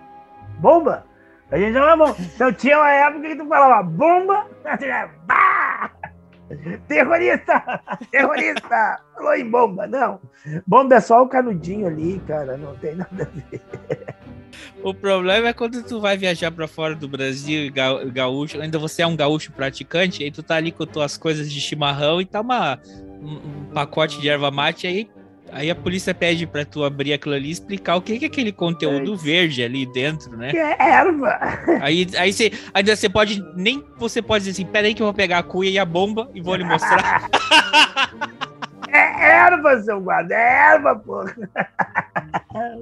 Bomba. 0.59 1.05
A 1.51 1.57
gente 1.57 1.73
chama 1.73 1.95
bomba. 1.97 2.15
Então 2.19 2.53
tinha 2.53 2.77
uma 2.77 2.91
época 2.91 3.27
que 3.29 3.35
tu 3.35 3.47
falava 3.47 3.83
bomba, 3.83 4.45
bah! 5.25 5.91
terrorista, 6.87 7.81
terrorista, 8.11 8.99
falou 9.13 9.35
em 9.35 9.49
bomba. 9.49 9.87
Não, 9.87 10.19
bomba 10.65 10.95
é 10.95 10.99
só 10.99 11.21
o 11.23 11.27
canudinho 11.27 11.87
ali, 11.87 12.21
cara, 12.27 12.57
não 12.57 12.75
tem 12.75 12.95
nada 12.95 13.23
a 13.23 13.39
ver. 13.49 13.61
O 14.81 14.93
problema 14.93 15.49
é 15.49 15.53
quando 15.53 15.83
tu 15.83 15.99
vai 15.99 16.17
viajar 16.17 16.51
para 16.51 16.67
fora 16.67 16.95
do 16.95 17.07
Brasil 17.07 17.71
ga- 17.71 18.03
gaúcho, 18.05 18.59
ainda 18.61 18.79
você 18.79 19.01
é 19.01 19.07
um 19.07 19.15
gaúcho 19.15 19.51
praticante, 19.51 20.23
aí 20.23 20.31
tu 20.31 20.41
tá 20.41 20.55
ali 20.55 20.71
com 20.71 20.85
tuas 20.85 21.17
coisas 21.17 21.51
de 21.51 21.59
chimarrão 21.59 22.21
e 22.21 22.25
tá 22.25 22.41
uma, 22.41 22.79
um, 23.21 23.33
um 23.33 23.65
pacote 23.73 24.19
de 24.19 24.29
erva 24.29 24.49
mate, 24.49 24.87
aí, 24.87 25.09
aí 25.51 25.69
a 25.69 25.75
polícia 25.75 26.13
pede 26.13 26.45
para 26.45 26.65
tu 26.65 26.83
abrir 26.83 27.13
aquilo 27.13 27.35
ali 27.35 27.49
e 27.49 27.51
explicar 27.51 27.95
o 27.95 28.01
que 28.01 28.13
é 28.23 28.27
aquele 28.27 28.51
conteúdo 28.51 29.15
verde 29.15 29.63
ali 29.63 29.85
dentro, 29.85 30.35
né? 30.37 30.51
Que 30.51 30.57
é 30.57 30.77
erva. 30.79 31.39
Aí, 31.81 32.07
aí 32.17 32.33
você, 32.33 32.51
ainda 32.73 32.95
você 32.95 33.09
pode, 33.09 33.43
nem 33.55 33.83
você 33.97 34.21
pode 34.21 34.45
dizer 34.45 34.61
assim, 34.61 34.71
peraí 34.71 34.93
que 34.93 35.01
eu 35.01 35.07
vou 35.07 35.13
pegar 35.13 35.39
a 35.39 35.43
cuia 35.43 35.69
e 35.69 35.79
a 35.79 35.85
bomba 35.85 36.29
e 36.33 36.41
vou 36.41 36.55
lhe 36.55 36.63
mostrar. 36.63 37.29
É 38.89 39.31
erva, 39.31 39.81
seu 39.81 39.99
guarda, 39.99 40.33
é 40.33 40.73
erva, 40.73 40.95
porra. 40.95 41.35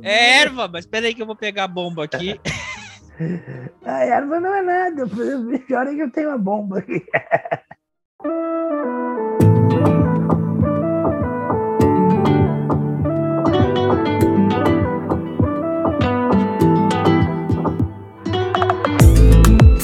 É 0.03 0.41
erva, 0.41 0.67
mas 0.67 0.85
peraí 0.85 1.13
que 1.13 1.21
eu 1.21 1.25
vou 1.25 1.35
pegar 1.35 1.63
a 1.63 1.67
bomba 1.67 2.05
aqui. 2.05 2.39
A 3.85 4.03
erva 4.03 4.41
não 4.41 4.53
é 4.53 4.61
nada, 4.61 5.07
pior 5.07 5.87
é 5.87 5.95
que 5.95 6.01
eu 6.01 6.11
tenho 6.11 6.29
uma 6.29 6.37
bomba 6.37 6.79
aqui. 6.79 7.01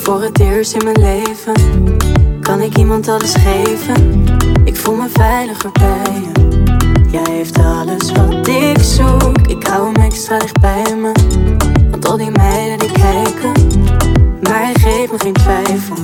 Voor 0.02 0.22
het 0.22 0.40
eerst 0.40 0.74
in 0.74 0.84
mijn 0.84 1.00
leven 1.00 1.54
kan 2.42 2.62
ik 2.62 2.78
iemand 2.78 3.08
alles 3.08 3.34
geven. 3.34 4.26
Ik 4.64 4.78
voel 4.78 4.96
me 4.96 5.08
veiliger 5.14 5.72
bij 5.72 6.14
je. 6.14 6.32
Jij 7.12 7.34
heeft 7.34 7.58
alles 7.58 8.12
wat 8.12 8.48
ik 8.48 8.80
zoek. 8.80 9.38
Ik 9.48 9.68
hou 9.68 9.86
hem 9.86 10.04
extra 10.04 10.40
dicht 10.40 10.60
bij 10.60 10.96
me. 10.96 11.12
Want 11.90 12.08
al 12.08 12.18
die 12.18 12.32
meiden 12.32 12.80
die 12.80 12.92
kijken, 12.92 13.52
maar 14.42 14.62
hij 14.64 14.74
geeft 14.74 15.12
me 15.12 15.20
geen 15.20 15.34
twijfel. 15.34 15.96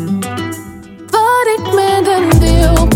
Wat 1.09 1.47
ik 1.57 1.73
met 1.73 2.07
hem 2.07 2.39
deel, 2.39 2.87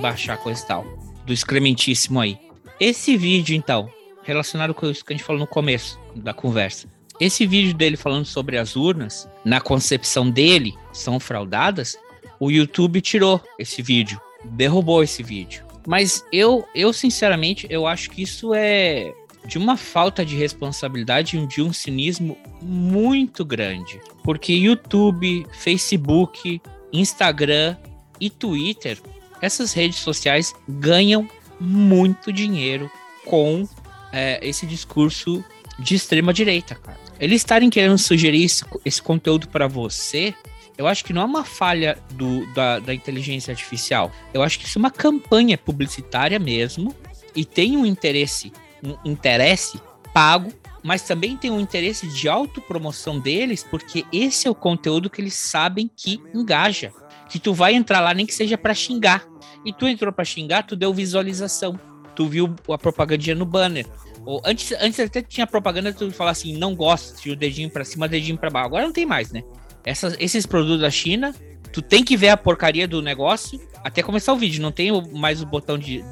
baixar 0.00 0.36
coisa 0.38 0.62
e 0.62 0.66
tal, 0.66 0.84
do 1.24 1.32
excrementíssimo 1.32 2.20
aí. 2.20 2.38
Esse 2.78 3.16
vídeo, 3.16 3.54
então, 3.54 3.88
relacionado 4.22 4.74
com 4.74 4.86
isso 4.88 5.04
que 5.04 5.12
a 5.12 5.16
gente 5.16 5.24
falou 5.24 5.40
no 5.40 5.46
começo 5.46 5.98
da 6.14 6.32
conversa. 6.32 6.88
Esse 7.20 7.46
vídeo 7.46 7.74
dele 7.74 7.96
falando 7.96 8.24
sobre 8.24 8.56
as 8.56 8.76
urnas, 8.76 9.28
na 9.44 9.60
concepção 9.60 10.30
dele, 10.30 10.74
são 10.92 11.20
fraudadas, 11.20 11.98
o 12.38 12.50
YouTube 12.50 13.02
tirou 13.02 13.40
esse 13.58 13.82
vídeo, 13.82 14.18
derrubou 14.44 15.02
esse 15.02 15.22
vídeo. 15.22 15.64
Mas 15.86 16.24
eu, 16.32 16.66
eu 16.74 16.92
sinceramente, 16.92 17.66
eu 17.68 17.86
acho 17.86 18.10
que 18.10 18.22
isso 18.22 18.54
é 18.54 19.12
de 19.44 19.58
uma 19.58 19.76
falta 19.76 20.24
de 20.24 20.36
responsabilidade 20.36 21.36
e 21.36 21.46
de 21.46 21.62
um 21.62 21.72
cinismo 21.72 22.36
muito 22.62 23.44
grande. 23.44 24.00
Porque 24.22 24.52
YouTube, 24.52 25.46
Facebook, 25.52 26.60
Instagram 26.92 27.76
e 28.20 28.30
Twitter, 28.30 28.98
essas 29.40 29.72
redes 29.72 29.98
sociais 29.98 30.54
ganham 30.68 31.28
muito 31.60 32.32
dinheiro 32.32 32.90
com 33.24 33.68
é, 34.12 34.38
esse 34.46 34.66
discurso 34.66 35.44
de 35.78 35.94
extrema 35.94 36.32
direita, 36.32 36.74
cara. 36.74 36.98
Eles 37.18 37.36
estarem 37.36 37.68
querendo 37.70 37.98
sugerir 37.98 38.44
esse, 38.44 38.64
esse 38.84 39.02
conteúdo 39.02 39.48
para 39.48 39.66
você, 39.66 40.34
eu 40.76 40.86
acho 40.86 41.04
que 41.04 41.12
não 41.12 41.22
é 41.22 41.24
uma 41.24 41.44
falha 41.44 41.98
do, 42.12 42.46
da, 42.54 42.78
da 42.78 42.94
inteligência 42.94 43.52
artificial. 43.52 44.10
Eu 44.32 44.42
acho 44.42 44.58
que 44.58 44.66
isso 44.66 44.78
é 44.78 44.80
uma 44.80 44.90
campanha 44.90 45.58
publicitária 45.58 46.38
mesmo 46.38 46.94
e 47.36 47.44
tem 47.44 47.76
um 47.76 47.84
interesse, 47.84 48.52
um 48.82 48.96
interesse 49.04 49.78
pago, 50.14 50.50
mas 50.82 51.02
também 51.02 51.36
tem 51.36 51.50
um 51.50 51.60
interesse 51.60 52.06
de 52.08 52.28
autopromoção 52.28 53.20
deles, 53.20 53.62
porque 53.62 54.06
esse 54.10 54.48
é 54.48 54.50
o 54.50 54.54
conteúdo 54.54 55.10
que 55.10 55.20
eles 55.20 55.34
sabem 55.34 55.90
que 55.94 56.20
engaja. 56.34 56.92
Que 57.30 57.38
tu 57.38 57.54
vai 57.54 57.74
entrar 57.74 58.00
lá 58.00 58.12
nem 58.12 58.26
que 58.26 58.34
seja 58.34 58.58
para 58.58 58.74
xingar. 58.74 59.24
E 59.64 59.72
tu 59.72 59.86
entrou 59.86 60.12
para 60.12 60.24
xingar, 60.24 60.64
tu 60.64 60.76
deu 60.76 60.92
visualização. 60.92 61.78
Tu 62.14 62.26
viu 62.26 62.54
a 62.68 62.76
propagandinha 62.76 63.34
no 63.34 63.46
banner. 63.46 63.86
Ou 64.26 64.42
antes, 64.44 64.72
antes 64.80 65.00
até 65.00 65.22
tinha 65.22 65.46
propaganda, 65.46 65.92
tu 65.92 66.10
falar 66.10 66.32
assim, 66.32 66.56
não 66.56 66.74
gosto, 66.74 67.20
tinha 67.20 67.32
o 67.32 67.36
dedinho 67.36 67.70
para 67.70 67.84
cima, 67.84 68.06
dedinho 68.08 68.36
para 68.36 68.50
baixo. 68.50 68.66
Agora 68.66 68.84
não 68.84 68.92
tem 68.92 69.06
mais, 69.06 69.32
né? 69.32 69.42
Essas, 69.84 70.14
esses 70.18 70.44
produtos 70.44 70.80
da 70.80 70.90
China, 70.90 71.34
tu 71.72 71.80
tem 71.80 72.04
que 72.04 72.16
ver 72.16 72.28
a 72.28 72.36
porcaria 72.36 72.86
do 72.86 73.00
negócio 73.00 73.60
até 73.82 74.02
começar 74.02 74.32
o 74.32 74.36
vídeo. 74.36 74.60
Não 74.60 74.72
tem 74.72 74.90
mais 75.12 75.40
o 75.40 75.46
botão 75.46 75.78
de 75.78 76.04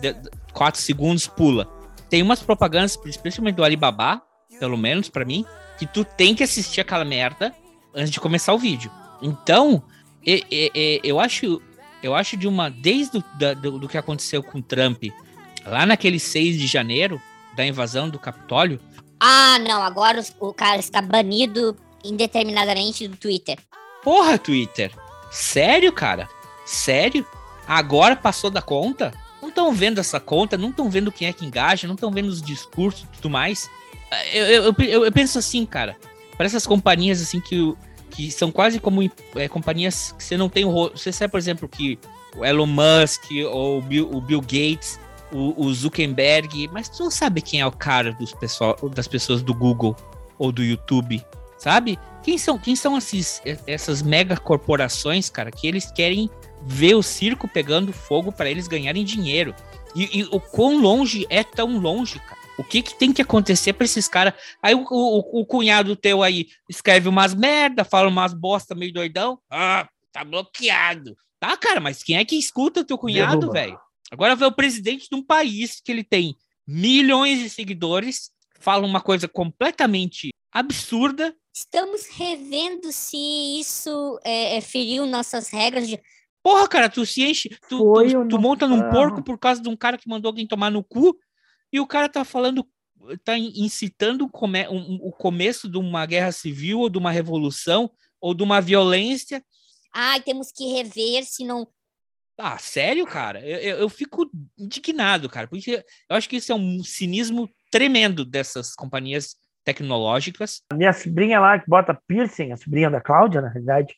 4 0.53 0.81
segundos, 0.81 1.27
pula. 1.27 1.69
Tem 2.09 2.23
umas 2.23 2.41
propagandas, 2.41 2.99
especialmente 3.05 3.57
do 3.57 3.65
Alibaba, 3.65 4.23
pelo 4.59 4.79
menos 4.79 5.09
pra 5.09 5.25
mim, 5.25 5.45
que 5.79 5.87
tu 5.87 6.05
tem 6.05 6.35
que 6.35 6.43
assistir 6.43 6.81
aquela 6.81 7.05
merda 7.05 7.55
antes 7.95 8.11
de 8.11 8.21
começar 8.21 8.55
o 8.55 8.59
vídeo. 8.59 8.91
Então, 9.21 9.83
e- 10.33 10.45
e- 10.51 10.73
e- 10.75 11.01
eu 11.05 11.19
acho 11.21 11.61
eu 12.03 12.15
acho 12.15 12.37
de 12.37 12.47
uma 12.47 12.71
desde 12.71 13.19
o, 13.19 13.25
da- 13.39 13.55
do, 13.55 13.79
do 13.79 13.89
que 13.89 13.99
aconteceu 13.99 14.43
com 14.43 14.59
o 14.59 14.63
Trump 14.63 15.05
lá 15.67 15.85
naquele 15.85 16.21
6 16.21 16.57
de 16.59 16.67
janeiro 16.67 17.21
da 17.57 17.67
invasão 17.67 18.09
do 18.09 18.19
Capitólio, 18.19 18.81
Ah, 19.21 19.59
não, 19.59 19.83
agora 19.83 20.23
o 20.39 20.53
cara 20.55 20.79
está 20.79 21.01
banido 21.03 21.77
indeterminadamente 22.05 23.09
do 23.09 23.17
Twitter. 23.17 23.59
Porra, 24.05 24.39
Twitter. 24.39 24.93
Sério, 25.31 25.93
cara? 25.93 26.29
Sério? 26.65 27.27
Agora 27.67 28.15
passou 28.17 28.49
da 28.51 28.63
conta? 28.63 29.13
Não 29.43 29.49
estão 29.49 29.73
vendo 29.73 29.99
essa 29.99 30.21
conta, 30.21 30.57
não 30.57 30.71
estão 30.71 30.89
vendo 30.91 31.11
quem 31.13 31.27
é 31.29 31.33
que 31.33 31.45
engaja, 31.45 31.87
não 31.89 31.95
estão 31.95 32.11
vendo 32.11 32.29
os 32.29 32.41
discursos 32.43 33.03
e 33.03 33.17
tudo 33.17 33.31
mais. 33.31 33.69
Eu, 34.33 34.45
eu, 34.47 34.75
eu, 34.79 35.05
eu 35.07 35.13
penso 35.13 35.39
assim, 35.39 35.67
cara. 35.67 35.97
Para 36.37 36.47
essas 36.47 36.67
companhias 36.67 37.21
assim 37.21 37.41
que, 37.41 37.75
que 38.19 38.33
são 38.33 38.51
quase 38.51 38.81
como 38.81 39.09
é, 39.37 39.47
companhias 39.47 40.11
que 40.19 40.25
você 40.25 40.37
não 40.37 40.49
tem 40.49 40.65
o 40.65 40.91
Você 40.91 41.13
sabe, 41.13 41.31
por 41.31 41.39
exemplo, 41.39 41.69
que 41.69 41.97
o 42.37 42.45
Elon 42.45 42.67
Musk 42.67 43.31
ou 43.49 43.79
o 43.79 43.81
Bill, 43.81 44.11
o 44.13 44.21
Bill 44.21 44.41
Gates, 44.41 44.99
o, 45.31 45.55
o 45.57 45.73
Zuckerberg, 45.73 46.69
mas 46.73 46.89
tu 46.89 47.05
não 47.05 47.13
sabe 47.13 47.41
quem 47.41 47.61
é 47.61 47.67
o 47.67 47.71
cara 47.71 48.13
dos 48.15 48.33
pessoal, 48.33 48.77
das 48.93 49.07
pessoas 49.07 49.41
do 49.41 49.55
Google 49.55 49.95
ou 50.37 50.51
do 50.51 50.65
YouTube, 50.65 51.25
sabe? 51.59 51.97
Quem 52.21 52.37
são, 52.37 52.59
quem 52.59 52.75
são 52.75 52.99
esses, 52.99 53.41
essas 53.65 54.03
mega 54.03 54.37
corporações, 54.37 55.31
cara, 55.31 55.53
que 55.53 55.69
eles 55.69 55.89
querem 55.93 56.29
ver 56.67 56.97
o 56.97 57.05
circo 57.05 57.47
pegando 57.47 57.93
fogo 57.93 58.33
para 58.33 58.51
eles 58.51 58.67
ganharem 58.67 59.05
dinheiro? 59.05 59.55
E, 59.95 60.19
e 60.19 60.25
o 60.25 60.41
quão 60.41 60.81
longe 60.81 61.25
é 61.31 61.45
tão 61.45 61.79
longe, 61.79 62.19
cara? 62.19 62.38
O 62.59 62.65
que, 62.65 62.83
que 62.83 62.99
tem 62.99 63.13
que 63.13 63.23
acontecer 63.23 63.73
pra 63.73 63.85
esses 63.85 64.09
caras? 64.09 64.35
Aí 64.61 64.75
o, 64.75 64.85
o, 64.91 65.41
o 65.41 65.47
cunhado 65.47 65.95
teu 65.95 66.23
aí 66.25 66.49
escreve 66.69 67.09
umas 67.09 67.33
merda, 67.33 67.85
fala 67.85 68.09
umas 68.09 68.35
bosta 68.35 68.75
meio 68.75 68.93
doidão. 68.93 69.39
Ah, 69.49 69.89
tá 70.13 70.25
bloqueado. 70.25 71.17
Tá, 71.39 71.57
cara, 71.57 71.79
mas 71.79 72.03
quem 72.03 72.17
é 72.17 72.25
que 72.25 72.37
escuta 72.37 72.81
o 72.81 72.85
teu 72.85 72.99
cunhado, 72.99 73.53
velho? 73.53 73.79
Agora 74.11 74.35
vê 74.35 74.45
o 74.45 74.53
presidente 74.53 75.09
de 75.09 75.15
um 75.15 75.23
país 75.23 75.81
que 75.81 75.93
ele 75.93 76.03
tem 76.03 76.37
milhões 76.67 77.39
de 77.39 77.49
seguidores, 77.49 78.31
fala 78.59 78.85
uma 78.85 79.01
coisa 79.01 79.29
completamente 79.29 80.31
absurda. 80.53 81.35
Estamos 81.55 82.07
revendo 82.11 82.91
se 82.91 83.17
isso 83.61 84.19
é, 84.25 84.57
é, 84.57 84.61
feriu 84.61 85.07
nossas 85.07 85.49
regras 85.49 85.89
de. 85.89 86.01
Porra, 86.43 86.67
cara, 86.67 86.89
tu 86.89 87.07
se 87.07 87.23
enche, 87.23 87.51
tu, 87.69 87.79
tu, 87.79 88.29
tu 88.29 88.39
monta 88.41 88.67
num 88.67 88.81
foi? 88.81 88.91
porco 88.91 89.23
por 89.23 89.39
causa 89.39 89.63
de 89.63 89.69
um 89.69 89.77
cara 89.77 89.99
que 89.99 90.09
mandou 90.09 90.29
alguém 90.29 90.47
tomar 90.47 90.71
no 90.71 90.83
cu 90.83 91.17
e 91.73 91.81
o 91.81 91.87
cara 91.87 92.09
tá 92.09 92.25
falando, 92.25 92.67
tá 93.25 93.37
in- 93.37 93.53
incitando 93.57 94.25
o, 94.25 94.31
come, 94.31 94.67
o 94.69 95.11
começo 95.13 95.69
de 95.69 95.79
uma 95.79 96.05
guerra 96.07 96.33
civil 96.33 96.81
ou 96.81 96.91
de 96.91 96.99
uma 96.99 97.11
revolução 97.11 97.91
ou 98.21 98.35
de 98.35 98.43
uma 98.43 98.61
violência. 98.61 99.43
Ai, 99.95 100.21
temos 100.21 100.53
que 100.53 100.73
rever 100.73 101.25
se 101.25 101.45
não. 101.45 101.67
Ah, 102.37 102.57
sério, 102.59 103.05
cara? 103.05 103.41
Eu, 103.41 103.59
eu, 103.59 103.77
eu 103.79 103.89
fico 103.89 104.31
indignado, 104.57 105.29
cara, 105.29 105.49
porque 105.49 105.85
eu 106.09 106.17
acho 106.17 106.29
que 106.29 106.37
isso 106.37 106.53
é 106.53 106.55
um 106.55 106.83
cinismo 106.85 107.49
tremendo 107.71 108.25
dessas 108.25 108.75
companhias 108.75 109.35
tecnológicas. 109.65 110.63
A 110.73 110.77
minha 110.77 110.93
sobrinha 110.93 111.41
lá, 111.41 111.59
que 111.59 111.69
bota 111.69 111.99
piercing, 112.07 112.53
a 112.53 112.57
sobrinha 112.57 112.91
da 112.91 113.01
Cláudia, 113.01 113.41
na 113.41 113.49
realidade, 113.49 113.95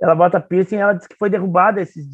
ela 0.00 0.14
bota 0.14 0.40
piercing, 0.40 0.76
ela 0.76 0.92
disse 0.92 1.08
que 1.08 1.16
foi 1.16 1.30
derrubada 1.30 1.80
esses 1.80 2.06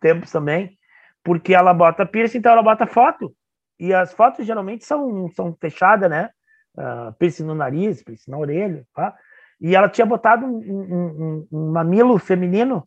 tempos 0.00 0.30
também, 0.30 0.78
porque 1.22 1.52
ela 1.52 1.74
bota 1.74 2.06
piercing, 2.06 2.38
então 2.38 2.52
ela 2.52 2.62
bota 2.62 2.86
foto. 2.86 3.34
E 3.78 3.92
as 3.94 4.12
fotos 4.12 4.46
geralmente 4.46 4.84
são, 4.84 5.30
são 5.34 5.56
fechadas, 5.60 6.10
né? 6.10 6.30
Ah, 6.76 7.12
piercing 7.18 7.44
no 7.44 7.54
nariz, 7.54 8.02
piercing 8.02 8.30
na 8.30 8.38
orelha, 8.38 8.84
tá? 8.94 9.14
E 9.60 9.74
ela 9.74 9.88
tinha 9.88 10.06
botado 10.06 10.46
um, 10.46 10.58
um- 10.58 11.46
um- 11.52 11.58
um 11.58 11.72
mamilo 11.72 12.18
feminino, 12.18 12.84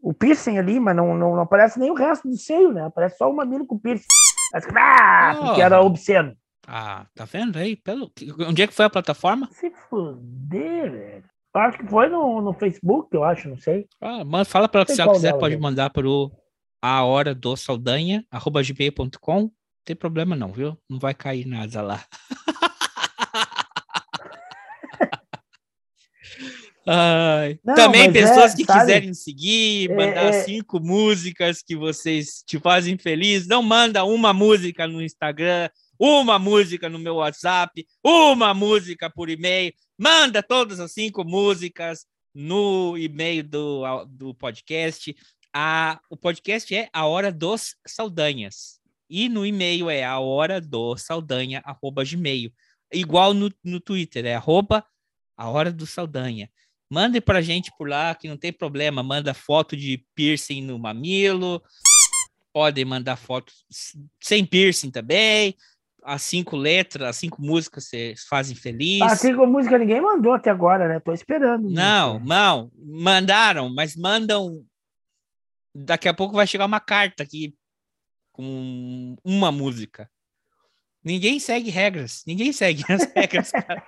o 0.00 0.12
piercing 0.12 0.58
ali, 0.58 0.78
mas 0.80 0.94
não, 0.96 1.16
não, 1.16 1.34
não 1.36 1.42
aparece 1.42 1.78
nem 1.78 1.90
o 1.90 1.94
resto 1.94 2.28
do 2.28 2.36
seio, 2.36 2.72
né? 2.72 2.84
Aparece 2.84 3.16
só 3.16 3.30
o 3.30 3.34
mamilo 3.36 3.66
com 3.66 3.78
piercing. 3.78 4.06
Disse, 4.54 4.68
Ah, 4.76 5.36
porque 5.40 5.60
era 5.62 5.80
obsceno. 5.80 6.36
Ah, 6.66 7.06
tá 7.14 7.24
vendo 7.24 7.56
aí? 7.58 7.76
Pelo... 7.76 8.10
Onde 8.48 8.62
é 8.62 8.66
que 8.66 8.72
foi 8.74 8.84
a 8.86 8.90
plataforma? 8.90 9.48
Se 9.52 9.70
fuder, 9.88 10.90
velho. 10.90 11.24
Acho 11.54 11.78
que 11.78 11.86
foi 11.86 12.08
no, 12.08 12.40
no 12.40 12.52
Facebook, 12.52 13.08
eu 13.14 13.22
acho, 13.22 13.48
não 13.48 13.56
sei. 13.58 13.86
Ah, 14.00 14.24
manda, 14.24 14.44
fala 14.44 14.68
para 14.68 14.80
ela 14.80 14.86
que 14.86 14.94
se 14.94 15.00
ela 15.00 15.12
quiser, 15.12 15.28
delas 15.28 15.40
pode 15.40 15.54
é. 15.54 15.58
mandar 15.58 15.90
para 15.90 16.06
o 16.08 16.32
a 16.82 17.04
hora 17.04 17.32
do 17.34 17.56
saldanha, 17.56 18.24
arroba 18.30 18.60
gmail.com. 18.62 19.50
Não 19.84 19.88
tem 19.88 19.96
problema 19.96 20.34
não, 20.34 20.50
viu? 20.50 20.78
Não 20.88 20.98
vai 20.98 21.12
cair 21.12 21.46
nada 21.46 21.82
lá. 21.82 22.02
Ai, 26.86 27.58
Não, 27.62 27.74
Também 27.74 28.10
pessoas 28.10 28.54
é, 28.54 28.56
que 28.56 28.64
sabe? 28.64 28.80
quiserem 28.80 29.12
seguir, 29.12 29.90
É, 29.90 29.94
mandar 29.94 30.24
é. 30.24 30.42
cinco 30.44 30.80
músicas 30.80 31.62
que 31.62 31.76
vocês 31.76 32.42
te 32.46 32.58
fazem 32.58 32.96
feliz, 32.96 33.46
não 33.46 33.62
manda 33.62 34.04
uma 34.04 34.32
música 34.32 34.86
no 34.88 35.02
Instagram, 35.02 35.68
uma 35.98 36.38
música 36.38 36.88
no 36.88 36.98
meu 36.98 37.16
WhatsApp, 37.16 37.86
uma 38.02 38.54
música 38.54 39.10
por 39.10 39.28
e-mail, 39.28 39.70
manda 39.98 40.42
todas 40.42 40.80
as 40.80 40.92
cinco 40.92 41.24
músicas 41.24 42.06
no 42.34 42.96
e-mail 42.96 43.44
do, 43.44 44.04
do 44.06 44.34
podcast. 44.34 45.14
A, 45.54 46.00
o 46.08 46.16
podcast 46.16 46.74
é 46.74 46.88
A 46.90 47.04
Hora 47.04 47.30
dos 47.30 47.76
Saldanhas. 47.86 48.82
E 49.16 49.28
no 49.28 49.46
e-mail 49.46 49.88
é 49.88 50.02
a 50.02 50.18
hora 50.18 50.60
do 50.60 50.96
saldanha, 50.96 51.62
arroba 51.64 52.02
gmail. 52.02 52.52
Igual 52.92 53.32
no, 53.32 53.48
no 53.62 53.78
Twitter, 53.78 54.26
é 54.26 54.34
arroba 54.34 54.84
a 55.36 55.48
hora 55.48 55.70
do 55.70 55.86
saldanha. 55.86 56.50
Mande 56.90 57.20
pra 57.20 57.40
gente 57.40 57.70
por 57.78 57.88
lá, 57.88 58.12
que 58.16 58.26
não 58.26 58.36
tem 58.36 58.52
problema. 58.52 59.04
Manda 59.04 59.32
foto 59.32 59.76
de 59.76 60.04
piercing 60.16 60.62
no 60.62 60.80
mamilo. 60.80 61.62
Podem 62.52 62.84
mandar 62.84 63.14
fotos 63.14 63.64
sem 64.20 64.44
piercing 64.44 64.90
também. 64.90 65.54
As 66.02 66.22
cinco 66.22 66.56
letras, 66.56 67.10
as 67.10 67.16
cinco 67.16 67.40
músicas 67.40 67.84
vocês 67.84 68.24
fazem 68.24 68.56
feliz. 68.56 69.00
Assim 69.00 69.32
como 69.32 69.52
música 69.52 69.78
ninguém 69.78 70.00
mandou 70.00 70.32
até 70.32 70.50
agora, 70.50 70.88
né? 70.88 70.98
Tô 70.98 71.12
esperando. 71.12 71.70
Não, 71.70 72.18
não, 72.18 72.68
mandaram, 72.76 73.72
mas 73.72 73.94
mandam. 73.94 74.66
Daqui 75.72 76.08
a 76.08 76.14
pouco 76.14 76.34
vai 76.34 76.48
chegar 76.48 76.66
uma 76.66 76.80
carta 76.80 77.22
aqui 77.22 77.54
com 78.34 79.14
uma 79.24 79.52
música. 79.52 80.10
Ninguém 81.02 81.38
segue 81.38 81.70
regras, 81.70 82.22
ninguém 82.26 82.52
segue 82.52 82.82
as 82.88 83.04
regras, 83.14 83.52
cara. 83.52 83.82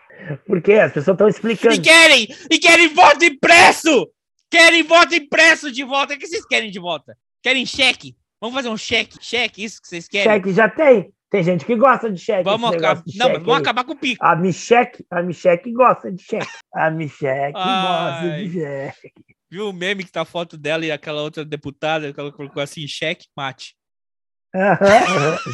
Porque 0.47 0.72
as 0.74 0.92
pessoas 0.92 1.14
estão 1.14 1.28
explicando. 1.28 1.74
E 1.74 1.80
querem, 1.80 2.28
e 2.51 2.59
querem 2.59 2.94
voto 2.94 3.24
impresso! 3.24 4.09
Querem 4.49 4.84
voto 4.84 5.14
impresso 5.14 5.72
de 5.72 5.82
volta. 5.82 6.14
O 6.14 6.18
que 6.18 6.26
vocês 6.26 6.47
querem 6.47 6.70
de 6.70 6.78
volta? 6.78 7.18
Querem 7.42 7.66
cheque? 7.66 8.16
Vamos 8.40 8.55
fazer 8.55 8.68
um 8.68 8.76
cheque? 8.76 9.18
Cheque, 9.20 9.64
isso 9.64 9.82
que 9.82 9.88
vocês 9.88 10.07
querem? 10.07 10.30
Cheque 10.30 10.53
já 10.53 10.68
tem. 10.68 11.12
Tem 11.28 11.42
gente 11.42 11.64
que 11.64 11.74
gosta 11.74 12.11
de 12.12 12.20
cheque. 12.20 12.44
Vamos, 12.44 12.70
acabar, 12.70 13.03
de 13.03 13.18
não, 13.18 13.26
cheque 13.26 13.40
vamos 13.40 13.61
acabar 13.61 13.84
com 13.84 13.92
o 13.92 13.99
pico. 13.99 14.24
A 14.24 14.36
Micheque, 14.36 15.05
a 15.11 15.22
Micheque 15.22 15.72
gosta 15.72 16.12
de 16.12 16.22
cheque. 16.22 16.47
A 16.72 16.90
Micheque 16.90 17.53
gosta 17.53 18.36
de 18.38 18.53
cheque. 18.53 19.24
Viu 19.51 19.68
o 19.68 19.72
meme 19.72 20.05
que 20.05 20.12
tá 20.12 20.22
a 20.22 20.24
foto 20.24 20.57
dela 20.57 20.86
e 20.86 20.92
aquela 20.92 21.22
outra 21.22 21.44
deputada 21.44 22.12
que 22.12 22.20
ela 22.20 22.30
colocou 22.30 22.62
assim, 22.62 22.86
cheque, 22.86 23.26
mate. 23.36 23.74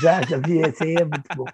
Já, 0.00 0.22
já 0.22 0.38
vi 0.38 0.58
esse 0.58 0.82
aí, 0.84 0.94
é 0.96 1.04
muito 1.04 1.28
bom. 1.36 1.44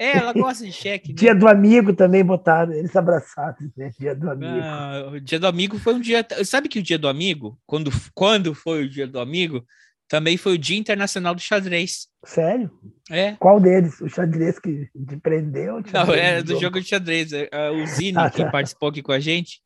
É, 0.00 0.16
ela 0.18 0.32
gosta 0.32 0.64
de 0.64 0.72
cheque. 0.72 1.08
né? 1.08 1.14
Dia 1.16 1.34
do 1.34 1.48
amigo 1.48 1.92
também 1.92 2.24
botaram, 2.24 2.72
eles 2.72 2.94
abraçados, 2.94 3.68
né? 3.76 3.90
Dia 3.98 4.14
do 4.14 4.30
amigo. 4.30 4.60
Ah, 4.62 5.10
o 5.12 5.20
dia 5.20 5.40
do 5.40 5.46
amigo 5.48 5.76
foi 5.78 5.94
um 5.94 6.00
dia. 6.00 6.24
Sabe 6.44 6.68
que 6.68 6.78
o 6.78 6.82
dia 6.82 6.98
do 6.98 7.08
amigo, 7.08 7.58
quando, 7.66 7.90
quando 8.14 8.54
foi 8.54 8.84
o 8.84 8.88
dia 8.88 9.08
do 9.08 9.18
amigo, 9.18 9.64
também 10.08 10.36
foi 10.36 10.54
o 10.54 10.58
Dia 10.58 10.78
Internacional 10.78 11.34
do 11.34 11.40
Xadrez. 11.40 12.06
Sério? 12.24 12.70
É. 13.10 13.32
Qual 13.40 13.60
deles? 13.60 14.00
O 14.00 14.08
xadrez 14.08 14.58
que 14.58 14.88
te 15.06 15.16
prendeu? 15.16 15.82
te 15.82 15.92
Não, 15.92 16.14
é 16.14 16.42
do 16.42 16.58
jogo 16.60 16.80
de 16.80 16.88
xadrez. 16.88 17.32
É, 17.32 17.48
é, 17.52 17.70
O 17.70 17.86
Zine, 17.86 18.16
Ah, 18.18 18.30
que 18.30 18.42
tá. 18.42 18.50
participou 18.50 18.88
aqui 18.88 19.02
com 19.02 19.12
a 19.12 19.20
gente, 19.20 19.60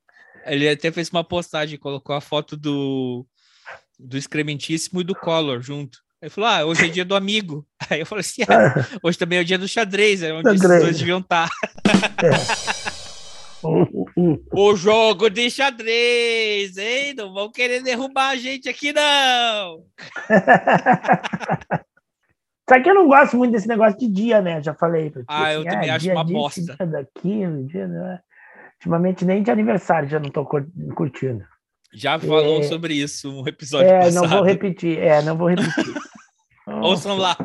ele 0.46 0.68
até 0.68 0.90
fez 0.90 1.11
uma 1.11 1.22
postagem, 1.22 1.78
colocou 1.78 2.14
a 2.16 2.20
foto 2.20 2.57
do, 2.57 3.24
do 4.03 4.16
Excrementíssimo 4.16 5.00
e 5.00 5.05
do 5.05 5.14
Collor 5.14 5.61
junto. 5.62 5.98
Ele 6.20 6.30
falou: 6.30 6.50
Ah, 6.50 6.64
hoje 6.64 6.84
é 6.86 6.88
dia 6.88 7.05
do 7.05 7.14
amigo. 7.16 7.66
Aí 7.90 8.00
eu 8.00 8.07
falei 8.07 8.20
assim: 8.20 8.42
ah, 8.42 8.74
hoje 9.03 9.18
também 9.18 9.38
é 9.38 9.42
o 9.42 9.44
dia 9.44 9.59
do 9.59 9.66
xadrez, 9.68 10.22
é 10.22 10.32
onde 10.32 10.48
esses 10.50 10.61
Xadrez. 10.61 10.82
dois 10.82 10.98
deviam 10.98 11.18
estar. 11.20 11.48
O- 13.62 14.09
o- 14.16 14.42
o- 14.70 14.76
jogo 14.76 15.30
de 15.30 15.48
xadrez, 15.48 16.76
hein? 16.76 17.14
Não 17.14 17.32
vão 17.32 17.50
querer 17.50 17.80
derrubar 17.82 18.30
a 18.30 18.36
gente 18.36 18.68
aqui, 18.68 18.92
não. 18.92 19.84
Só 22.68 22.80
que 22.82 22.88
eu 22.88 22.94
não 22.94 23.07
gosto 23.09 23.36
muito 23.36 23.53
desse 23.53 23.68
negócio 23.68 23.98
de 23.98 24.09
dia, 24.09 24.40
né? 24.40 24.62
Já 24.62 24.74
falei. 24.74 25.11
ti, 25.11 25.18
Ah, 25.28 25.53
eu 25.53 25.64
também 25.64 25.90
acho 25.90 26.05
dia 26.05 26.12
uma 26.14 26.24
disso, 26.24 26.38
bosta. 26.38 26.62
Dia 26.76 26.86
daquilo, 26.86 27.66
dia, 27.66 27.86
né? 27.88 28.20
Ultimamente 28.78 29.24
nem 29.24 29.42
de 29.42 29.50
aniversário 29.50 30.09
já 30.09 30.18
não 30.18 30.30
tô 30.30 30.44
cur- 30.44 30.66
curtindo. 30.96 31.44
Já 31.95 32.18
falou 32.18 32.61
É. 32.61 32.62
sobre 32.64 32.95
isso 32.95 33.30
um 33.30 33.47
episódio 33.47 33.88
É, 33.90 34.01
passado. 34.05 34.22
não 34.22 34.28
vou 34.28 34.43
repetir. 34.43 34.99
É, 34.99 35.22
não 35.22 35.36
vou 35.36 35.49
repetir. 35.49 35.95
Ouçam 36.82 37.16
lá. 37.16 37.36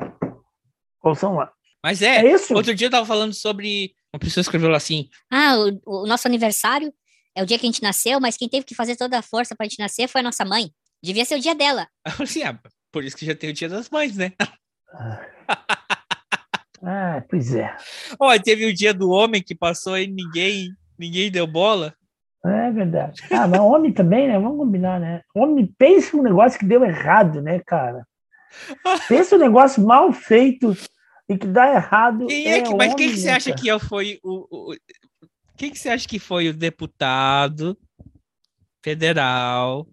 Ouçam 1.04 1.36
lá. 1.36 1.52
Mas 1.84 2.02
é, 2.02 2.26
É 2.26 2.34
isso? 2.34 2.54
outro 2.54 2.74
dia 2.74 2.88
eu 2.88 2.92
tava 2.92 3.06
falando 3.06 3.34
sobre. 3.34 3.94
Uma 4.14 4.20
pessoa 4.20 4.42
escreveu 4.42 4.70
lá 4.70 4.78
assim: 4.78 5.10
Ah, 5.32 5.56
o, 5.86 6.04
o 6.04 6.08
nosso 6.08 6.28
aniversário 6.28 6.94
é 7.36 7.44
o 7.44 7.46
dia 7.46 7.60
que 7.60 7.66
a 7.66 7.70
gente 7.70 7.84
nasceu, 7.84 8.20
mas 8.20 8.38
quem 8.38 8.48
teve 8.50 8.66
que 8.66 8.74
fazer 8.76 8.96
toda 8.96 9.20
a 9.20 9.22
força 9.22 9.56
pra 9.56 9.66
gente 9.66 9.80
nascer 9.80 10.08
foi 10.08 10.22
a 10.22 10.24
nossa 10.24 10.44
mãe. 10.46 10.72
Devia 11.04 11.26
ser 11.26 11.36
o 11.36 11.40
dia 11.42 11.54
dela. 11.54 11.88
Assim, 12.20 12.42
ah, 12.44 12.58
por 12.92 13.04
isso 13.04 13.16
que 13.18 13.26
já 13.26 13.36
tem 13.36 13.50
o 13.50 13.54
Dia 13.54 13.70
das 13.70 13.90
Mães, 13.90 14.16
né? 14.16 14.32
Ah, 16.84 17.24
pois 17.30 17.54
é. 17.56 17.76
Ó, 18.20 18.38
teve 18.40 18.66
o 18.66 18.74
Dia 18.74 18.94
do 18.94 19.10
Homem 19.10 19.42
que 19.44 19.56
passou 19.56 19.98
e 19.98 20.08
ninguém, 20.08 20.70
ninguém 20.98 21.32
deu 21.32 21.46
bola. 21.48 21.94
É 22.50 22.72
verdade. 22.72 23.22
Ah, 23.32 23.48
mas 23.48 23.60
homem 23.62 23.92
também, 23.92 24.28
né? 24.28 24.40
Vamos 24.40 24.58
combinar, 24.58 25.00
né? 25.00 25.22
Homem, 25.36 25.66
pensa 25.78 26.16
um 26.18 26.22
negócio 26.24 26.60
que 26.60 26.66
deu 26.66 26.84
errado, 26.84 27.42
né, 27.42 27.60
cara? 27.66 28.06
Pensa 29.08 29.36
um 29.36 29.40
negócio 29.40 29.86
mal 29.86 30.12
feito 30.12 30.76
e 31.30 31.38
que 31.38 31.48
dá 31.48 31.74
errado. 31.74 32.28
Quem 32.28 32.48
é 32.48 32.62
que, 32.62 32.74
mas 32.76 32.94
quem 32.96 33.10
que 33.10 33.18
você 33.18 33.28
né, 33.28 33.34
acha 33.34 33.54
que 33.54 33.80
foi 33.80 34.20
o, 34.24 34.48
o- 34.50 34.72
o- 34.72 34.78
quem 35.58 35.72
que 35.72 35.78
você 35.80 35.90
acha 35.90 36.08
que 36.08 36.20
foi 36.20 36.48
o 36.50 36.54
deputado 36.54 37.78
federal? 38.84 39.88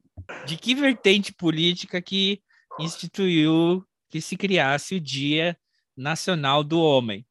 De 0.47 0.57
que 0.57 0.75
vertente 0.75 1.33
política 1.33 2.01
que 2.01 2.41
instituiu 2.79 3.85
que 4.09 4.21
se 4.21 4.37
criasse 4.37 4.95
o 4.95 5.01
Dia 5.01 5.57
Nacional 5.97 6.63
do 6.63 6.81
Homem? 6.81 7.27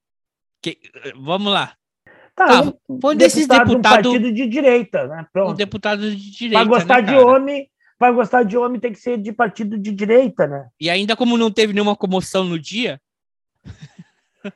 Que- 0.62 0.80
vamos 1.16 1.52
lá. 1.52 1.76
Tá, 2.36 2.48
Tá, 2.48 2.74
um 2.90 3.00
foi 3.00 3.14
um 3.14 3.18
desses 3.18 3.48
deputado 3.48 3.70
de 3.70 3.76
um 3.76 3.82
partido 3.82 4.32
de 4.32 4.48
direita, 4.48 5.08
né? 5.08 5.22
Um 5.22 5.32
Pronto. 5.32 5.54
deputado 5.56 6.02
de 6.16 6.32
direita. 6.32 6.66
Para 6.66 6.78
gostar 6.80 7.02
né, 7.04 7.12
de 7.12 7.18
homem, 7.18 7.70
para 7.98 8.12
gostar 8.12 8.44
de 8.44 8.58
homem 8.58 8.80
tem 8.80 8.92
que 8.92 9.00
ser 9.00 9.18
de 9.18 9.32
partido 9.32 9.78
de 9.78 9.92
direita, 9.92 10.48
né? 10.48 10.68
E 10.80 10.90
ainda 10.90 11.16
como 11.16 11.38
não 11.38 11.52
teve 11.52 11.74
nenhuma 11.74 11.96
comoção 11.96 12.44
no 12.44 12.60
dia, 12.60 13.00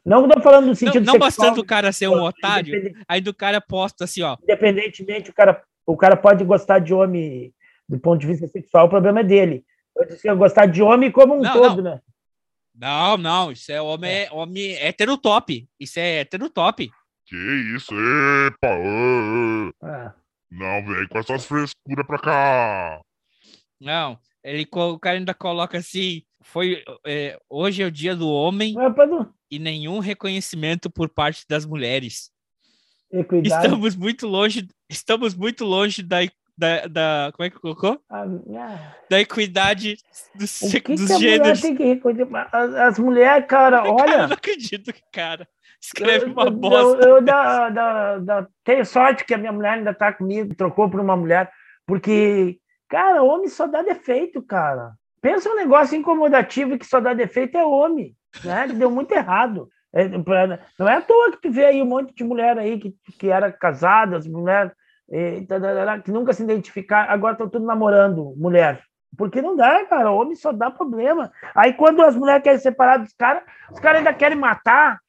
Não 0.06 0.26
estou 0.26 0.42
falando 0.42 0.64
no 0.64 0.68
não, 0.68 0.76
sentido 0.76 1.06
não 1.06 1.14
sexual, 1.14 1.20
bastando 1.20 1.62
o 1.62 1.66
cara 1.66 1.92
ser 1.92 2.10
um 2.10 2.22
otário, 2.22 2.94
aí 3.08 3.22
do 3.22 3.34
cara 3.34 3.62
posta 3.62 4.04
assim, 4.04 4.22
ó. 4.22 4.36
independentemente, 4.44 5.30
o 5.30 5.34
cara, 5.34 5.64
o 5.86 5.96
cara 5.96 6.18
pode 6.18 6.44
gostar 6.44 6.80
de 6.80 6.94
homem 6.94 7.54
do 7.88 7.98
ponto 7.98 8.20
de 8.20 8.28
vista 8.28 8.48
sexual, 8.48 8.88
o 8.88 8.90
problema 8.90 9.22
é 9.22 9.24
dele. 9.24 9.64
Eu 9.96 10.06
disse 10.06 10.22
que 10.22 10.30
eu 10.30 10.38
gostar 10.38 10.66
de 10.66 10.82
homem 10.82 11.10
como 11.10 11.36
um 11.36 11.42
Não, 11.42 11.54
todo, 11.54 11.82
né? 11.82 12.02
Não, 12.76 13.18
não, 13.18 13.52
isso 13.52 13.72
é 13.72 13.82
homem, 13.82 14.28
homem 14.32 14.76
hétero 14.76 15.18
top. 15.18 15.68
Isso 15.80 16.00
é 16.00 16.20
hétero 16.20 16.50
top. 16.50 16.92
Que 17.28 17.36
isso, 17.76 17.94
epa! 17.94 18.68
ê. 18.70 19.72
Ah, 19.84 20.14
Não 20.50 20.86
vem 20.86 21.08
com 21.10 21.20
essas 21.20 21.46
frescuras 21.46 22.08
pra 22.08 22.18
cá. 22.20 23.02
Não, 23.82 24.18
ele, 24.44 24.66
o 24.72 24.98
cara 25.00 25.18
ainda 25.18 25.34
coloca 25.34 25.78
assim, 25.78 26.24
foi, 26.42 26.84
é, 27.06 27.38
hoje 27.50 27.84
é 27.84 27.86
o 27.86 27.92
dia 27.92 28.16
do 28.16 28.30
homem 28.30 28.74
não- 28.74 29.34
e 29.52 29.60
nenhum 29.60 30.00
reconhecimento 30.00 30.90
por 30.90 31.10
parte 31.10 31.46
das 31.50 31.66
mulheres. 31.66 32.32
equidade. 33.12 33.66
Estamos 33.66 33.96
muito 33.96 34.26
longe, 34.26 34.68
estamos 34.90 35.36
muito 35.36 35.64
longe 35.66 36.02
da, 36.02 36.20
da, 36.58 36.88
da- 36.88 37.32
como 37.36 37.46
é 37.46 37.50
que 37.50 37.60
colocou? 37.60 38.02
Ah, 38.10 38.24
ah. 38.58 38.96
Da 39.10 39.20
equidade 39.20 39.98
dos, 40.34 40.60
que, 40.60 40.96
dos 40.96 41.06
que 41.08 41.14
a 41.14 41.16
mulher 41.16 41.20
gêneros. 41.20 41.62
tem 41.62 41.76
que? 41.76 42.02
As, 42.52 42.74
as 42.74 43.00
mulheres, 43.00 43.46
cara, 43.48 43.84
Cara, 43.84 43.88
eu 43.90 43.94
olha. 43.96 44.28
não 44.28 44.34
acredito 44.34 44.92
que 44.94 45.02
cara 45.12 45.48
escreve 45.82 46.26
uma 46.26 46.46
eu- 46.46 46.52
bosta. 46.52 47.04
Eu, 47.08 47.16
eu 47.18 47.22
da, 47.22 47.70
da, 47.70 48.18
da- 48.20 48.48
tenho 48.64 48.86
sorte 48.86 49.24
que 49.26 49.34
a 49.34 49.38
minha 49.38 49.52
mulher 49.52 49.74
ainda 49.74 49.94
tá 49.94 50.12
comigo, 50.14 50.56
trocou 50.56 50.90
por 50.90 51.00
uma 51.00 51.16
mulher, 51.16 51.50
porque, 51.86 52.58
cara, 52.90 53.24
homem 53.24 53.48
só 53.48 53.68
dá 53.68 53.82
defeito, 53.82 54.42
cara. 54.42 54.92
Pensa 55.22 55.50
um 55.50 55.56
negócio 55.56 55.98
incomodativo 55.98 56.78
que 56.78 56.86
só 56.86 57.00
dá 57.00 57.14
defeito 57.14 57.58
é 57.58 57.66
homem, 57.66 58.16
né? 58.44 58.68
Deu 58.68 58.90
muito 58.92 59.12
errado. 59.14 59.68
É, 59.94 60.08
pra- 60.20 60.60
não 60.78 60.88
é 60.88 60.96
à 60.98 61.02
toa 61.02 61.32
que 61.32 61.42
tu 61.42 61.52
vê 61.52 61.66
aí 61.66 61.82
um 61.82 61.86
monte 61.86 62.14
de 62.14 62.24
mulher 62.24 62.58
aí 62.58 62.78
que, 62.78 62.94
que 63.18 63.30
era 63.30 63.52
casada, 63.52 64.18
as 64.18 64.28
mulheres 64.28 64.72
eh, 65.10 65.42
tarará, 65.48 66.00
que 66.00 66.12
nunca 66.12 66.34
se 66.34 66.44
identificaram, 66.44 67.10
agora 67.12 67.34
estão 67.34 67.50
tudo 67.50 67.66
namorando 67.66 68.34
mulher. 68.38 68.82
Porque 69.18 69.42
não 69.42 69.56
dá, 69.56 69.86
cara. 69.86 70.12
Homem 70.12 70.36
só 70.36 70.52
dá 70.52 70.70
problema. 70.70 71.32
Aí 71.56 71.74
quando 71.74 72.04
as 72.04 72.16
mulheres 72.16 72.44
querem 72.44 72.60
separar 72.60 72.98
dos 72.98 73.14
caras, 73.14 73.42
os 73.72 73.80
caras 73.80 74.00
ainda 74.00 74.14
querem 74.14 74.38
matar. 74.38 75.00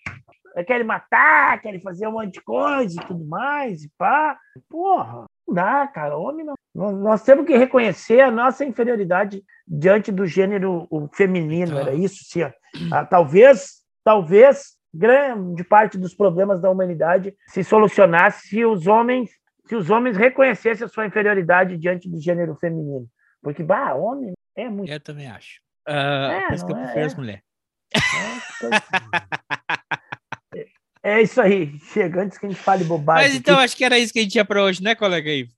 Querem 0.65 0.85
matar, 0.85 1.61
querem 1.61 1.81
fazer 1.81 2.07
um 2.07 2.13
monte 2.13 2.35
de 2.35 2.41
coisa 2.41 2.95
e 2.95 3.07
tudo 3.07 3.25
mais, 3.25 3.83
e 3.83 3.91
pá. 3.97 4.39
Porra, 4.69 5.27
não 5.47 5.55
dá, 5.55 5.87
cara. 5.87 6.17
Homem 6.17 6.45
não. 6.45 6.55
Nós, 6.75 7.23
temos 7.25 7.45
que 7.45 7.57
reconhecer 7.57 8.21
a 8.21 8.31
nossa 8.31 8.65
inferioridade 8.65 9.43
diante 9.67 10.13
do 10.13 10.27
gênero 10.27 10.89
feminino. 11.13 11.77
Era 11.77 11.93
isso, 11.93 12.25
sim. 12.25 12.43
Ah, 12.93 13.05
talvez, 13.05 13.83
talvez, 14.05 14.77
grande 14.95 15.65
parte 15.65 15.99
dos 15.99 16.15
problemas 16.15 16.61
da 16.61 16.71
humanidade 16.71 17.35
se 17.49 17.65
solucionasse 17.65 18.49
se 18.49 18.65
os 18.65 18.87
homens, 18.87 19.31
se 19.67 19.75
os 19.75 19.91
homens 19.91 20.17
reconhecessem 20.17 20.85
a 20.85 20.89
sua 20.89 21.07
inferioridade 21.07 21.77
diante 21.77 22.09
do 22.09 22.21
gênero 22.21 22.55
feminino. 22.55 23.07
Porque, 23.43 23.63
bah, 23.63 23.95
homem 23.95 24.33
é 24.57 24.69
muito. 24.69 24.91
Eu 24.91 25.01
também 25.01 25.29
acho. 25.29 25.61
Ah, 25.87 26.33
É, 26.33 26.47
por 26.47 26.55
isso 26.55 26.67
que 26.67 26.73
eu 26.73 26.77
é, 26.77 26.81
prefiro 26.83 27.01
é. 27.01 27.07
as 27.07 27.15
mulheres. 27.15 27.43
É 27.95 27.99
isso 31.23 31.41
aí. 31.41 31.79
Chega 31.93 32.23
antes 32.23 32.39
que 32.39 32.47
a 32.47 32.49
gente 32.49 32.61
fale 32.61 32.85
bobagem. 32.85 33.29
Mas 33.29 33.35
então 33.37 33.55
aqui. 33.55 33.65
acho 33.65 33.77
que 33.77 33.85
era 33.85 33.99
isso 33.99 34.13
que 34.13 34.19
a 34.19 34.23
gente 34.23 34.33
tinha 34.33 34.45
pra 34.45 34.63
hoje, 34.63 34.83
né, 34.83 34.95
colega 34.95 35.31
Ivo? 35.31 35.51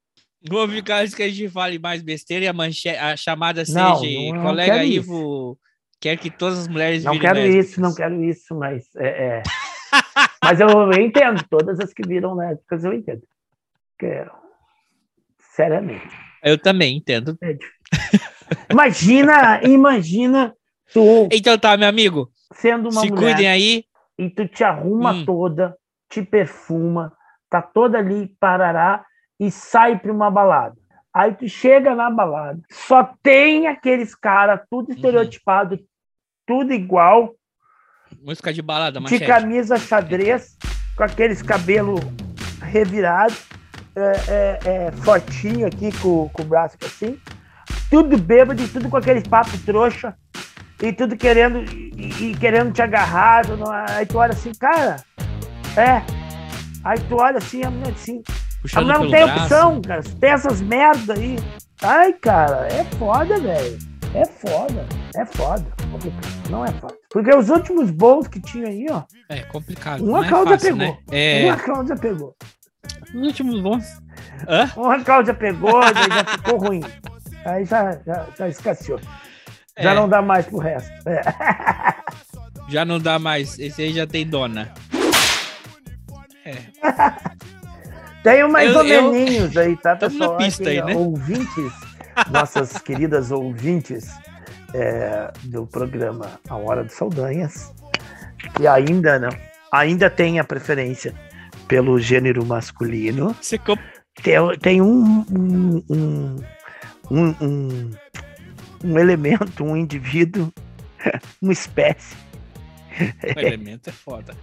Vamos 0.49 0.75
ficar 0.75 1.03
antes 1.03 1.15
que 1.15 1.23
a 1.23 1.29
gente 1.29 1.49
fale 1.51 1.79
mais 1.79 2.03
besteira 2.03 2.45
e 2.45 2.49
a, 2.49 2.53
manche... 2.53 2.89
a 2.89 3.17
chamada 3.17 3.63
Não, 3.69 3.97
seja 3.97 4.19
não- 4.31 4.35
não 4.37 4.43
colega 4.43 4.73
quero 4.75 4.85
Ivo 4.85 5.59
quer 6.01 6.17
que 6.17 6.31
todas 6.31 6.59
as 6.61 6.69
mulheres 6.69 7.05
Não 7.05 7.19
quero 7.19 7.39
lésbicas. 7.41 7.67
isso, 7.71 7.81
não 7.81 7.95
quero 7.95 8.25
isso, 8.25 8.55
mas 8.55 8.85
é, 8.97 9.09
é. 9.09 9.43
mas 10.43 10.59
eu, 10.61 10.69
eu 10.69 10.93
entendo 10.95 11.45
todas 11.51 11.79
as 11.79 11.93
que 11.93 12.03
viram 12.07 12.35
lésbicas, 12.35 12.85
eu 12.85 12.93
entendo. 12.95 13.23
Porque, 13.99 14.25
Seriamente. 15.55 16.09
Eu 16.43 16.57
também 16.57 16.97
entendo. 16.97 17.37
É 17.43 17.57
Imagina, 18.73 19.61
imagina 19.63 20.55
tu 20.93 21.29
Então 21.31 21.59
tá, 21.59 21.77
meu 21.77 21.89
amigo. 21.89 22.31
sendo 22.55 22.89
uma 22.89 23.03
Se 23.03 23.11
mulher 23.11 23.21
cuidem 23.35 23.49
aí. 23.49 23.85
E 24.21 24.29
tu 24.29 24.47
te 24.47 24.63
arruma 24.63 25.13
Hum. 25.13 25.25
toda, 25.25 25.77
te 26.11 26.23
perfuma, 26.23 27.13
tá 27.49 27.63
toda 27.63 27.99
ali, 27.99 28.35
parará, 28.39 29.05
e 29.39 29.51
sai 29.51 29.99
pra 29.99 30.13
uma 30.13 30.31
balada. 30.31 30.77
Aí 31.15 31.33
tu 31.35 31.49
chega 31.49 31.95
na 31.95 32.11
balada, 32.11 32.61
só 32.71 33.15
tem 33.23 33.67
aqueles 33.67 34.15
caras, 34.15 34.61
Uhum. 34.61 34.67
tudo 34.71 34.93
estereotipado, 34.93 35.79
tudo 36.47 36.73
igual, 36.73 37.35
Música 38.23 38.53
de 38.53 38.61
balada, 38.61 38.99
de 38.99 39.03
manchete. 39.05 39.25
camisa 39.25 39.77
xadrez, 39.79 40.57
com 40.97 41.05
aqueles 41.05 41.41
cabelos 41.43 42.01
revirados, 42.61 43.49
é, 43.97 44.13
é, 44.29 44.59
é, 44.87 44.93
fortinho 44.93 45.67
aqui 45.67 45.91
com, 46.01 46.29
com 46.29 46.43
o 46.43 46.45
braço 46.45 46.77
assim. 46.85 47.17
Tudo 47.91 48.19
bêbado 48.19 48.63
e 48.63 48.69
tudo 48.69 48.89
com 48.91 48.97
aquele 48.97 49.23
papo 49.23 49.51
trouxa. 49.65 50.17
E 50.83 50.93
tudo 50.93 51.17
querendo, 51.17 51.63
e, 51.63 52.31
e 52.31 52.37
querendo 52.37 52.73
te 52.73 52.81
agarrar. 52.83 53.43
Aí 53.91 54.07
tu 54.07 54.19
olha 54.19 54.33
assim, 54.33 54.53
cara, 54.53 54.97
é. 55.77 56.03
Aí 56.85 56.99
tu 57.09 57.17
olha 57.17 57.39
assim, 57.39 57.63
a 57.65 57.71
mulher 57.71 57.93
assim. 57.93 58.23
A 58.27 58.63
Puxando 58.63 58.85
mulher 58.87 58.99
não 58.99 59.11
tem 59.11 59.25
braço. 59.25 59.43
opção, 59.43 59.83
cara. 59.83 60.03
Tem 60.21 60.31
essas 60.31 60.61
merda 60.61 61.15
aí. 61.15 61.39
Ai, 61.83 62.13
cara, 62.15 62.69
é 62.71 62.85
foda, 62.97 63.39
velho. 63.39 63.79
É 64.15 64.25
foda. 64.27 64.87
É 65.17 65.25
foda. 65.25 65.65
Complicado. 65.91 66.51
Não 66.51 66.65
é 66.65 66.69
fácil. 66.73 66.99
Porque 67.11 67.35
os 67.35 67.49
últimos 67.49 67.91
bons 67.91 68.27
que 68.29 68.41
tinha 68.41 68.69
aí, 68.69 68.87
ó. 68.91 69.03
É 69.29 69.43
complicado. 69.43 70.01
Uma 70.03 70.19
não 70.21 70.25
é 70.25 70.29
fácil, 70.29 70.77
pegou. 70.77 70.79
né? 70.79 70.99
É. 71.11 71.45
Uma 71.47 71.57
Cláudia 71.57 71.97
pegou. 71.97 72.37
Os 73.15 73.27
últimos 73.27 73.61
bons. 73.61 73.85
Hã? 74.49 74.71
Uma 74.77 75.03
Cláudia 75.05 75.35
pegou, 75.35 75.83
já 75.83 76.25
ficou 76.25 76.59
ruim. 76.59 76.81
Aí 77.45 77.65
já, 77.65 77.93
já, 78.07 78.27
já 78.39 78.49
escasseou. 78.49 79.01
Já 79.79 79.93
É. 79.93 79.95
não 79.95 80.09
dá 80.09 80.21
mais 80.23 80.47
pro 80.47 80.59
resto. 80.59 80.91
É. 81.09 81.23
Já 82.69 82.85
não 82.85 82.99
dá 83.01 83.19
mais. 83.19 83.59
Esse 83.59 83.83
aí 83.83 83.93
já 83.93 84.07
tem 84.07 84.25
dona. 84.27 84.73
Tem 88.23 88.47
mais 88.49 88.71
Eu- 88.71 88.79
ou 88.79 88.85
eu- 88.87 89.13
meninhos 89.13 89.57
aí, 89.57 89.77
tá, 89.77 89.97
Tamo 89.97 90.13
pessoal? 90.13 90.33
na 90.33 90.39
pista 90.39 90.63
Aqui, 90.65 90.79
aí, 90.81 90.85
né? 90.85 90.95
Ouvintes, 90.95 91.73
nossas 92.31 92.73
queridas 92.83 93.31
ouvintes 93.31 94.11
é, 94.75 95.33
do 95.45 95.67
programa 95.67 96.27
A 96.49 96.55
Hora 96.57 96.85
dos 96.85 96.93
Saldanhas, 96.93 97.73
que 98.55 98.67
ainda 98.67 99.19
não, 99.19 99.31
ainda 99.73 100.11
tem 100.11 100.39
a 100.39 100.45
preferência 100.45 101.15
pelo 101.67 101.99
gênero 101.99 102.45
masculino. 102.45 103.35
Você. 103.41 103.59
Tem, 104.23 104.35
tem 104.61 104.83
um, 104.83 105.25
um, 105.31 105.83
um, 105.91 106.37
um, 107.11 107.35
um, 107.41 107.91
um 108.85 108.99
elemento, 108.99 109.65
um 109.65 109.77
indivíduo, 109.77 110.53
uma 111.41 111.53
espécie 111.53 112.17
O 113.37 113.41
elemento 113.41 113.89
é 113.89 113.93
foda. 113.93 114.37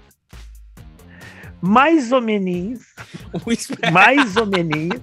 mais 1.62 2.12
ou 2.12 2.22
menos, 2.22 2.82
mais 3.92 4.36
ou 4.38 4.46
menos, 4.46 5.02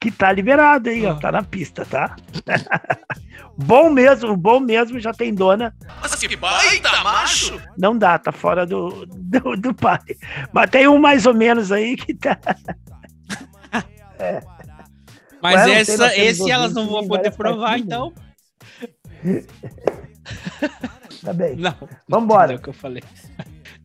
que 0.00 0.10
tá 0.10 0.30
liberado 0.32 0.90
aí, 0.90 1.06
ó, 1.06 1.14
tá 1.14 1.32
na 1.32 1.42
pista, 1.42 1.84
tá? 1.86 2.14
bom 3.56 3.88
mesmo, 3.88 4.32
o 4.32 4.36
bom 4.36 4.60
mesmo 4.60 5.00
já 5.00 5.12
tem 5.12 5.32
dona. 5.32 5.74
Nossa, 6.02 6.28
que 6.28 6.36
baita 6.36 7.02
macho! 7.02 7.60
Não 7.78 7.96
dá, 7.96 8.18
tá 8.18 8.30
fora 8.30 8.66
do, 8.66 9.06
do, 9.06 9.56
do 9.56 9.72
pai. 9.72 10.00
Mas 10.52 10.70
tem 10.70 10.86
um 10.88 10.98
mais 10.98 11.24
ou 11.24 11.32
menos 11.32 11.72
aí 11.72 11.96
que 11.96 12.12
tá. 12.12 12.38
É. 14.18 14.53
Mas 15.44 15.54
Ué, 15.56 15.60
não 15.78 15.84
sei, 15.84 15.94
essa, 15.94 16.16
esse 16.18 16.50
elas 16.50 16.72
não 16.72 16.86
vão 16.88 17.06
poder 17.06 17.30
provar, 17.32 17.68
partes 17.78 17.84
do 17.86 17.86
então. 17.86 18.12
Tá 21.24 21.32
bem. 21.32 21.56
Não. 21.56 21.74
Vambora. 22.08 22.52
É 22.52 22.56
o 22.56 22.58
que 22.58 22.68
eu 22.68 22.72
falei. 22.72 23.02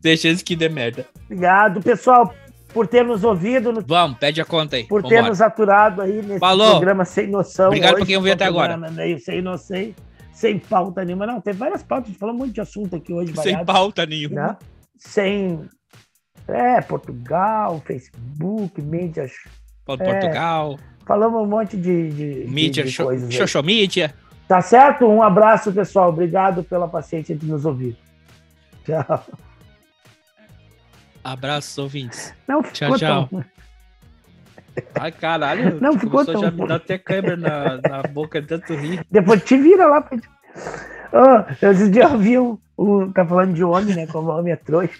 Deixa 0.02 0.28
eles 0.30 0.42
que 0.42 0.56
dê 0.56 0.70
merda. 0.70 1.06
Obrigado, 1.26 1.82
pessoal, 1.82 2.34
por 2.74 2.88
ter 2.88 3.04
nos 3.04 3.24
ouvido, 3.24 3.72
no- 3.74 3.82
Vamos, 3.86 4.18
pede 4.18 4.40
a 4.42 4.46
conta 4.46 4.78
aí. 4.78 4.86
por 4.86 5.04
ter 5.04 5.22
nos 5.22 5.42
aturado 5.42 6.02
aí 6.02 6.22
nesse 6.22 6.40
Falou. 6.40 6.72
programa 6.72 7.04
sem 7.06 7.28
noção. 7.28 7.68
Obrigado 7.68 7.92
hoje, 7.96 8.00
por 8.02 8.08
quem 8.08 8.16
ouviu 8.18 8.34
até 8.34 8.46
agora. 8.46 8.78
Meio 8.78 9.20
sem 9.20 9.42
noção, 9.42 9.94
sem 10.34 10.58
pauta 10.60 11.04
nenhuma. 11.04 11.26
Não, 11.28 11.42
tem 11.42 11.54
várias 11.54 11.84
pautas, 11.84 12.06
a 12.06 12.12
gente 12.12 12.20
falou 12.20 12.34
muito 12.36 12.54
de 12.54 12.62
assunto 12.62 12.96
aqui 12.96 13.12
hoje. 13.12 13.34
Sem 13.34 13.36
variado, 13.44 13.66
pauta 13.66 14.06
nenhuma. 14.06 14.36
né? 14.36 14.58
Sem. 14.98 15.68
É, 16.48 16.80
Portugal, 16.82 17.82
Facebook, 17.86 18.82
mídias. 18.82 19.32
É, 19.34 19.96
Portugal, 19.98 20.80
Falamos 21.10 21.42
um 21.42 21.48
monte 21.48 21.76
de, 21.76 22.12
de, 22.12 22.46
de- 22.46 22.52
mídia, 22.52 22.84
de 22.84 22.92
xo- 22.92 23.04
coisas. 23.06 23.34
social 23.34 23.64
media. 23.64 24.14
Tá 24.48 24.62
certo? 24.62 25.08
Um 25.08 25.24
abraço, 25.24 25.72
pessoal. 25.74 26.10
Obrigado 26.10 26.64
pela 26.64 26.88
paciência 26.88 27.36
de 27.36 27.48
nos 27.48 27.66
ouvir. 27.66 27.98
Tchau. 28.86 29.26
Abraços, 31.24 31.76
ouvintes. 31.80 32.32
Não 32.48 32.62
Tchau, 32.62 32.94
ficou 32.94 32.98
tchau. 33.00 33.28
tão- 33.28 33.46
Ai, 35.00 35.12
caralho. 35.12 35.82
Não 35.82 35.98
ficou 36.00 36.24
tão 36.24 36.40
já 36.42 36.52
me 36.52 36.68
dá 36.68 36.76
até 36.76 37.00
câimbra 37.00 37.36
na, 37.36 37.78
na 37.82 38.04
boca 38.04 38.40
de 38.40 38.48
tanto 38.48 38.76
rir. 38.76 39.04
Depois 39.10 39.44
te 39.44 39.58
vira 39.58 39.88
lá. 39.88 40.02
pra- 40.02 40.16
Ô, 41.12 41.66
esses 41.66 41.90
dias 41.92 42.12
eu 42.12 42.20
vi 42.20 42.38
um, 42.38 42.56
um- 42.78 43.12
Tá 43.12 43.26
falando 43.26 43.56
de 43.56 43.64
homem, 43.64 43.96
né? 43.96 44.06
Como 44.06 44.30
homem 44.30 44.54
é 44.54 44.56
trouxa. 44.56 44.94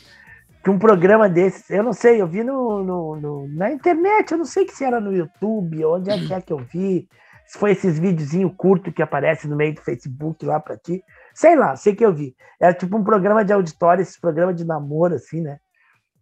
Que 0.64 0.70
um 0.70 0.78
programa 0.78 1.30
desses, 1.30 1.70
eu 1.70 1.82
não 1.84 1.94
sei, 1.94 2.22
eu 2.22 2.28
vi 2.28 2.44
no, 2.44 2.84
no- 2.84 3.16
no- 3.16 3.48
na 3.48 3.72
internet, 3.72 4.32
eu 4.32 4.38
não 4.38 4.46
sei 4.46 4.68
se 4.68 4.84
era 4.84 5.00
no 5.00 5.14
YouTube, 5.14 5.86
onde 5.86 6.10
é 6.10 6.18
que 6.18 6.34
é 6.34 6.42
que 6.42 6.52
eu 6.54 6.58
vi. 6.58 7.08
Se 7.48 7.58
foi 7.58 7.72
esses 7.72 7.98
videozinhos 7.98 8.54
curtos 8.58 8.94
que 8.94 9.02
aparecem 9.02 9.50
no 9.50 9.56
meio 9.56 9.74
do 9.74 9.82
Facebook 9.82 10.46
lá 10.46 10.60
pra 10.60 10.78
ti. 10.78 11.02
Sei 11.34 11.56
lá, 11.56 11.76
sei 11.76 11.96
que 11.96 12.06
eu 12.06 12.14
vi. 12.14 12.36
Era 12.62 12.74
tipo 12.74 12.96
um 12.98 13.04
programa 13.04 13.44
de 13.44 13.54
auditório, 13.54 14.02
esse 14.02 14.20
programa 14.20 14.54
de 14.54 14.64
namoro, 14.66 15.16
assim, 15.16 15.42
né? 15.42 15.58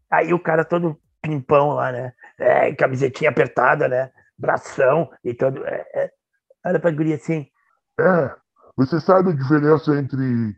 Aí 0.09 0.33
o 0.33 0.39
cara 0.39 0.63
todo 0.63 0.97
pimpão 1.21 1.69
lá, 1.73 1.91
né? 1.91 2.13
É, 2.39 2.73
camisetinha 2.75 3.29
apertada, 3.31 3.89
né? 3.89 4.09
Bração 4.37 5.09
e 5.23 5.33
todo. 5.33 5.65
É, 5.65 5.85
é. 5.95 6.11
Olha 6.65 6.79
pra 6.79 6.91
guria 6.91 7.15
assim. 7.15 7.47
É, 7.99 8.31
você 8.77 8.99
sabe 9.01 9.31
a 9.31 9.35
diferença 9.35 9.97
entre 9.97 10.55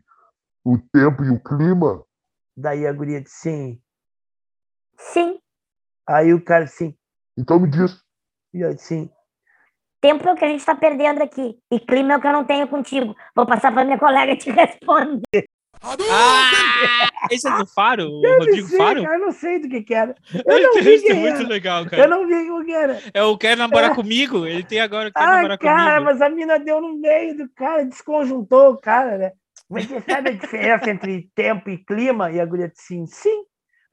o 0.64 0.78
tempo 0.92 1.24
e 1.24 1.30
o 1.30 1.40
clima? 1.42 2.04
Daí 2.56 2.86
a 2.86 2.92
guria 2.92 3.20
disse 3.20 3.40
sim. 3.40 3.80
Sim, 4.98 5.38
Aí 6.08 6.34
o 6.34 6.44
cara 6.44 6.64
assim. 6.64 6.94
Então 7.38 7.58
me 7.60 7.70
diz. 7.70 8.02
E 8.52 8.60
eu 8.60 8.70
assim. 8.70 9.08
tempo 10.00 10.28
é 10.28 10.32
o 10.32 10.36
que 10.36 10.44
a 10.44 10.48
gente 10.48 10.64
tá 10.64 10.74
perdendo 10.74 11.22
aqui. 11.22 11.56
E 11.70 11.78
clima 11.78 12.14
é 12.14 12.16
o 12.16 12.20
que 12.20 12.26
eu 12.26 12.32
não 12.32 12.44
tenho 12.44 12.66
contigo. 12.68 13.14
Vou 13.34 13.46
passar 13.46 13.72
pra 13.72 13.84
minha 13.84 13.98
colega 13.98 14.36
te 14.36 14.50
responder. 14.50 15.46
Ah, 15.82 16.50
esse 17.30 17.48
é 17.48 17.56
do 17.56 17.66
Faro? 17.66 18.06
O 18.10 18.20
Rodrigo 18.38 18.68
ser, 18.68 18.76
Faro? 18.76 19.02
cara, 19.02 19.14
eu 19.16 19.20
não 19.20 19.32
sei 19.32 19.60
do 19.60 19.68
que 19.68 19.82
que 19.82 19.94
era. 19.94 20.14
Eu 20.44 20.60
não 20.62 20.74
vi 20.82 20.94
é 20.94 20.98
quem 20.98 21.14
muito 21.20 21.38
era. 21.38 21.48
legal, 21.48 21.86
cara. 21.86 22.02
Eu 22.02 22.08
não 22.08 22.26
vi 22.26 22.50
o 22.50 22.64
que 22.64 22.72
era. 22.72 23.00
É 23.14 23.22
o 23.22 23.38
Quer 23.38 23.56
Namorar 23.56 23.92
É. 23.92 23.94
Comigo. 23.94 24.46
Ele 24.46 24.62
tem 24.62 24.80
agora 24.80 25.08
o 25.08 25.12
Quer 25.12 25.22
Ah, 25.22 25.36
Namorar 25.36 25.58
cara, 25.58 25.92
Comigo. 25.92 26.04
mas 26.04 26.20
a 26.20 26.28
mina 26.28 26.58
deu 26.58 26.82
no 26.82 26.98
meio 26.98 27.34
do 27.36 27.48
cara, 27.50 27.84
desconjuntou 27.86 28.72
o 28.72 28.78
cara, 28.78 29.16
né? 29.16 29.32
Mas 29.70 29.86
você 29.86 30.00
sabe 30.00 30.30
a 30.30 30.32
diferença 30.32 30.90
entre 30.90 31.30
tempo 31.34 31.70
e 31.70 31.78
clima? 31.78 32.30
E 32.32 32.40
a 32.40 32.44
guria 32.44 32.68
disse 32.68 32.86
sim, 32.88 33.06
sim. 33.06 33.44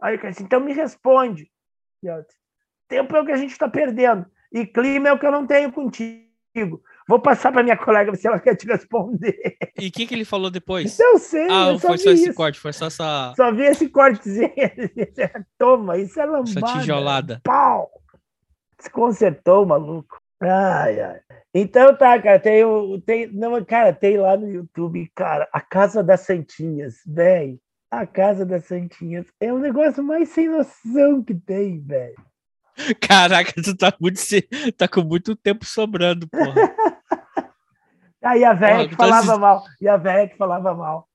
Aí 0.02 0.18
cara 0.18 0.32
disse, 0.32 0.44
então 0.44 0.60
me 0.60 0.74
responde. 0.74 1.50
E 2.04 2.08
eu 2.08 2.22
disse, 2.24 2.38
tempo 2.88 3.16
é 3.16 3.22
o 3.22 3.26
que 3.26 3.32
a 3.32 3.38
gente 3.38 3.52
está 3.52 3.70
perdendo. 3.70 4.26
E 4.52 4.66
clima 4.66 5.10
é 5.10 5.14
o 5.14 5.20
que 5.20 5.26
eu 5.26 5.32
não 5.32 5.46
tenho 5.46 5.72
contigo. 5.72 6.82
Vou 7.08 7.20
passar 7.20 7.52
para 7.52 7.64
minha 7.64 7.78
colega 7.78 8.14
se 8.16 8.28
ela 8.28 8.40
quer 8.40 8.56
te 8.56 8.66
responder. 8.68 9.38
E 9.80 9.88
o 9.88 9.92
que, 9.92 10.08
que 10.08 10.16
ele 10.16 10.26
falou 10.26 10.50
depois? 10.50 11.00
Eu 11.00 11.20
sei, 11.20 11.48
Ah, 11.50 11.70
eu 11.70 11.80
só 11.80 11.90
foi 11.90 11.98
só 12.00 12.10
esse 12.12 12.24
isso. 12.24 12.34
corte, 12.34 12.60
foi 12.60 12.74
só 12.74 12.88
essa, 12.88 13.34
Só 13.36 13.52
vi 13.54 13.64
esse 13.64 13.88
cortezinho. 13.90 14.50
Toma, 15.58 15.98
isso 15.98 16.20
é 16.20 16.24
essa 16.24 16.32
lambada. 16.32 16.80
tijolada. 16.80 17.42
Pau! 17.44 17.90
Desconcertou 18.78 19.64
o 19.64 19.68
maluco. 19.68 20.20
Ai, 20.40 21.00
ai. 21.00 21.20
Então 21.54 21.96
tá, 21.96 22.22
cara, 22.22 22.40
tem 22.40 22.64
o. 22.64 23.02
Tem, 23.02 23.28
não, 23.32 23.64
cara, 23.66 23.92
tem 23.92 24.18
lá 24.18 24.38
no 24.38 24.50
YouTube, 24.50 25.12
cara, 25.16 25.48
a 25.52 25.60
Casa 25.60 26.04
das 26.04 26.22
Santinhas, 26.22 26.98
velho. 27.06 27.60
A 27.90 28.06
Casa 28.06 28.46
das 28.46 28.66
Santinhas 28.66 29.26
é 29.40 29.52
o 29.52 29.58
negócio 29.58 30.04
mais 30.04 30.30
sem 30.30 30.50
noção 30.50 31.24
que 31.24 31.34
tem, 31.34 31.82
velho. 31.82 32.16
Caraca, 33.02 33.54
tu 33.62 33.76
tá, 33.76 33.94
muito, 34.00 34.20
tá 34.78 34.88
com 34.88 35.02
muito 35.02 35.36
tempo 35.36 35.66
sobrando, 35.66 36.28
porra. 36.28 36.54
Aí 38.24 38.44
a 38.44 38.54
velha 38.54 38.88
que 38.88 38.94
então 38.94 39.08
falava 39.08 39.38
mal. 39.38 39.64
E 39.80 39.88
a 39.88 39.98
velha 39.98 40.28
que 40.28 40.38
falava 40.38 40.74
mal. 40.74 41.08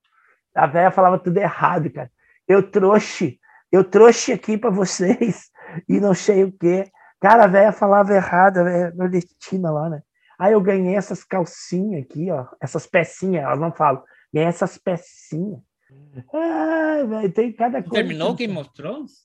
A 0.55 0.67
velha 0.67 0.91
falava 0.91 1.19
tudo 1.19 1.37
errado, 1.39 1.91
cara. 1.91 2.11
Eu 2.49 2.63
trouxe, 2.63 3.39
eu 3.71 3.85
trouxe 3.85 4.33
aqui 4.33 4.57
pra 4.57 4.71
vocês 4.71 5.51
e 5.89 6.01
não 6.01 6.15
sei 6.15 6.45
o 6.45 6.53
quê. 6.53 6.91
Cara, 7.23 7.45
a 7.45 7.47
velha 7.47 7.71
falava 7.73 8.13
errado, 8.13 8.59
a 8.59 8.91
nordestina 8.91 9.71
lá, 9.71 9.89
né? 9.89 10.03
Aí 10.39 10.55
eu 10.55 10.61
ganhei 10.61 10.97
essas 10.97 11.23
calcinhas 11.23 12.03
aqui, 12.05 12.29
ó. 12.33 12.47
Essas 12.61 12.85
pecinhas, 12.85 13.45
elas 13.45 13.61
não 13.61 13.71
falam. 13.73 14.03
Ganhei 14.35 14.49
essas 14.49 14.77
pecinhas. 14.77 15.61
Ai, 16.35 17.07
velho, 17.07 17.33
tem 17.33 17.53
cada 17.53 17.81
coisa. 17.81 17.95
Terminou 17.95 18.35
Game 18.35 18.59
of 18.59 18.71
Thrones? 18.75 19.25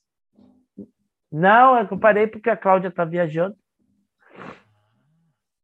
Não, 1.32 1.80
eu 1.80 1.98
parei 1.98 2.28
porque 2.28 2.50
a 2.52 2.56
Cláudia 2.56 2.91
tá 2.91 3.04
viajando. 3.04 3.56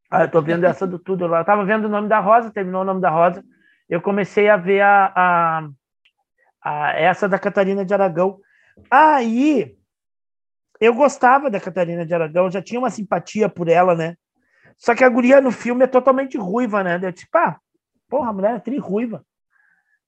Ah, 0.10 0.24
eu 0.24 0.32
tô 0.32 0.42
vendo 0.42 0.64
essa 0.66 0.88
do 0.88 0.98
tudo 1.00 1.28
lá. 1.28 1.40
Eu 1.42 1.46
tava 1.46 1.64
vendo 1.66 1.86
o 1.86 1.90
nome 1.90 2.08
da 2.08 2.20
Rosa, 2.20 2.52
terminou 2.52 2.82
o 2.82 2.86
nome 2.86 3.00
da 3.02 3.10
Rosa. 3.10 3.44
Eu 3.88 4.02
comecei 4.02 4.50
a 4.50 4.58
ver 4.58 4.82
a, 4.82 5.12
a, 5.16 5.70
a- 6.64 6.94
essa 7.00 7.30
da 7.30 7.38
Catarina 7.38 7.86
de 7.86 7.94
Aragão. 7.94 8.40
Aí 8.90 9.78
eu 10.84 10.94
gostava 10.94 11.50
da 11.50 11.60
Catarina 11.60 12.06
de 12.06 12.14
Aragão, 12.14 12.52
já 12.52 12.62
tinha 12.62 12.80
uma 12.80 12.90
simpatia 12.90 13.48
por 13.50 13.68
ela, 13.68 13.96
né? 13.96 14.16
Só 14.78 14.94
que 14.96 15.04
a 15.04 15.10
guria 15.10 15.40
no 15.40 15.52
filme 15.52 15.84
é 15.84 15.88
totalmente 15.88 16.38
ruiva, 16.38 16.84
né? 16.84 17.00
Eu 17.02 17.14
tipo, 17.14 17.38
ah, 17.38 17.58
porra, 18.10 18.30
a 18.30 18.34
mulher 18.34 18.56
é 18.56 18.60
tri 18.60 18.78
ruiva. 18.78 19.24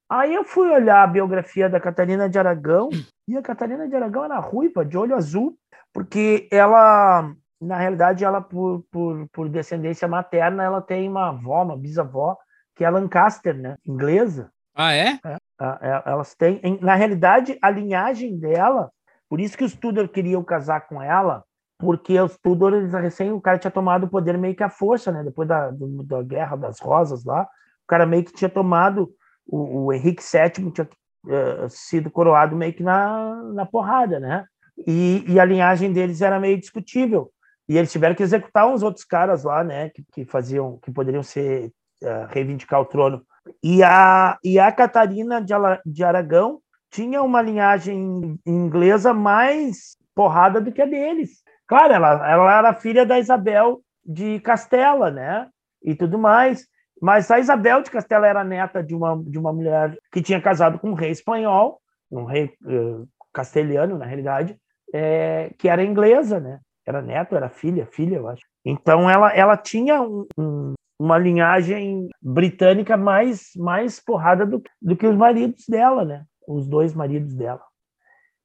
Aí 0.09 0.33
eu 0.35 0.43
fui 0.43 0.69
olhar 0.69 1.03
a 1.03 1.07
biografia 1.07 1.67
da 1.69 1.79
Catarina 1.79 2.29
de 2.29 2.37
Aragão, 2.37 2.89
e 3.27 3.35
a 3.37 3.41
Catarina 3.41 3.87
de 3.87 3.95
Aragão 3.95 4.23
era 4.25 4.37
ruiva, 4.39 4.85
de 4.85 4.97
olho 4.97 5.15
azul, 5.15 5.57
porque 5.91 6.47
ela, 6.51 7.33
na 7.59 7.77
realidade, 7.77 8.23
ela 8.23 8.41
por, 8.41 8.85
por, 8.91 9.27
por 9.31 9.49
descendência 9.49 10.07
materna, 10.07 10.63
ela 10.63 10.81
tem 10.81 11.09
uma 11.09 11.29
avó, 11.29 11.63
uma 11.63 11.77
bisavó, 11.77 12.37
que 12.75 12.83
é 12.85 12.89
Lancaster, 12.89 13.55
né? 13.55 13.77
Inglesa. 13.85 14.51
Ah, 14.75 14.93
é? 14.93 15.19
É, 15.25 15.37
a- 15.57 15.79
é, 15.81 16.11
elas 16.11 16.35
têm, 16.35 16.59
na 16.81 16.93
realidade, 16.95 17.57
a 17.61 17.69
linhagem 17.69 18.37
dela, 18.37 18.91
por 19.29 19.39
isso 19.39 19.57
que 19.57 19.63
os 19.63 19.73
Tudor 19.75 20.07
queriam 20.09 20.43
casar 20.43 20.87
com 20.87 21.01
ela, 21.01 21.43
porque 21.77 22.19
os 22.19 22.37
Tudor, 22.37 22.73
eles 22.73 22.93
recém, 22.93 23.31
o 23.31 23.41
cara 23.41 23.57
tinha 23.57 23.71
tomado 23.71 24.05
o 24.05 24.09
poder 24.09 24.37
meio 24.37 24.55
que 24.55 24.63
à 24.63 24.69
força, 24.69 25.11
né? 25.11 25.23
Depois 25.23 25.47
da, 25.47 25.71
do- 25.71 26.03
da 26.03 26.21
Guerra 26.23 26.55
das 26.55 26.79
Rosas 26.79 27.23
lá, 27.25 27.43
o 27.43 27.87
cara 27.87 28.05
meio 28.05 28.23
que 28.23 28.33
tinha 28.33 28.49
tomado, 28.49 29.11
o, 29.47 29.85
o 29.85 29.93
Henrique 29.93 30.23
VII 30.23 30.71
tinha 30.71 30.87
eh, 31.29 31.67
sido 31.69 32.09
coroado 32.09 32.55
meio 32.55 32.73
que 32.73 32.83
na, 32.83 33.41
na 33.53 33.65
porrada, 33.65 34.19
né? 34.19 34.45
E, 34.87 35.23
e 35.27 35.39
a 35.39 35.45
linhagem 35.45 35.91
deles 35.93 36.21
era 36.21 36.39
meio 36.39 36.57
discutível. 36.59 37.31
E 37.67 37.77
eles 37.77 37.91
tiveram 37.91 38.13
que 38.15 38.23
executar 38.23 38.67
uns 38.67 38.83
outros 38.83 39.03
caras 39.03 39.43
lá, 39.43 39.63
né? 39.63 39.89
Que, 39.89 40.03
que 40.13 40.25
faziam, 40.25 40.77
que 40.81 40.91
poderiam 40.91 41.23
ser, 41.23 41.71
eh, 42.03 42.27
reivindicar 42.29 42.79
o 42.81 42.85
trono. 42.85 43.21
E 43.63 43.83
a, 43.83 44.37
e 44.43 44.57
a 44.59 44.71
Catarina 44.71 45.41
de, 45.41 45.53
Ala- 45.53 45.81
de 45.85 46.03
Aragão 46.03 46.59
tinha 46.95 47.21
uma 47.21 47.41
linhagem 47.41 48.39
inglesa 48.45 49.13
mais 49.13 49.97
porrada 50.15 50.61
do 50.61 50.71
que 50.71 50.81
a 50.81 50.85
deles. 50.85 51.43
Claro, 51.67 51.93
ela, 51.93 52.31
ela 52.31 52.57
era 52.57 52.73
filha 52.73 53.05
da 53.05 53.19
Isabel 53.19 53.81
de 54.05 54.39
Castela, 54.39 55.11
né? 55.11 55.47
E 55.83 55.93
tudo 55.93 56.17
mais. 56.17 56.65
Mas 57.01 57.29
a 57.29 57.37
Isabel 57.37 57.81
de 57.81 57.91
Castela 57.91 58.25
era 58.25 58.45
neta 58.45 58.81
de 58.81 58.95
uma, 58.95 59.21
de 59.21 59.37
uma 59.37 59.51
mulher 59.51 59.97
que 60.09 60.21
tinha 60.21 60.39
casado 60.41 60.79
com 60.79 60.91
um 60.91 60.93
rei 60.93 61.11
espanhol, 61.11 61.81
um 62.09 62.23
rei 62.23 62.45
eh, 62.65 63.03
castelhano, 63.33 63.97
na 63.97 64.05
realidade, 64.05 64.57
eh, 64.93 65.51
que 65.57 65.67
era 65.67 65.83
inglesa, 65.83 66.39
né? 66.39 66.59
Era 66.87 67.01
neto, 67.01 67.35
era 67.35 67.49
filha, 67.49 67.85
filha, 67.91 68.15
eu 68.15 68.27
acho. 68.29 68.41
Então 68.63 69.09
ela, 69.09 69.33
ela 69.35 69.57
tinha 69.57 70.01
um- 70.01 70.25
um- 70.37 70.73
uma 70.97 71.17
linhagem 71.17 72.07
britânica 72.21 72.95
mais, 72.95 73.49
mais 73.57 73.99
porrada 73.99 74.45
do, 74.45 74.63
do 74.81 74.95
que 74.95 75.05
os 75.05 75.17
maridos 75.17 75.65
dela, 75.67 76.05
né? 76.05 76.23
Os 76.47 76.67
dois 76.67 76.93
maridos 76.93 77.33
dela. 77.33 77.61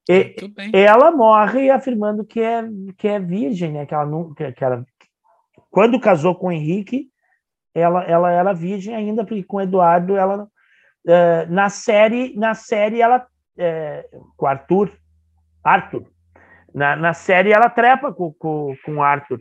E, 0.09 0.35
ela 0.73 1.11
morre 1.11 1.71
afirmando 1.71 2.25
que 2.25 2.41
é, 2.41 2.63
que 2.97 3.07
é 3.07 3.21
virgem, 3.21 3.73
né? 3.73 3.87
Que 3.87 3.95
ela 3.95 4.07
nunca, 4.07 4.53
que 4.53 4.65
era, 4.65 4.85
quando 5.71 6.01
casou 6.01 6.35
com 6.35 6.49
o 6.49 6.53
Henrique, 6.53 7.09
ela, 7.75 8.03
ela 8.05 8.33
era 8.33 8.53
virgem 8.53 8.95
ainda, 8.95 9.25
porque 9.25 9.45
com 9.45 9.59
o 9.59 9.61
Eduardo 9.61 10.17
ela 10.17 10.49
eh, 11.07 11.47
na 11.47 11.69
série 11.69 12.35
na 12.37 12.53
série 12.53 13.01
ela 13.01 13.25
eh, 13.57 14.09
com 14.37 14.45
o 14.45 14.49
Arthur 14.49 14.91
Arthur 15.63 16.05
na, 16.75 16.97
na 16.97 17.15
série 17.15 17.53
ela 17.53 17.69
trepa 17.69 18.13
com, 18.13 18.33
com, 18.33 18.75
com 18.85 18.97
o 18.97 19.03
Arthur, 19.03 19.41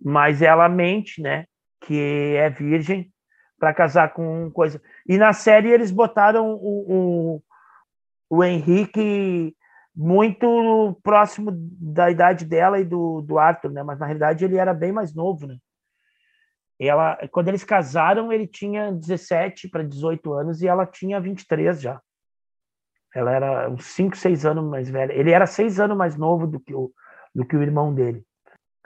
mas 0.00 0.42
ela 0.42 0.68
mente, 0.68 1.20
né? 1.20 1.46
Que 1.80 2.34
é 2.36 2.50
virgem 2.50 3.10
para 3.58 3.72
casar 3.72 4.12
com 4.12 4.50
coisa. 4.50 4.80
E 5.08 5.16
na 5.16 5.32
série 5.32 5.70
eles 5.70 5.90
botaram 5.90 6.52
o, 6.54 7.36
o, 7.36 7.42
o 8.28 8.42
Henrique 8.42 9.54
muito 9.94 10.98
próximo 11.02 11.50
da 11.52 12.10
idade 12.10 12.44
dela 12.44 12.78
e 12.78 12.84
do, 12.84 13.22
do 13.22 13.38
Arthur, 13.38 13.72
né? 13.72 13.82
Mas 13.82 13.98
na 13.98 14.06
realidade 14.06 14.44
ele 14.44 14.56
era 14.56 14.74
bem 14.74 14.92
mais 14.92 15.14
novo, 15.14 15.46
né? 15.46 15.56
Ela, 16.78 17.16
quando 17.30 17.48
eles 17.48 17.64
casaram, 17.64 18.30
ele 18.30 18.46
tinha 18.46 18.92
17 18.92 19.68
para 19.68 19.82
18 19.82 20.32
anos 20.34 20.60
e 20.60 20.68
ela 20.68 20.84
tinha 20.84 21.18
23 21.18 21.80
já. 21.80 22.00
Ela 23.14 23.32
era 23.32 23.70
uns 23.70 23.86
5, 23.86 24.14
6 24.14 24.44
anos 24.44 24.64
mais 24.68 24.90
velha. 24.90 25.12
Ele 25.14 25.30
era 25.30 25.46
6 25.46 25.80
anos 25.80 25.96
mais 25.96 26.18
novo 26.18 26.46
do 26.46 26.60
que 26.60 26.74
o, 26.74 26.92
do 27.34 27.46
que 27.46 27.56
o 27.56 27.62
irmão 27.62 27.94
dele. 27.94 28.22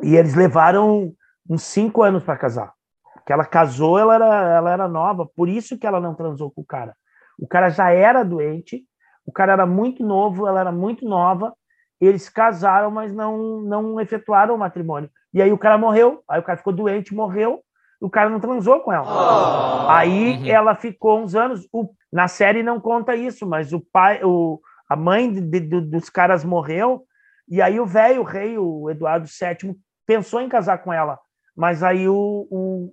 E 0.02 0.14
eles 0.14 0.36
levaram 0.36 1.12
uns 1.48 1.64
5 1.64 2.00
anos 2.04 2.22
para 2.22 2.38
casar. 2.38 2.72
Porque 3.14 3.32
ela 3.32 3.44
casou, 3.44 3.98
ela 3.98 4.14
era, 4.14 4.56
ela 4.56 4.72
era 4.72 4.88
nova, 4.88 5.26
por 5.26 5.48
isso 5.48 5.76
que 5.76 5.86
ela 5.86 6.00
não 6.00 6.14
transou 6.14 6.48
com 6.52 6.60
o 6.60 6.64
cara. 6.64 6.94
O 7.36 7.48
cara 7.48 7.70
já 7.70 7.90
era 7.90 8.22
doente, 8.22 8.84
o 9.30 9.32
cara 9.32 9.52
era 9.52 9.64
muito 9.64 10.04
novo, 10.04 10.44
ela 10.48 10.58
era 10.58 10.72
muito 10.72 11.08
nova. 11.08 11.54
Eles 12.00 12.28
casaram, 12.28 12.90
mas 12.90 13.14
não, 13.14 13.60
não 13.60 14.00
efetuaram 14.00 14.56
o 14.56 14.58
matrimônio. 14.58 15.08
E 15.32 15.40
aí 15.40 15.52
o 15.52 15.58
cara 15.58 15.78
morreu, 15.78 16.20
aí 16.28 16.40
o 16.40 16.42
cara 16.42 16.58
ficou 16.58 16.72
doente, 16.72 17.14
morreu, 17.14 17.60
e 18.02 18.04
o 18.04 18.10
cara 18.10 18.28
não 18.28 18.40
transou 18.40 18.80
com 18.80 18.92
ela. 18.92 19.06
Aí 19.88 20.50
ela 20.50 20.74
ficou 20.74 21.20
uns 21.20 21.36
anos. 21.36 21.68
o- 21.72 21.90
na 22.12 22.26
série 22.26 22.60
não 22.64 22.80
conta 22.80 23.14
isso, 23.14 23.46
mas 23.46 23.72
o 23.72 23.78
pai, 23.92 24.20
o, 24.24 24.60
a 24.88 24.96
mãe 24.96 25.30
de- 25.32 25.40
de- 25.40 25.60
do- 25.60 25.80
dos 25.80 26.10
caras 26.10 26.44
morreu, 26.44 27.04
e 27.48 27.62
aí 27.62 27.78
o 27.78 27.86
velho, 27.86 28.24
rei, 28.24 28.58
o 28.58 28.90
Eduardo 28.90 29.28
VII, 29.28 29.76
pensou 30.04 30.40
em 30.40 30.48
casar 30.48 30.78
com 30.78 30.92
ela. 30.92 31.20
Mas 31.56 31.84
aí 31.84 32.08
o, 32.08 32.48
o, 32.50 32.92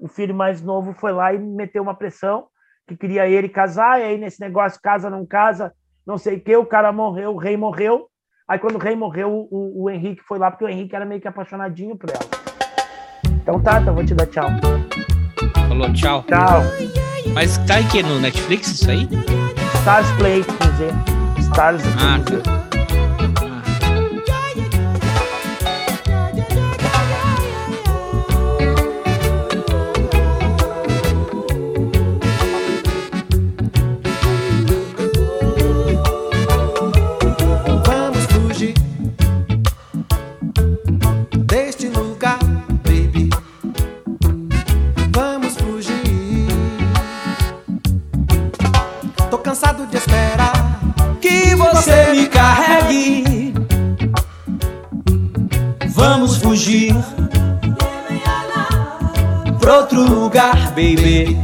o 0.00 0.08
filho 0.08 0.34
mais 0.34 0.60
novo 0.60 0.92
foi 0.94 1.12
lá 1.12 1.32
e 1.32 1.38
meteu 1.38 1.80
uma 1.80 1.94
pressão 1.94 2.48
que 2.86 2.96
queria 2.96 3.28
ele 3.28 3.48
casar, 3.48 4.00
e 4.00 4.04
aí 4.04 4.18
nesse 4.18 4.40
negócio, 4.40 4.80
casa, 4.82 5.10
não 5.10 5.26
casa, 5.26 5.72
não 6.06 6.16
sei 6.16 6.36
o 6.36 6.40
que, 6.40 6.56
o 6.56 6.66
cara 6.66 6.92
morreu, 6.92 7.34
o 7.34 7.38
rei 7.38 7.56
morreu. 7.56 8.06
Aí 8.48 8.58
quando 8.58 8.76
o 8.76 8.78
rei 8.78 8.94
morreu, 8.94 9.48
o, 9.50 9.84
o 9.84 9.90
Henrique 9.90 10.22
foi 10.22 10.38
lá, 10.38 10.50
porque 10.50 10.64
o 10.64 10.68
Henrique 10.68 10.94
era 10.94 11.04
meio 11.04 11.20
que 11.20 11.26
apaixonadinho 11.26 11.96
por 11.96 12.10
ela. 12.10 12.20
Então 13.42 13.60
tá, 13.60 13.80
então 13.80 13.94
vou 13.94 14.04
te 14.04 14.14
dar 14.14 14.26
tchau. 14.26 14.48
Falou, 15.68 15.92
tchau. 15.92 16.22
Tchau. 16.22 16.62
Mas 17.34 17.58
tá 17.66 17.80
em 17.80 17.88
que? 17.88 18.02
No 18.02 18.20
Netflix 18.20 18.68
isso 18.68 18.90
aí? 18.90 19.08
Stars 19.80 20.10
Play, 20.12 20.44
com 20.44 20.64
Z. 20.76 20.88
Stars 21.38 21.82
Ah, 21.98 22.18
com 22.18 22.65
fugir 56.66 56.96
pra 59.60 59.78
outro 59.78 60.02
lugar, 60.02 60.56
baby. 60.70 61.38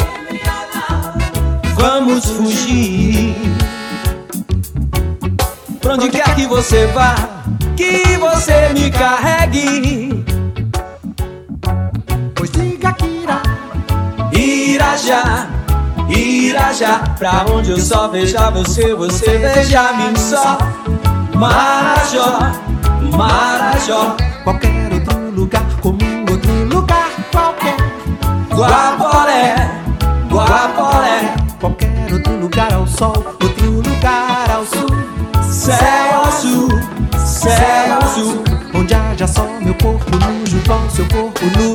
Vamos 1.76 2.24
fugir 2.24 3.36
pra 5.80 5.94
onde 5.94 6.08
quer 6.08 6.34
que 6.34 6.46
você 6.46 6.86
vá, 6.88 7.14
que 7.76 8.16
você 8.18 8.72
me 8.74 8.90
carregue. 8.90 10.24
Pois 12.34 12.50
diga 12.50 12.92
que 12.94 13.06
irá. 13.06 13.42
Irajá, 14.32 15.48
Irajá, 16.08 16.98
pra 17.16 17.44
onde 17.48 17.70
eu 17.70 17.78
só 17.78 18.08
veja 18.08 18.50
você, 18.50 18.92
você 18.92 19.38
veja 19.38 19.92
mim 19.92 20.16
só. 20.16 20.58
Marajó, 21.36 22.38
Marajó, 23.16 24.16
Qualquer 24.44 24.92
outro 24.92 25.11
Guaporé, 28.62 29.56
Guaporé, 30.30 31.34
Qualquer 31.58 32.12
outro 32.12 32.36
lugar 32.36 32.72
ao 32.72 32.86
sol, 32.86 33.12
outro 33.42 33.70
lugar 33.72 34.48
ao 34.52 34.64
sul. 34.64 34.86
céu 35.42 36.22
azul, 36.24 36.68
céu 37.26 37.98
azul. 38.00 38.44
Onde 38.72 38.94
haja 38.94 39.26
só 39.26 39.44
meu 39.60 39.74
corpo 39.74 40.16
nu 40.16 40.46
junto 40.46 40.72
ao 40.72 40.90
seu 40.90 41.04
corpo 41.08 41.44
nu. 41.58 41.71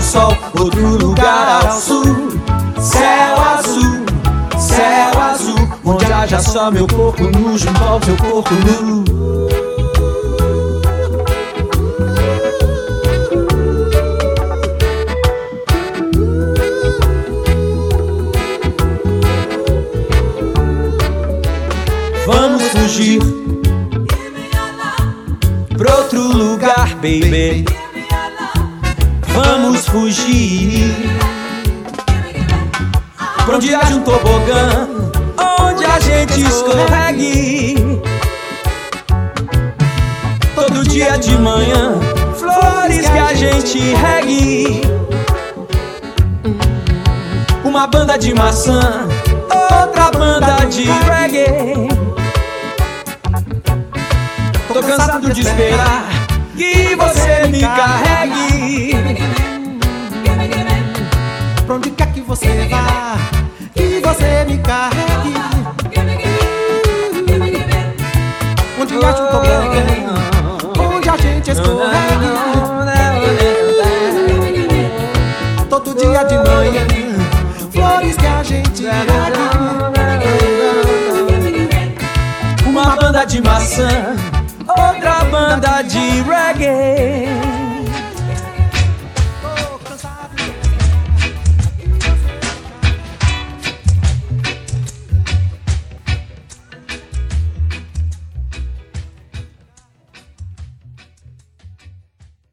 Ao 0.00 0.02
sol, 0.02 0.36
outro 0.58 0.96
lugar 0.96 1.66
ao 1.66 1.72
sul. 1.78 2.30
Céu 2.80 3.40
azul, 3.54 4.06
céu 4.58 5.20
azul, 5.20 5.68
onde 5.84 6.10
haja 6.10 6.40
só 6.40 6.70
meu 6.70 6.86
corpo 6.86 7.24
nu 7.24 7.58
junto 7.58 7.84
ao 7.84 8.00
teu 8.00 8.16
corpo 8.16 8.54
nu. 8.54 9.04
Vamos 22.26 22.62
fugir 22.62 23.20
pra 25.76 25.96
outro 25.96 26.22
lugar, 26.22 26.94
baby. 26.96 27.69
Fugir 29.90 30.94
pra 33.44 33.56
onde 33.56 33.74
haja 33.74 33.96
um 33.96 34.02
tobogã, 34.02 34.88
onde 35.60 35.84
a 35.84 35.98
gente 35.98 36.42
escorregue. 36.42 38.00
Todo 40.54 40.86
dia 40.86 41.18
de 41.18 41.36
manhã, 41.36 41.98
flores 42.36 43.08
que 43.08 43.18
a 43.18 43.34
gente 43.34 43.78
regue. 43.94 44.82
Uma 47.64 47.88
banda 47.88 48.16
de 48.16 48.32
maçã, 48.32 49.08
outra 49.50 50.12
banda 50.12 50.66
de 50.66 50.84
reggae. 50.84 51.88
Tô 54.72 54.80
cansado 54.80 55.32
de 55.32 55.40
esperar 55.40 56.04
que 56.56 56.94
você 56.94 57.48
me 57.48 57.60
carregue. 57.62 59.39
Pra 61.70 61.76
onde 61.76 61.90
quer 61.92 62.12
que 62.12 62.20
você 62.22 62.66
vá, 62.68 63.16
que 63.72 64.00
você 64.00 64.44
me 64.44 64.58
carregue. 64.58 65.34
Onde 68.80 68.96
acha 68.96 69.22
um 69.22 69.26
tobogã, 69.30 70.96
onde 70.96 71.08
a 71.08 71.16
gente 71.16 71.52
escorregue. 71.52 72.26
Todo 75.68 75.94
dia 75.94 76.24
de 76.24 76.38
manhã, 76.38 76.88
flores 77.70 78.16
que 78.16 78.26
a 78.26 78.42
gente 78.42 78.82
regue. 78.82 79.38
Uma 82.66 82.96
banda 82.96 83.24
de 83.24 83.40
maçã, 83.40 84.16